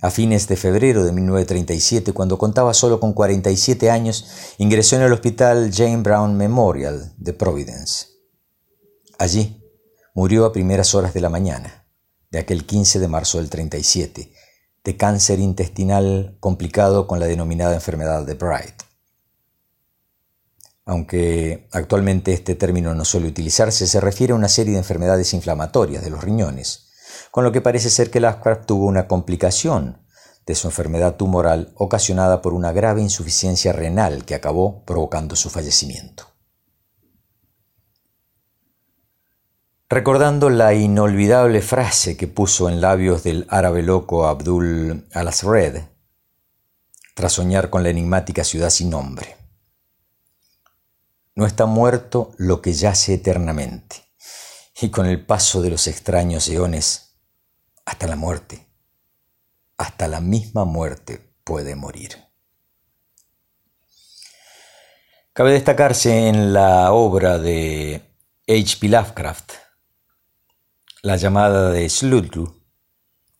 A 0.00 0.10
fines 0.10 0.48
de 0.48 0.56
febrero 0.56 1.04
de 1.04 1.12
1937, 1.12 2.14
cuando 2.14 2.38
contaba 2.38 2.72
solo 2.72 3.00
con 3.00 3.12
47 3.12 3.90
años, 3.90 4.24
ingresó 4.56 4.96
en 4.96 5.02
el 5.02 5.12
hospital 5.12 5.70
Jane 5.74 5.98
Brown 5.98 6.38
Memorial 6.38 7.12
de 7.18 7.34
Providence. 7.34 8.06
Allí 9.18 9.62
murió 10.14 10.46
a 10.46 10.52
primeras 10.52 10.94
horas 10.94 11.12
de 11.12 11.20
la 11.20 11.28
mañana, 11.28 11.86
de 12.30 12.38
aquel 12.38 12.64
15 12.64 12.98
de 12.98 13.08
marzo 13.08 13.36
del 13.36 13.50
37, 13.50 14.32
de 14.84 14.96
cáncer 14.96 15.38
intestinal 15.38 16.38
complicado 16.40 17.06
con 17.06 17.20
la 17.20 17.26
denominada 17.26 17.74
enfermedad 17.74 18.24
de 18.24 18.32
Bright. 18.32 18.89
Aunque 20.90 21.68
actualmente 21.70 22.32
este 22.32 22.56
término 22.56 22.96
no 22.96 23.04
suele 23.04 23.28
utilizarse, 23.28 23.86
se 23.86 24.00
refiere 24.00 24.32
a 24.32 24.36
una 24.36 24.48
serie 24.48 24.72
de 24.72 24.80
enfermedades 24.80 25.32
inflamatorias 25.34 26.02
de 26.02 26.10
los 26.10 26.24
riñones, 26.24 26.90
con 27.30 27.44
lo 27.44 27.52
que 27.52 27.60
parece 27.60 27.90
ser 27.90 28.10
que 28.10 28.18
Lovecraft 28.18 28.66
tuvo 28.66 28.86
una 28.86 29.06
complicación 29.06 30.04
de 30.46 30.56
su 30.56 30.66
enfermedad 30.66 31.14
tumoral 31.14 31.72
ocasionada 31.76 32.42
por 32.42 32.54
una 32.54 32.72
grave 32.72 33.02
insuficiencia 33.02 33.72
renal 33.72 34.24
que 34.24 34.34
acabó 34.34 34.84
provocando 34.84 35.36
su 35.36 35.48
fallecimiento. 35.48 36.26
Recordando 39.88 40.50
la 40.50 40.74
inolvidable 40.74 41.62
frase 41.62 42.16
que 42.16 42.26
puso 42.26 42.68
en 42.68 42.80
labios 42.80 43.22
del 43.22 43.46
árabe 43.48 43.84
loco 43.84 44.26
Abdul 44.26 45.06
al-Asred, 45.12 45.82
tras 47.14 47.34
soñar 47.34 47.70
con 47.70 47.84
la 47.84 47.90
enigmática 47.90 48.42
ciudad 48.42 48.70
sin 48.70 48.90
nombre. 48.90 49.39
No 51.40 51.46
está 51.46 51.64
muerto 51.64 52.32
lo 52.36 52.60
que 52.60 52.74
yace 52.74 53.14
eternamente, 53.14 54.04
y 54.78 54.90
con 54.90 55.06
el 55.06 55.24
paso 55.24 55.62
de 55.62 55.70
los 55.70 55.86
extraños 55.86 56.46
eones, 56.50 57.16
hasta 57.86 58.06
la 58.06 58.14
muerte, 58.14 58.66
hasta 59.78 60.06
la 60.06 60.20
misma 60.20 60.66
muerte 60.66 61.32
puede 61.42 61.76
morir. 61.76 62.10
Cabe 65.32 65.52
destacarse 65.52 66.28
en 66.28 66.52
la 66.52 66.92
obra 66.92 67.38
de 67.38 68.02
H.P. 68.46 68.88
Lovecraft, 68.90 69.52
la 71.00 71.16
llamada 71.16 71.70
de 71.70 71.88
Slutru, 71.88 72.66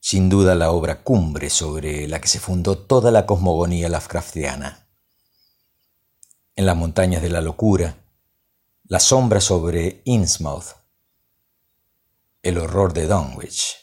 sin 0.01 0.31
duda 0.31 0.55
la 0.55 0.71
obra 0.71 1.03
cumbre 1.03 1.51
sobre 1.51 2.09
la 2.09 2.19
que 2.19 2.29
se 2.29 2.41
fundó 2.41 2.79
toda 2.79 3.11
la 3.11 3.27
cosmogonía 3.27 3.91
Lovecraftiana 3.91 4.90
en 6.61 6.67
las 6.67 6.77
montañas 6.77 7.23
de 7.23 7.31
la 7.31 7.41
locura, 7.41 8.05
la 8.85 9.01
sombra 9.01 9.41
sobre 9.41 10.03
Innsmouth, 10.05 10.77
el 12.43 12.59
horror 12.59 12.93
de 12.93 13.07
Dunwich. 13.07 13.79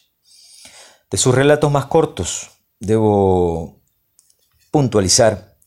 De 1.09 1.17
sus 1.17 1.33
relatos 1.33 1.71
más 1.71 1.87
cortos, 1.87 2.51
debo 2.79 3.81
puntualizar 4.69 5.57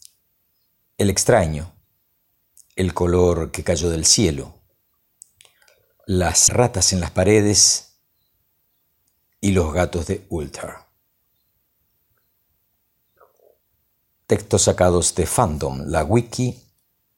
el 0.98 1.10
extraño, 1.10 1.74
el 2.76 2.94
color 2.94 3.50
que 3.50 3.64
cayó 3.64 3.90
del 3.90 4.04
cielo, 4.04 4.54
las 6.06 6.50
ratas 6.50 6.92
en 6.92 7.00
las 7.00 7.10
paredes 7.10 8.04
y 9.40 9.50
los 9.50 9.72
gatos 9.72 10.06
de 10.06 10.28
Ulter. 10.28 10.74
Textos 14.28 14.62
sacados 14.62 15.12
de 15.16 15.26
Fandom, 15.26 15.86
la 15.88 16.04
wiki 16.04 16.69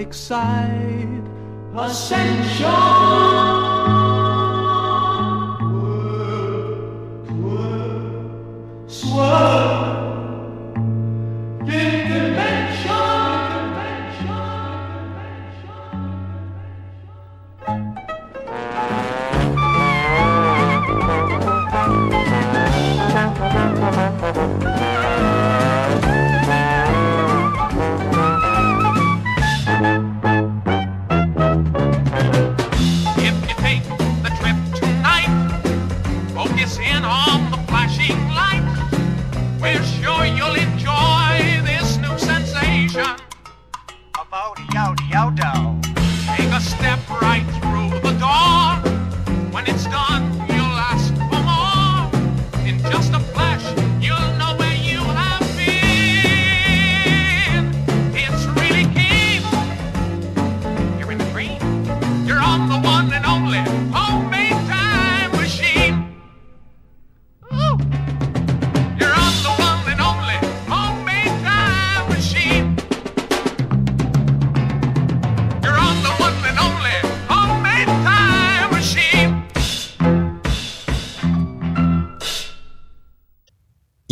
excite 0.00 1.22
ascension. 1.76 3.59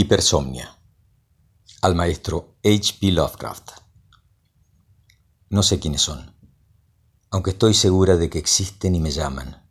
Hipersomnia. 0.09 0.75
al 1.83 1.95
maestro 1.95 2.57
H.P. 2.65 3.13
Lovecraft. 3.13 3.73
No 5.51 5.63
sé 5.63 5.79
quiénes 5.79 6.01
son, 6.01 6.35
aunque 7.31 7.51
estoy 7.51 7.75
segura 7.75 8.17
de 8.17 8.31
que 8.31 8.39
existen 8.39 8.95
y 8.95 9.01
me 9.01 9.11
llaman. 9.11 9.69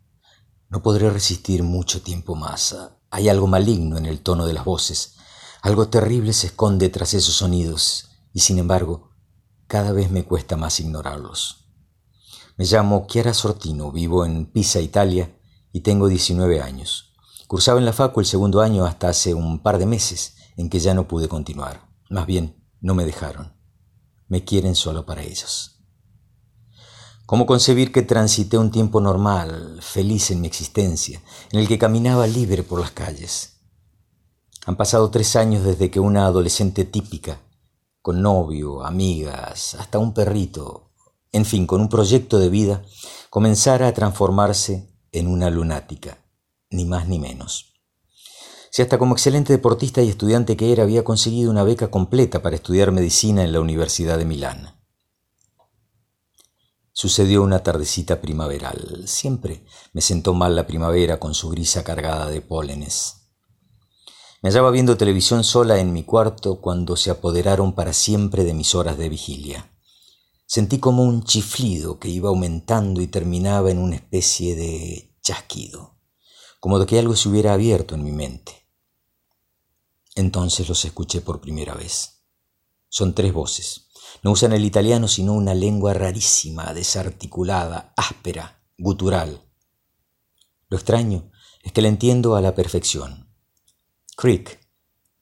No 0.68 0.80
podré 0.80 1.10
resistir 1.10 1.64
mucho 1.64 2.02
tiempo 2.02 2.36
más. 2.36 2.76
Hay 3.10 3.28
algo 3.28 3.48
maligno 3.48 3.98
en 3.98 4.06
el 4.06 4.20
tono 4.20 4.46
de 4.46 4.52
las 4.52 4.64
voces, 4.64 5.16
algo 5.60 5.88
terrible 5.88 6.32
se 6.32 6.46
esconde 6.46 6.88
tras 6.88 7.14
esos 7.14 7.34
sonidos, 7.34 8.10
y 8.32 8.38
sin 8.38 8.60
embargo, 8.60 9.10
cada 9.66 9.90
vez 9.90 10.08
me 10.08 10.24
cuesta 10.24 10.56
más 10.56 10.78
ignorarlos. 10.78 11.68
Me 12.56 12.64
llamo 12.64 13.08
Chiara 13.08 13.34
Sortino, 13.34 13.90
vivo 13.90 14.24
en 14.24 14.46
Pisa, 14.46 14.78
Italia, 14.78 15.36
y 15.72 15.80
tengo 15.80 16.06
19 16.06 16.62
años. 16.62 17.07
Cursaba 17.48 17.78
en 17.78 17.86
la 17.86 17.94
facu 17.94 18.20
el 18.20 18.26
segundo 18.26 18.60
año 18.60 18.84
hasta 18.84 19.08
hace 19.08 19.32
un 19.32 19.60
par 19.60 19.78
de 19.78 19.86
meses, 19.86 20.36
en 20.58 20.68
que 20.68 20.80
ya 20.80 20.92
no 20.92 21.08
pude 21.08 21.28
continuar. 21.28 21.88
Más 22.10 22.26
bien, 22.26 22.62
no 22.82 22.94
me 22.94 23.06
dejaron. 23.06 23.54
Me 24.26 24.44
quieren 24.44 24.74
solo 24.74 25.06
para 25.06 25.22
ellos. 25.22 25.82
¿Cómo 27.24 27.46
concebir 27.46 27.90
que 27.90 28.02
transité 28.02 28.58
un 28.58 28.70
tiempo 28.70 29.00
normal, 29.00 29.78
feliz 29.80 30.30
en 30.30 30.42
mi 30.42 30.46
existencia, 30.46 31.22
en 31.50 31.60
el 31.60 31.66
que 31.66 31.78
caminaba 31.78 32.26
libre 32.26 32.62
por 32.62 32.80
las 32.80 32.90
calles? 32.90 33.62
Han 34.66 34.76
pasado 34.76 35.10
tres 35.10 35.34
años 35.34 35.64
desde 35.64 35.90
que 35.90 36.00
una 36.00 36.26
adolescente 36.26 36.84
típica, 36.84 37.40
con 38.02 38.20
novio, 38.20 38.84
amigas, 38.84 39.74
hasta 39.74 39.98
un 39.98 40.12
perrito, 40.12 40.90
en 41.32 41.46
fin, 41.46 41.66
con 41.66 41.80
un 41.80 41.88
proyecto 41.88 42.38
de 42.38 42.50
vida, 42.50 42.82
comenzara 43.30 43.88
a 43.88 43.94
transformarse 43.94 44.94
en 45.12 45.28
una 45.28 45.48
lunática, 45.48 46.18
ni 46.70 46.84
más 46.84 47.08
ni 47.08 47.18
menos. 47.18 47.74
Si 48.70 48.82
hasta 48.82 48.98
como 48.98 49.14
excelente 49.14 49.52
deportista 49.52 50.02
y 50.02 50.08
estudiante 50.08 50.56
que 50.56 50.72
era 50.72 50.82
había 50.82 51.04
conseguido 51.04 51.50
una 51.50 51.62
beca 51.62 51.90
completa 51.90 52.42
para 52.42 52.56
estudiar 52.56 52.92
medicina 52.92 53.42
en 53.42 53.52
la 53.52 53.60
Universidad 53.60 54.18
de 54.18 54.24
Milán. 54.24 54.78
Sucedió 56.92 57.42
una 57.42 57.62
tardecita 57.62 58.20
primaveral. 58.20 59.04
Siempre 59.06 59.64
me 59.92 60.00
sentó 60.00 60.34
mal 60.34 60.56
la 60.56 60.66
primavera 60.66 61.20
con 61.20 61.32
su 61.32 61.48
brisa 61.48 61.84
cargada 61.84 62.28
de 62.28 62.40
pólenes. 62.40 63.18
Me 64.42 64.50
hallaba 64.50 64.70
viendo 64.70 64.96
televisión 64.96 65.42
sola 65.44 65.78
en 65.78 65.92
mi 65.92 66.04
cuarto 66.04 66.60
cuando 66.60 66.96
se 66.96 67.10
apoderaron 67.10 67.72
para 67.72 67.92
siempre 67.92 68.44
de 68.44 68.54
mis 68.54 68.74
horas 68.74 68.98
de 68.98 69.08
vigilia. 69.08 69.72
Sentí 70.46 70.78
como 70.78 71.02
un 71.02 71.24
chiflido 71.24 71.98
que 71.98 72.08
iba 72.08 72.28
aumentando 72.28 73.00
y 73.00 73.06
terminaba 73.06 73.70
en 73.70 73.78
una 73.78 73.96
especie 73.96 74.56
de 74.56 75.16
chasquido, 75.22 75.97
como 76.68 76.80
de 76.80 76.84
que 76.84 76.98
algo 76.98 77.16
se 77.16 77.30
hubiera 77.30 77.54
abierto 77.54 77.94
en 77.94 78.04
mi 78.04 78.12
mente. 78.12 78.66
Entonces 80.14 80.68
los 80.68 80.84
escuché 80.84 81.22
por 81.22 81.40
primera 81.40 81.72
vez. 81.72 82.26
Son 82.90 83.14
tres 83.14 83.32
voces. 83.32 83.88
No 84.22 84.32
usan 84.32 84.52
el 84.52 84.66
italiano 84.66 85.08
sino 85.08 85.32
una 85.32 85.54
lengua 85.54 85.94
rarísima, 85.94 86.74
desarticulada, 86.74 87.94
áspera, 87.96 88.66
gutural. 88.76 89.50
Lo 90.68 90.76
extraño 90.76 91.30
es 91.62 91.72
que 91.72 91.80
la 91.80 91.88
entiendo 91.88 92.36
a 92.36 92.42
la 92.42 92.54
perfección. 92.54 93.34
Crick, 94.14 94.60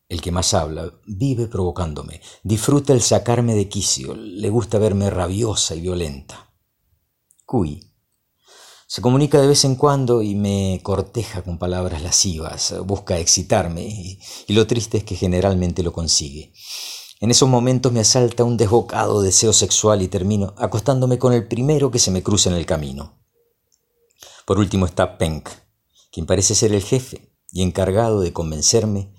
el 0.08 0.20
que 0.20 0.32
más 0.32 0.52
habla, 0.52 0.98
vive 1.06 1.46
provocándome, 1.46 2.22
disfruta 2.42 2.92
el 2.92 3.02
sacarme 3.02 3.54
de 3.54 3.68
quicio, 3.68 4.16
le 4.16 4.50
gusta 4.50 4.80
verme 4.80 5.10
rabiosa 5.10 5.76
y 5.76 5.82
violenta. 5.82 6.52
Cui 7.44 7.95
se 8.88 9.02
comunica 9.02 9.40
de 9.40 9.48
vez 9.48 9.64
en 9.64 9.74
cuando 9.74 10.22
y 10.22 10.36
me 10.36 10.78
corteja 10.82 11.42
con 11.42 11.58
palabras 11.58 12.02
lascivas, 12.02 12.72
busca 12.84 13.18
excitarme 13.18 13.82
y, 13.82 14.20
lo 14.52 14.66
triste 14.68 14.98
es 14.98 15.04
que 15.04 15.16
generalmente 15.16 15.82
lo 15.82 15.92
consigue. 15.92 16.52
En 17.20 17.32
esos 17.32 17.48
momentos 17.48 17.92
me 17.92 18.00
asalta 18.00 18.44
un 18.44 18.56
desbocado 18.56 19.22
deseo 19.22 19.52
sexual 19.52 20.02
y 20.02 20.08
termino 20.08 20.54
acostándome 20.56 21.18
con 21.18 21.32
el 21.32 21.48
primero 21.48 21.90
que 21.90 21.98
se 21.98 22.12
me 22.12 22.22
cruza 22.22 22.48
en 22.48 22.56
el 22.56 22.66
camino. 22.66 23.18
Por 24.44 24.58
último 24.58 24.86
está 24.86 25.18
Penk, 25.18 25.48
quien 26.12 26.26
parece 26.26 26.54
ser 26.54 26.72
el 26.72 26.82
jefe 26.82 27.32
y 27.50 27.62
encargado 27.62 28.20
de 28.20 28.32
convencerme 28.32 29.12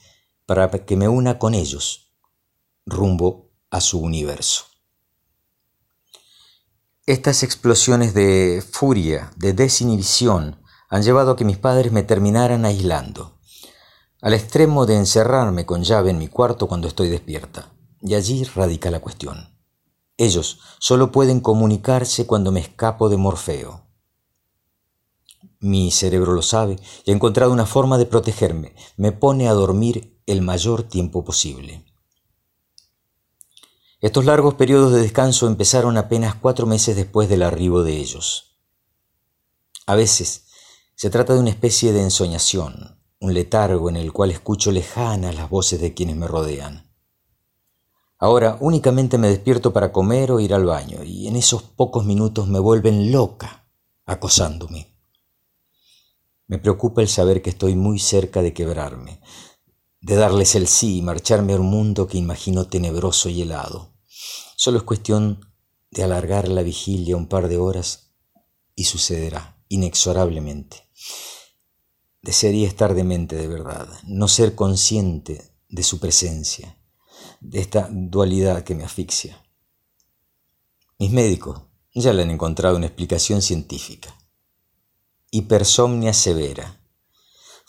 para 0.45 0.69
que 0.69 0.95
me 0.95 1.09
una 1.09 1.39
con 1.39 1.53
ellos, 1.53 2.13
rumbo 2.85 3.51
a 3.69 3.81
su 3.81 3.99
universo. 3.99 4.76
Estas 7.07 7.41
explosiones 7.43 8.13
de 8.13 8.61
furia, 8.69 9.31
de 9.37 9.53
desinhibición, 9.53 10.61
han 10.89 11.03
llevado 11.03 11.31
a 11.31 11.35
que 11.37 11.45
mis 11.45 11.57
padres 11.57 11.93
me 11.93 12.03
terminaran 12.03 12.65
aislando, 12.65 13.39
al 14.21 14.33
extremo 14.33 14.85
de 14.85 14.97
encerrarme 14.97 15.65
con 15.65 15.85
llave 15.85 16.09
en 16.09 16.17
mi 16.17 16.27
cuarto 16.27 16.67
cuando 16.67 16.89
estoy 16.89 17.07
despierta. 17.07 17.71
Y 18.01 18.15
allí 18.15 18.43
radica 18.43 18.91
la 18.91 18.99
cuestión. 18.99 19.57
Ellos 20.17 20.59
solo 20.79 21.13
pueden 21.13 21.39
comunicarse 21.39 22.27
cuando 22.27 22.51
me 22.51 22.59
escapo 22.59 23.07
de 23.07 23.15
Morfeo. 23.15 23.87
Mi 25.61 25.91
cerebro 25.91 26.33
lo 26.33 26.41
sabe 26.41 26.75
y 27.05 27.11
ha 27.11 27.13
encontrado 27.13 27.53
una 27.53 27.65
forma 27.65 27.97
de 27.97 28.05
protegerme. 28.05 28.75
Me 28.97 29.13
pone 29.13 29.47
a 29.47 29.53
dormir 29.53 30.21
el 30.25 30.41
mayor 30.41 30.83
tiempo 30.83 31.23
posible. 31.23 31.85
Estos 33.99 34.25
largos 34.25 34.53
periodos 34.53 34.93
de 34.93 35.01
descanso 35.01 35.47
empezaron 35.47 35.97
apenas 35.97 36.35
cuatro 36.35 36.67
meses 36.67 36.95
después 36.95 37.29
del 37.29 37.41
arribo 37.41 37.83
de 37.83 37.97
ellos. 37.97 38.59
A 39.87 39.95
veces 39.95 40.45
se 40.93 41.09
trata 41.09 41.33
de 41.33 41.39
una 41.39 41.49
especie 41.49 41.91
de 41.93 42.03
ensoñación, 42.03 43.01
un 43.19 43.33
letargo 43.33 43.89
en 43.89 43.95
el 43.95 44.13
cual 44.13 44.29
escucho 44.29 44.71
lejanas 44.71 45.33
las 45.33 45.49
voces 45.49 45.81
de 45.81 45.95
quienes 45.95 46.15
me 46.15 46.27
rodean. 46.27 46.91
Ahora 48.19 48.57
únicamente 48.59 49.17
me 49.17 49.29
despierto 49.29 49.73
para 49.73 49.91
comer 49.91 50.31
o 50.31 50.39
ir 50.39 50.53
al 50.53 50.65
baño, 50.65 51.03
y 51.03 51.27
en 51.27 51.35
esos 51.35 51.63
pocos 51.63 52.05
minutos 52.05 52.47
me 52.47 52.59
vuelven 52.59 53.11
loca, 53.11 53.67
acosándome. 54.05 54.95
Me 56.45 56.59
preocupa 56.59 57.01
el 57.01 57.07
saber 57.07 57.41
que 57.41 57.49
estoy 57.49 57.75
muy 57.75 57.97
cerca 57.97 58.43
de 58.43 58.53
quebrarme, 58.53 59.21
de 60.07 60.15
darles 60.15 60.55
el 60.55 60.69
sí 60.69 60.99
y 60.99 61.01
marcharme 61.01 61.51
a 61.51 61.57
un 61.57 61.65
mundo 61.65 62.07
que 62.07 62.17
imagino 62.17 62.65
tenebroso 62.67 63.27
y 63.27 63.41
helado. 63.41 63.93
Solo 64.55 64.77
es 64.77 64.83
cuestión 64.83 65.45
de 65.91 66.03
alargar 66.03 66.47
la 66.47 66.63
vigilia 66.63 67.17
un 67.17 67.27
par 67.27 67.49
de 67.49 67.57
horas 67.57 68.13
y 68.73 68.85
sucederá 68.85 69.61
inexorablemente. 69.67 70.87
Desearía 72.21 72.69
estar 72.69 72.93
demente 72.93 73.35
de 73.35 73.49
verdad, 73.49 73.89
no 74.05 74.29
ser 74.29 74.55
consciente 74.55 75.51
de 75.67 75.83
su 75.83 75.99
presencia 75.99 76.77
de 77.41 77.59
esta 77.59 77.89
dualidad 77.91 78.63
que 78.63 78.75
me 78.75 78.85
asfixia. 78.85 79.43
Mis 80.99 81.11
médicos 81.11 81.63
ya 81.93 82.13
le 82.13 82.23
han 82.23 82.31
encontrado 82.31 82.77
una 82.77 82.85
explicación 82.85 83.41
científica. 83.41 84.17
Hipersomnia 85.31 86.13
severa. 86.13 86.76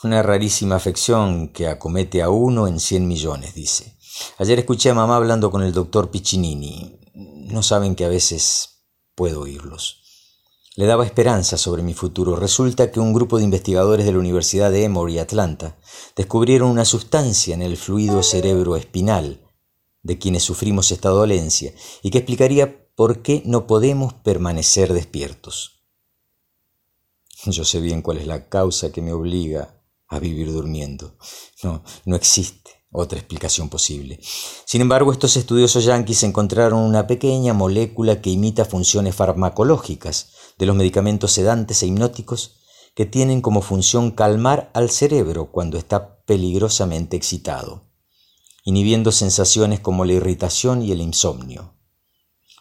Una 0.05 0.23
rarísima 0.23 0.77
afección 0.77 1.49
que 1.49 1.67
acomete 1.67 2.23
a 2.23 2.31
uno 2.31 2.69
en 2.69 2.79
cien 2.79 3.09
millones, 3.09 3.55
dice. 3.55 3.97
Ayer 4.39 4.61
escuché 4.61 4.91
a 4.91 4.95
mamá 4.95 5.17
hablando 5.17 5.51
con 5.51 5.61
el 5.61 5.73
doctor 5.73 6.13
Piccinini. 6.13 7.01
No 7.15 7.65
saben 7.65 7.97
que 7.97 8.05
a 8.05 8.09
veces 8.09 8.85
puedo 9.17 9.41
oírlos. 9.41 10.03
Le 10.77 10.87
daba 10.87 11.05
esperanza 11.05 11.59
sobre 11.59 11.83
mi 11.83 11.95
futuro. 11.95 12.37
Resulta 12.37 12.93
que 12.93 13.01
un 13.01 13.13
grupo 13.13 13.39
de 13.39 13.45
investigadores 13.45 14.07
de 14.07 14.13
la 14.13 14.21
Universidad 14.21 14.71
de 14.71 14.85
Emory, 14.85 15.19
Atlanta, 15.19 15.77
descubrieron 16.15 16.71
una 16.71 16.85
sustancia 16.85 17.53
en 17.53 17.63
el 17.63 17.77
fluido 17.77 18.23
cerebroespinal 18.23 19.41
de 20.05 20.19
quienes 20.19 20.45
sufrimos 20.45 20.93
esta 20.93 21.09
dolencia 21.09 21.75
y 22.05 22.11
que 22.11 22.19
explicaría 22.19 22.89
por 22.95 23.21
qué 23.23 23.43
no 23.45 23.67
podemos 23.67 24.15
permanecer 24.15 24.93
despiertos. 24.93 25.83
Yo 27.47 27.65
sé 27.65 27.81
bien 27.81 28.01
cuál 28.01 28.19
es 28.19 28.29
la 28.29 28.49
causa 28.49 28.93
que 28.93 29.03
me 29.03 29.13
obliga 29.13 29.78
a 30.09 30.19
vivir 30.19 30.53
durmiendo. 30.53 31.17
No, 31.63 31.83
no 32.05 32.17
existe 32.17 32.71
otra 32.91 33.19
explicación 33.19 33.69
posible. 33.69 34.19
Sin 34.65 34.81
embargo, 34.81 35.13
estos 35.13 35.37
estudiosos 35.37 35.85
yanquis 35.85 36.23
encontraron 36.23 36.81
una 36.81 37.07
pequeña 37.07 37.53
molécula 37.53 38.21
que 38.23 38.31
imita 38.31 38.65
funciones 38.65 39.15
farmacológicas 39.15 40.31
de 40.59 40.67
los 40.67 40.75
medicamentos 40.75 41.33
sedantes 41.33 41.83
e 41.83 41.87
hipnóticos 41.87 42.57
que 42.95 43.07
tienen 43.07 43.43
como 43.43 43.63
función 43.63 44.11
calmar 44.11 44.71
al 44.75 44.91
cerebro 44.91 45.53
cuando 45.53 45.79
está 45.79 46.25
peligrosamente 46.25 47.17
excitado 47.17 47.89
inhibiendo 48.69 49.13
sensaciones 49.13 49.81
como 49.81 50.05
la 50.05 50.13
irritación 50.13 50.83
y 50.83 50.93
el 50.93 51.01
insomnio. 51.01 51.78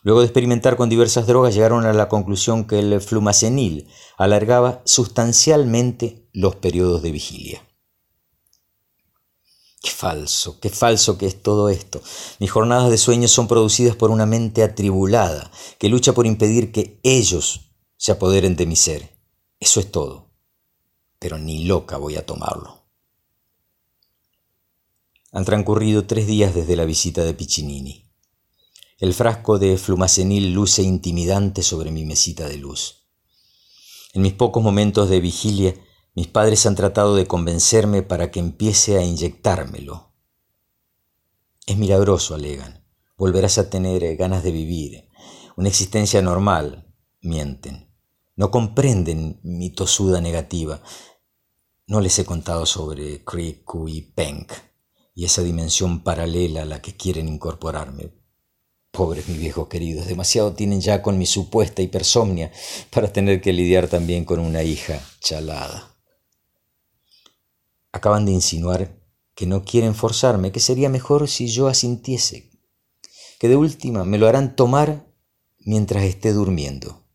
Luego 0.04 0.22
de 0.22 0.28
experimentar 0.28 0.78
con 0.78 0.90
diversas 0.90 1.28
drogas 1.28 1.54
llegaron 1.54 1.86
a 1.86 1.94
la 1.94 2.08
conclusión 2.08 2.66
que 2.66 2.80
el 2.80 3.02
flumacenil 3.02 3.88
alargaba 4.18 4.82
sustancialmente 4.86 6.28
los 6.34 6.56
periodos 6.56 7.02
de 7.02 7.12
vigilia. 7.12 7.64
Qué 9.82 9.92
falso, 9.92 10.60
qué 10.60 10.70
falso 10.70 11.18
que 11.18 11.28
es 11.28 11.42
todo 11.42 11.70
esto. 11.70 12.02
Mis 12.40 12.52
jornadas 12.52 12.90
de 12.90 12.98
sueño 12.98 13.28
son 13.28 13.48
producidas 13.48 13.96
por 13.96 14.12
una 14.12 14.26
mente 14.26 14.64
atribulada 14.64 15.52
que 15.78 15.90
lucha 15.90 16.14
por 16.14 16.26
impedir 16.26 16.72
que 16.72 17.00
ellos 17.04 17.72
se 17.96 18.12
apoderen 18.12 18.56
de 18.56 18.66
mi 18.66 18.76
ser. 18.76 19.18
Eso 19.60 19.80
es 19.80 19.92
todo. 19.92 20.32
Pero 21.20 21.38
ni 21.38 21.66
loca 21.66 21.98
voy 21.98 22.16
a 22.16 22.26
tomarlo. 22.26 22.84
Han 25.32 25.46
transcurrido 25.46 26.06
tres 26.06 26.28
días 26.28 26.56
desde 26.56 26.76
la 26.76 26.86
visita 26.86 27.24
de 27.24 27.34
Piccinini. 27.34 28.07
El 29.00 29.14
frasco 29.14 29.60
de 29.60 29.78
flumacenil 29.78 30.54
luce 30.54 30.82
intimidante 30.82 31.62
sobre 31.62 31.92
mi 31.92 32.04
mesita 32.04 32.50
de 32.50 32.58
luz. 32.58 33.06
En 34.14 34.24
mis 34.24 34.34
pocos 34.34 34.64
momentos 34.64 35.08
de 35.08 35.20
vigilia, 35.20 35.76
mis 36.16 36.26
padres 36.26 36.66
han 36.66 36.74
tratado 36.74 37.16
de 37.16 37.28
convencerme 37.28 38.02
para 38.02 38.32
que 38.32 38.40
empiece 38.40 38.98
a 38.98 39.04
inyectármelo. 39.04 40.14
Es 41.68 41.78
milagroso, 41.78 42.34
alegan. 42.34 42.88
Volverás 43.18 43.60
a 43.60 43.70
tener 43.70 44.16
ganas 44.16 44.42
de 44.42 44.52
vivir, 44.52 45.08
una 45.56 45.70
existencia 45.70 46.24
normal, 46.24 46.92
mienten. 47.22 47.94
No 48.36 48.50
comprenden 48.50 49.40
mi 49.44 49.70
tosuda 49.70 50.22
negativa. 50.22 50.82
No 51.86 52.02
les 52.02 52.18
he 52.18 52.26
contado 52.26 52.66
sobre 52.66 53.24
Kriku 53.24 53.88
y 53.88 54.02
Penk 54.02 54.54
y 55.14 55.26
esa 55.26 55.44
dimensión 55.44 56.02
paralela 56.04 56.64
a 56.64 56.66
la 56.66 56.82
que 56.82 56.98
quieren 56.98 57.28
incorporarme. 57.28 58.17
Pobres 58.98 59.28
mis 59.28 59.38
viejos 59.38 59.68
queridos, 59.68 60.08
demasiado 60.08 60.54
tienen 60.54 60.82
ya 60.82 61.04
con 61.04 61.20
mi 61.20 61.28
supuesta 61.28 61.84
hipersomnia 61.84 62.52
para 62.90 63.14
tener 63.14 63.42
que 63.42 63.54
lidiar 63.54 63.88
también 63.88 64.26
con 64.26 64.40
una 64.40 64.64
hija 64.64 65.00
chalada. 65.20 65.96
Acaban 67.92 68.26
de 68.26 68.32
insinuar 68.32 69.00
que 69.36 69.46
no 69.46 69.64
quieren 69.64 69.94
forzarme, 69.94 70.52
que 70.52 70.60
sería 70.60 70.90
mejor 70.90 71.28
si 71.28 71.48
yo 71.48 71.68
asintiese, 71.68 72.50
que 73.38 73.48
de 73.48 73.56
última 73.56 74.04
me 74.04 74.18
lo 74.18 74.28
harán 74.28 74.56
tomar 74.56 75.06
mientras 75.60 76.04
esté 76.04 76.34
durmiendo. 76.34 77.06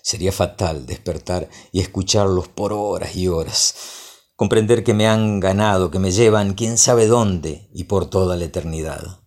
Sería 0.00 0.32
fatal 0.32 0.86
despertar 0.86 1.50
y 1.72 1.80
escucharlos 1.80 2.48
por 2.48 2.72
horas 2.72 3.16
y 3.16 3.28
horas, 3.28 3.74
comprender 4.34 4.82
que 4.82 4.94
me 4.94 5.06
han 5.06 5.40
ganado, 5.40 5.90
que 5.90 5.98
me 5.98 6.10
llevan 6.10 6.54
quién 6.54 6.78
sabe 6.78 7.06
dónde 7.06 7.68
y 7.74 7.84
por 7.84 8.08
toda 8.08 8.36
la 8.36 8.46
eternidad. 8.46 9.19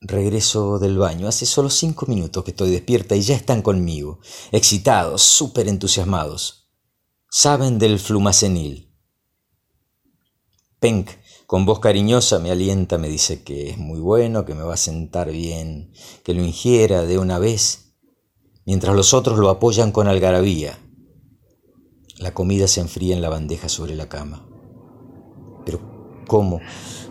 Regreso 0.00 0.78
del 0.78 0.98
baño. 0.98 1.28
Hace 1.28 1.46
solo 1.46 1.70
cinco 1.70 2.06
minutos 2.06 2.44
que 2.44 2.52
estoy 2.52 2.70
despierta 2.70 3.16
y 3.16 3.22
ya 3.22 3.34
están 3.34 3.62
conmigo, 3.62 4.20
excitados, 4.52 5.22
súper 5.22 5.68
entusiasmados. 5.68 6.68
Saben 7.30 7.78
del 7.78 7.98
flumacenil. 7.98 8.94
Penk, 10.80 11.10
con 11.46 11.64
voz 11.64 11.80
cariñosa, 11.80 12.38
me 12.38 12.50
alienta, 12.50 12.98
me 12.98 13.08
dice 13.08 13.42
que 13.42 13.70
es 13.70 13.78
muy 13.78 13.98
bueno, 13.98 14.44
que 14.44 14.54
me 14.54 14.62
va 14.62 14.74
a 14.74 14.78
sentar 14.78 15.30
bien, 15.30 15.92
que 16.22 16.34
lo 16.34 16.42
ingiera 16.42 17.02
de 17.02 17.18
una 17.18 17.38
vez 17.38 17.88
mientras 18.68 18.94
los 18.94 19.14
otros 19.14 19.38
lo 19.38 19.48
apoyan 19.48 19.92
con 19.92 20.08
algarabía. 20.08 20.78
La 22.18 22.34
comida 22.34 22.68
se 22.68 22.80
enfría 22.80 23.16
en 23.16 23.22
la 23.22 23.30
bandeja 23.30 23.70
sobre 23.70 23.94
la 23.94 24.08
cama. 24.10 24.47
¿Cómo? 26.28 26.60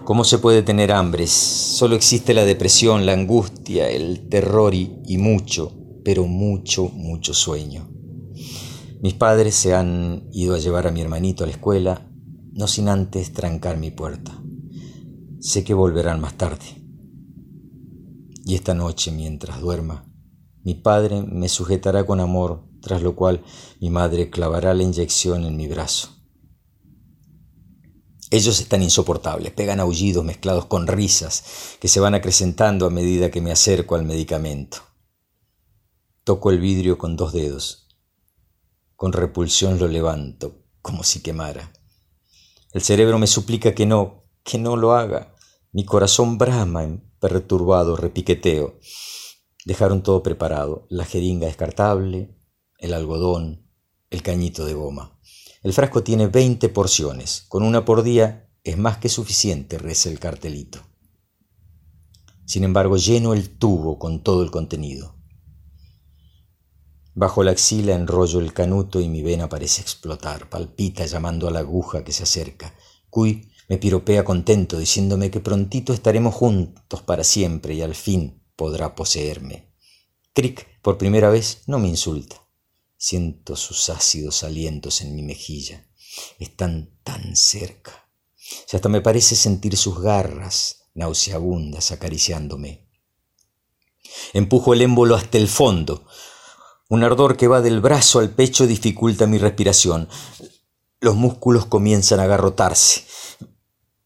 ¿Cómo 0.05 0.23
se 0.23 0.37
puede 0.37 0.63
tener 0.63 0.93
hambre? 0.93 1.27
Solo 1.27 1.95
existe 1.95 2.33
la 2.33 2.45
depresión, 2.45 3.05
la 3.05 3.11
angustia, 3.11 3.89
el 3.89 4.29
terror 4.29 4.73
y, 4.73 5.01
y 5.05 5.17
mucho, 5.17 5.73
pero 6.05 6.25
mucho, 6.25 6.87
mucho 6.93 7.33
sueño. 7.33 7.89
Mis 9.01 9.15
padres 9.15 9.55
se 9.55 9.75
han 9.75 10.29
ido 10.31 10.55
a 10.55 10.59
llevar 10.59 10.87
a 10.87 10.91
mi 10.91 11.01
hermanito 11.01 11.43
a 11.43 11.47
la 11.47 11.53
escuela, 11.53 12.09
no 12.53 12.67
sin 12.67 12.87
antes 12.87 13.33
trancar 13.33 13.77
mi 13.77 13.91
puerta. 13.91 14.41
Sé 15.41 15.65
que 15.65 15.73
volverán 15.73 16.21
más 16.21 16.35
tarde. 16.35 16.65
Y 18.45 18.55
esta 18.55 18.73
noche, 18.73 19.11
mientras 19.11 19.59
duerma, 19.59 20.09
mi 20.63 20.73
padre 20.73 21.21
me 21.21 21.49
sujetará 21.49 22.05
con 22.05 22.21
amor, 22.21 22.63
tras 22.81 23.01
lo 23.01 23.15
cual 23.15 23.43
mi 23.81 23.89
madre 23.89 24.29
clavará 24.29 24.73
la 24.73 24.83
inyección 24.83 25.43
en 25.43 25.57
mi 25.57 25.67
brazo. 25.67 26.16
Ellos 28.29 28.59
están 28.59 28.83
insoportables, 28.83 29.53
pegan 29.53 29.79
aullidos 29.79 30.25
mezclados 30.25 30.65
con 30.65 30.85
risas 30.85 31.77
que 31.79 31.87
se 31.87 32.01
van 32.01 32.13
acrecentando 32.13 32.85
a 32.85 32.89
medida 32.89 33.31
que 33.31 33.39
me 33.39 33.53
acerco 33.53 33.95
al 33.95 34.03
medicamento. 34.03 34.79
Toco 36.25 36.51
el 36.51 36.59
vidrio 36.59 36.97
con 36.97 37.15
dos 37.15 37.31
dedos. 37.31 37.87
Con 38.97 39.13
repulsión 39.13 39.79
lo 39.79 39.87
levanto, 39.87 40.65
como 40.81 41.03
si 41.03 41.21
quemara. 41.21 41.71
El 42.73 42.81
cerebro 42.81 43.17
me 43.17 43.27
suplica 43.27 43.73
que 43.73 43.85
no, 43.85 44.25
que 44.43 44.57
no 44.57 44.75
lo 44.75 44.93
haga. 44.93 45.33
Mi 45.71 45.85
corazón 45.85 46.37
brama 46.37 46.83
en 46.83 47.09
perturbado 47.19 47.95
repiqueteo. 47.95 48.77
Dejaron 49.63 50.03
todo 50.03 50.21
preparado, 50.21 50.85
la 50.89 51.05
jeringa 51.05 51.47
descartable, 51.47 52.35
el 52.79 52.93
algodón, 52.93 53.69
el 54.09 54.21
cañito 54.21 54.65
de 54.65 54.73
goma. 54.73 55.16
El 55.63 55.73
frasco 55.73 56.03
tiene 56.03 56.27
20 56.27 56.69
porciones, 56.69 57.45
con 57.47 57.63
una 57.63 57.83
por 57.83 58.03
día 58.03 58.49
es 58.63 58.77
más 58.77 58.97
que 58.97 59.09
suficiente, 59.09 59.77
reza 59.77 60.09
el 60.09 60.19
cartelito. 60.19 60.79
Sin 62.45 62.63
embargo, 62.63 62.97
lleno 62.97 63.33
el 63.33 63.57
tubo 63.57 63.99
con 63.99 64.23
todo 64.23 64.43
el 64.43 64.51
contenido. 64.51 65.15
Bajo 67.13 67.43
la 67.43 67.51
axila 67.51 67.95
enrollo 67.95 68.39
el 68.39 68.53
canuto 68.53 69.01
y 69.01 69.09
mi 69.09 69.23
vena 69.23 69.49
parece 69.49 69.81
explotar, 69.81 70.49
palpita 70.49 71.05
llamando 71.05 71.47
a 71.47 71.51
la 71.51 71.59
aguja 71.59 72.03
que 72.03 72.13
se 72.13 72.23
acerca. 72.23 72.75
Cuy 73.09 73.49
me 73.67 73.77
piropea 73.77 74.23
contento, 74.23 74.77
diciéndome 74.77 75.31
que 75.31 75.39
prontito 75.39 75.93
estaremos 75.93 76.35
juntos 76.35 77.01
para 77.01 77.23
siempre 77.23 77.73
y 77.73 77.81
al 77.81 77.95
fin 77.95 78.43
podrá 78.55 78.95
poseerme. 78.95 79.73
Crick, 80.33 80.79
por 80.81 80.97
primera 80.97 81.29
vez, 81.29 81.63
no 81.67 81.79
me 81.79 81.87
insulta. 81.87 82.46
Siento 82.97 83.55
sus 83.55 83.89
ácidos 83.89 84.43
alientos 84.43 85.01
en 85.01 85.15
mi 85.15 85.21
mejilla. 85.21 85.87
Están 86.39 86.97
tan 87.03 87.35
cerca. 87.35 88.09
Y 88.71 88.75
hasta 88.75 88.89
me 88.89 89.01
parece 89.01 89.35
sentir 89.35 89.77
sus 89.77 90.01
garras 90.01 90.89
nauseabundas 90.95 91.91
acariciándome. 91.91 92.89
Empujo 94.33 94.73
el 94.73 94.81
émbolo 94.81 95.15
hasta 95.15 95.37
el 95.37 95.47
fondo. 95.47 96.05
Un 96.89 97.03
ardor 97.03 97.37
que 97.37 97.47
va 97.47 97.61
del 97.61 97.81
brazo 97.81 98.19
al 98.19 98.31
pecho 98.31 98.65
dificulta 98.65 99.27
mi 99.27 99.37
respiración. 99.37 100.09
Los 100.99 101.15
músculos 101.15 101.65
comienzan 101.65 102.19
a 102.19 102.23
agarrotarse. 102.23 103.03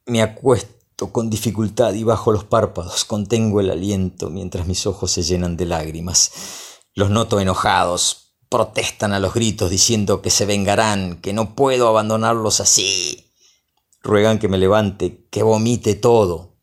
Me 0.05 0.21
acuesto 0.21 1.13
con 1.13 1.29
dificultad 1.29 1.93
y 1.93 2.03
bajo 2.03 2.31
los 2.31 2.43
párpados 2.43 3.05
contengo 3.05 3.61
el 3.61 3.71
aliento 3.71 4.29
mientras 4.29 4.67
mis 4.67 4.85
ojos 4.85 5.11
se 5.11 5.23
llenan 5.23 5.55
de 5.55 5.65
lágrimas. 5.65 6.31
Los 6.93 7.09
noto 7.09 7.39
enojados, 7.39 8.20
protestan 8.51 9.13
a 9.13 9.19
los 9.19 9.33
gritos 9.33 9.69
diciendo 9.69 10.21
que 10.21 10.29
se 10.29 10.45
vengarán, 10.45 11.21
que 11.21 11.31
no 11.31 11.55
puedo 11.55 11.87
abandonarlos 11.87 12.59
así. 12.59 13.31
Ruegan 14.03 14.39
que 14.39 14.49
me 14.49 14.57
levante, 14.57 15.25
que 15.31 15.41
vomite 15.41 15.95
todo. 15.95 16.57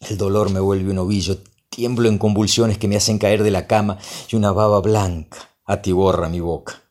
El 0.00 0.16
dolor 0.16 0.48
me 0.48 0.60
vuelve 0.60 0.90
un 0.90 0.96
ovillo, 0.96 1.36
tiemblo 1.68 2.08
en 2.08 2.16
convulsiones 2.16 2.78
que 2.78 2.88
me 2.88 2.96
hacen 2.96 3.18
caer 3.18 3.42
de 3.42 3.50
la 3.50 3.66
cama 3.66 3.98
y 4.30 4.36
una 4.36 4.50
baba 4.50 4.80
blanca 4.80 5.50
atiborra 5.66 6.30
mi 6.30 6.40
boca. 6.40 6.82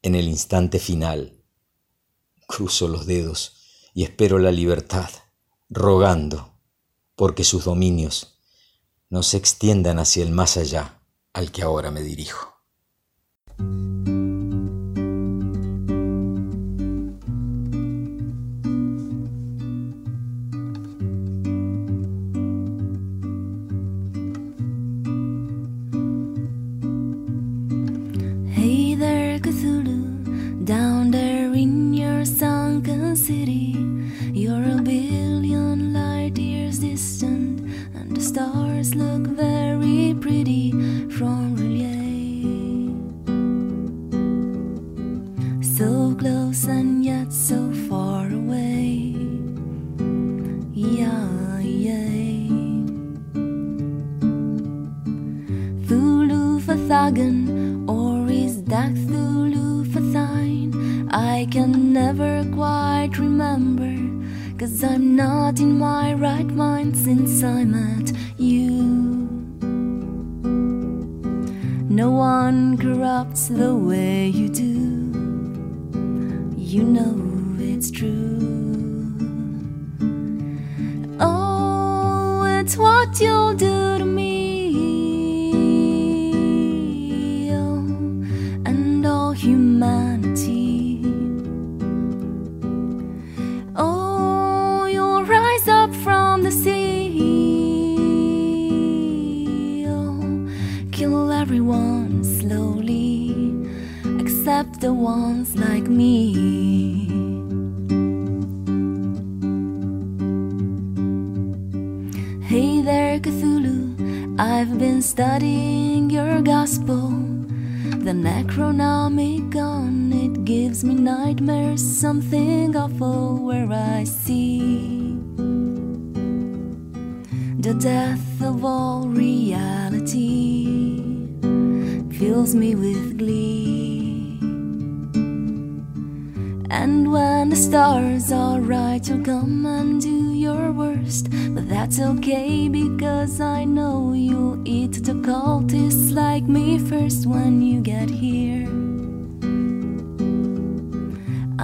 En 0.00 0.14
el 0.14 0.26
instante 0.26 0.78
final, 0.78 1.34
cruzo 2.46 2.88
los 2.88 3.04
dedos 3.04 3.90
y 3.92 4.04
espero 4.04 4.38
la 4.38 4.50
libertad, 4.50 5.10
rogando 5.68 6.54
porque 7.16 7.44
sus 7.44 7.64
dominios 7.64 8.38
no 9.10 9.22
se 9.22 9.36
extiendan 9.36 9.98
hacia 9.98 10.22
el 10.22 10.30
más 10.30 10.56
allá 10.56 11.02
al 11.34 11.50
que 11.50 11.62
ahora 11.62 11.90
me 11.90 12.00
dirijo. 12.00 12.54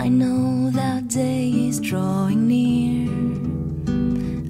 I 0.00 0.08
know 0.08 0.70
that 0.70 1.08
day 1.08 1.50
is 1.50 1.78
drawing 1.78 2.48
near. 2.48 3.06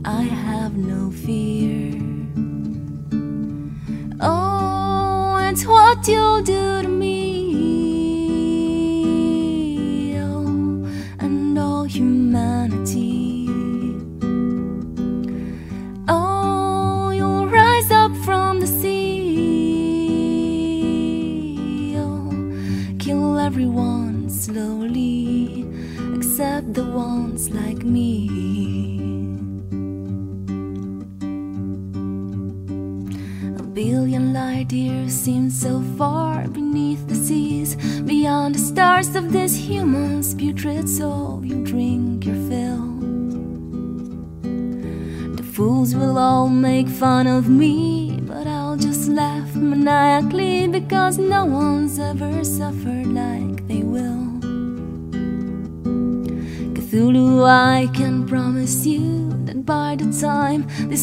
I 0.04 0.22
have 0.22 0.76
no 0.76 1.10
fear. 1.10 1.90
Oh, 4.20 5.38
it's 5.50 5.66
what 5.66 6.06
you'll 6.06 6.42
do 6.42 6.82
to 6.82 6.88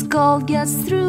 call 0.03 0.39
gets 0.41 0.73
through, 0.73 1.06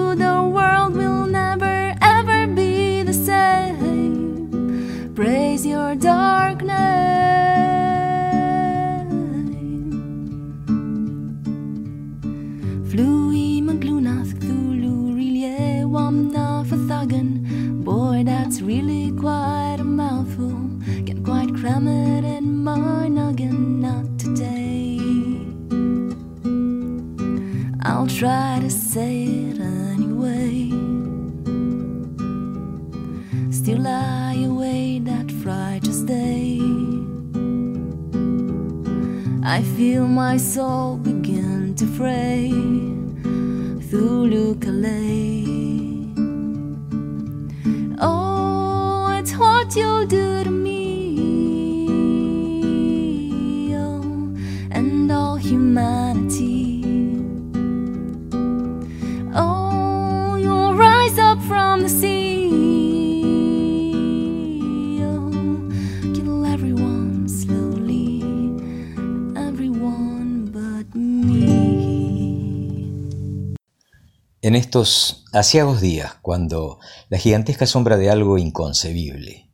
En 74.41 74.55
estos 74.55 75.25
asiagos 75.33 75.81
días, 75.81 76.15
cuando 76.23 76.79
la 77.09 77.19
gigantesca 77.19 77.67
sombra 77.67 77.97
de 77.97 78.09
algo 78.09 78.39
inconcebible, 78.39 79.51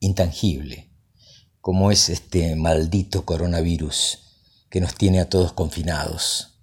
intangible, 0.00 0.90
como 1.60 1.90
es 1.90 2.08
este 2.08 2.56
maldito 2.56 3.26
coronavirus 3.26 4.20
que 4.70 4.80
nos 4.80 4.94
tiene 4.94 5.20
a 5.20 5.28
todos 5.28 5.52
confinados, 5.52 6.62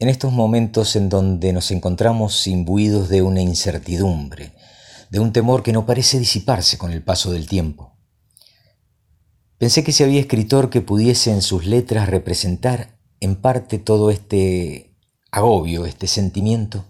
en 0.00 0.08
estos 0.08 0.32
momentos 0.32 0.96
en 0.96 1.08
donde 1.08 1.52
nos 1.52 1.70
encontramos 1.70 2.48
imbuidos 2.48 3.08
de 3.08 3.22
una 3.22 3.40
incertidumbre, 3.40 4.56
de 5.10 5.20
un 5.20 5.32
temor 5.32 5.62
que 5.62 5.72
no 5.72 5.86
parece 5.86 6.18
disiparse 6.18 6.78
con 6.78 6.90
el 6.90 7.04
paso 7.04 7.30
del 7.30 7.46
tiempo, 7.46 7.96
pensé 9.56 9.84
que 9.84 9.92
si 9.92 10.02
había 10.02 10.18
escritor 10.18 10.68
que 10.68 10.80
pudiese 10.80 11.30
en 11.30 11.42
sus 11.42 11.64
letras 11.64 12.08
representar 12.08 12.98
en 13.20 13.36
parte 13.36 13.78
todo 13.78 14.10
este 14.10 14.87
agobio, 15.30 15.86
este 15.86 16.06
sentimiento, 16.06 16.84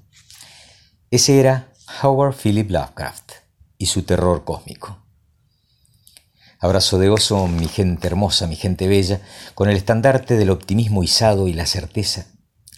ese 1.10 1.40
era 1.40 1.72
Howard 2.02 2.34
Philip 2.34 2.70
Lovecraft 2.70 3.32
y 3.78 3.86
su 3.86 4.02
terror 4.02 4.44
cósmico. 4.44 4.98
Abrazo 6.60 6.98
de 6.98 7.08
oso, 7.08 7.46
mi 7.46 7.68
gente 7.68 8.08
hermosa, 8.08 8.46
mi 8.46 8.56
gente 8.56 8.88
bella, 8.88 9.20
con 9.54 9.68
el 9.68 9.76
estandarte 9.76 10.36
del 10.36 10.50
optimismo 10.50 11.02
izado 11.02 11.48
y 11.48 11.52
la 11.52 11.66
certeza 11.66 12.26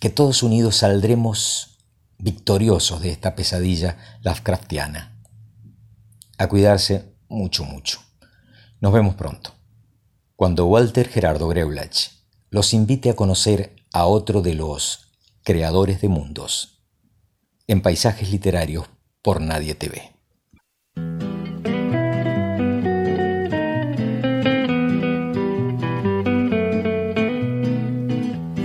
que 0.01 0.11
todos 0.11 0.43
unidos 0.43 0.77
saldremos 0.77 1.79
victoriosos 2.19 3.03
de 3.03 3.11
esta 3.11 3.35
pesadilla 3.35 3.99
Lovecraftiana. 4.23 5.23
A 6.39 6.49
cuidarse 6.49 7.15
mucho, 7.29 7.65
mucho. 7.65 8.01
Nos 8.81 8.93
vemos 8.93 9.15
pronto. 9.15 9.53
Cuando 10.37 10.67
Walter 10.67 11.09
Gerardo 11.09 11.49
Greulach 11.49 12.13
los 12.49 12.73
invite 12.73 13.11
a 13.11 13.17
conocer 13.17 13.77
a 13.93 14.07
otro 14.07 14.41
de 14.41 14.55
los 14.55 15.10
creadores 15.45 16.01
de 16.01 16.09
mundos, 16.09 16.83
en 17.67 17.81
paisajes 17.83 18.31
literarios 18.31 18.87
por 19.23 19.41
Nadie 19.41 19.75
TV. 19.75 20.13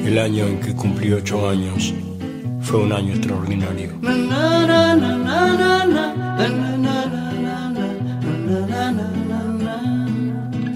El 0.06 0.19
año 0.19 0.45
en 0.47 0.61
que 0.61 0.73
cumplí 0.76 1.11
ocho 1.11 1.49
años 1.49 1.93
fue 2.61 2.80
un 2.80 2.93
año 2.93 3.14
extraordinario. 3.14 3.91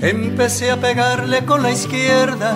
Empecé 0.01 0.71
a 0.71 0.77
pegarle 0.77 1.45
con 1.45 1.61
la 1.61 1.71
izquierda, 1.71 2.55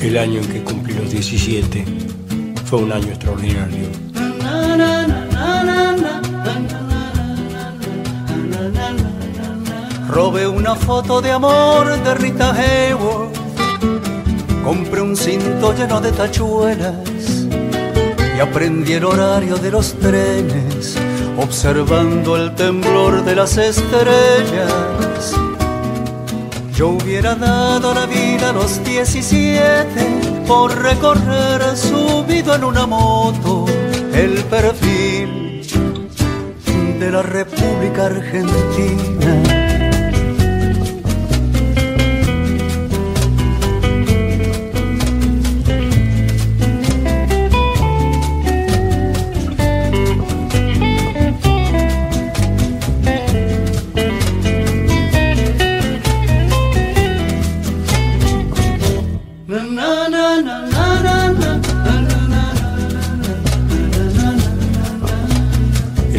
El 0.00 0.16
año 0.16 0.40
en 0.40 0.48
que 0.48 0.62
cumplí 0.62 0.94
los 0.94 1.10
17 1.10 1.84
fue 2.66 2.78
un 2.78 2.92
año 2.92 3.08
extraordinario. 3.08 3.88
Robé 10.08 10.46
una 10.46 10.76
foto 10.76 11.20
de 11.20 11.32
amor 11.32 12.00
de 12.02 12.14
Rita 12.14 12.52
Hayworth. 12.52 13.36
Compré 14.64 15.00
un 15.00 15.16
cinto 15.16 15.74
lleno 15.74 16.00
de 16.00 16.12
tachuelas 16.12 17.46
y 18.36 18.40
aprendí 18.40 18.92
el 18.92 19.04
horario 19.04 19.56
de 19.56 19.70
los 19.72 19.94
trenes, 19.94 20.96
observando 21.36 22.36
el 22.36 22.54
temblor 22.54 23.24
de 23.24 23.34
las 23.34 23.56
estrellas. 23.56 25.47
Yo 26.78 26.90
hubiera 26.90 27.34
dado 27.34 27.92
la 27.92 28.06
vida 28.06 28.50
a 28.50 28.52
los 28.52 28.84
17 28.84 30.44
por 30.46 30.80
recorrer 30.80 31.76
subido 31.76 32.54
en 32.54 32.62
una 32.62 32.86
moto 32.86 33.64
el 34.14 34.44
perfil 34.44 35.66
de 37.00 37.10
la 37.10 37.22
República 37.22 38.06
Argentina. 38.06 39.57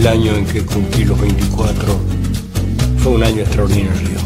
Año 0.10 0.34
en 0.34 0.46
que 0.46 0.66
cumplí 0.66 1.06
los 1.06 1.22
24 1.22 2.00
fue 2.98 3.12
un 3.12 3.24
año 3.24 3.42
extraordinario. 3.42 4.18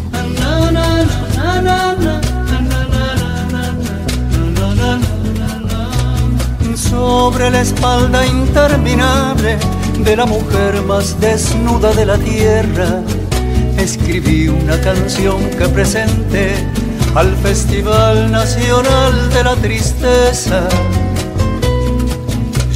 Sobre 6.73 7.49
la 7.49 7.61
espalda 7.61 8.25
interminable 8.25 9.57
de 9.99 10.15
la 10.15 10.25
mujer 10.25 10.81
más 10.83 11.19
desnuda 11.19 11.91
de 11.91 12.05
la 12.05 12.17
tierra, 12.17 13.01
escribí 13.77 14.47
una 14.47 14.79
canción 14.79 15.37
que 15.57 15.67
presenté 15.67 16.53
al 17.13 17.35
Festival 17.37 18.31
Nacional 18.31 19.29
de 19.33 19.43
la 19.43 19.55
Tristeza. 19.57 20.65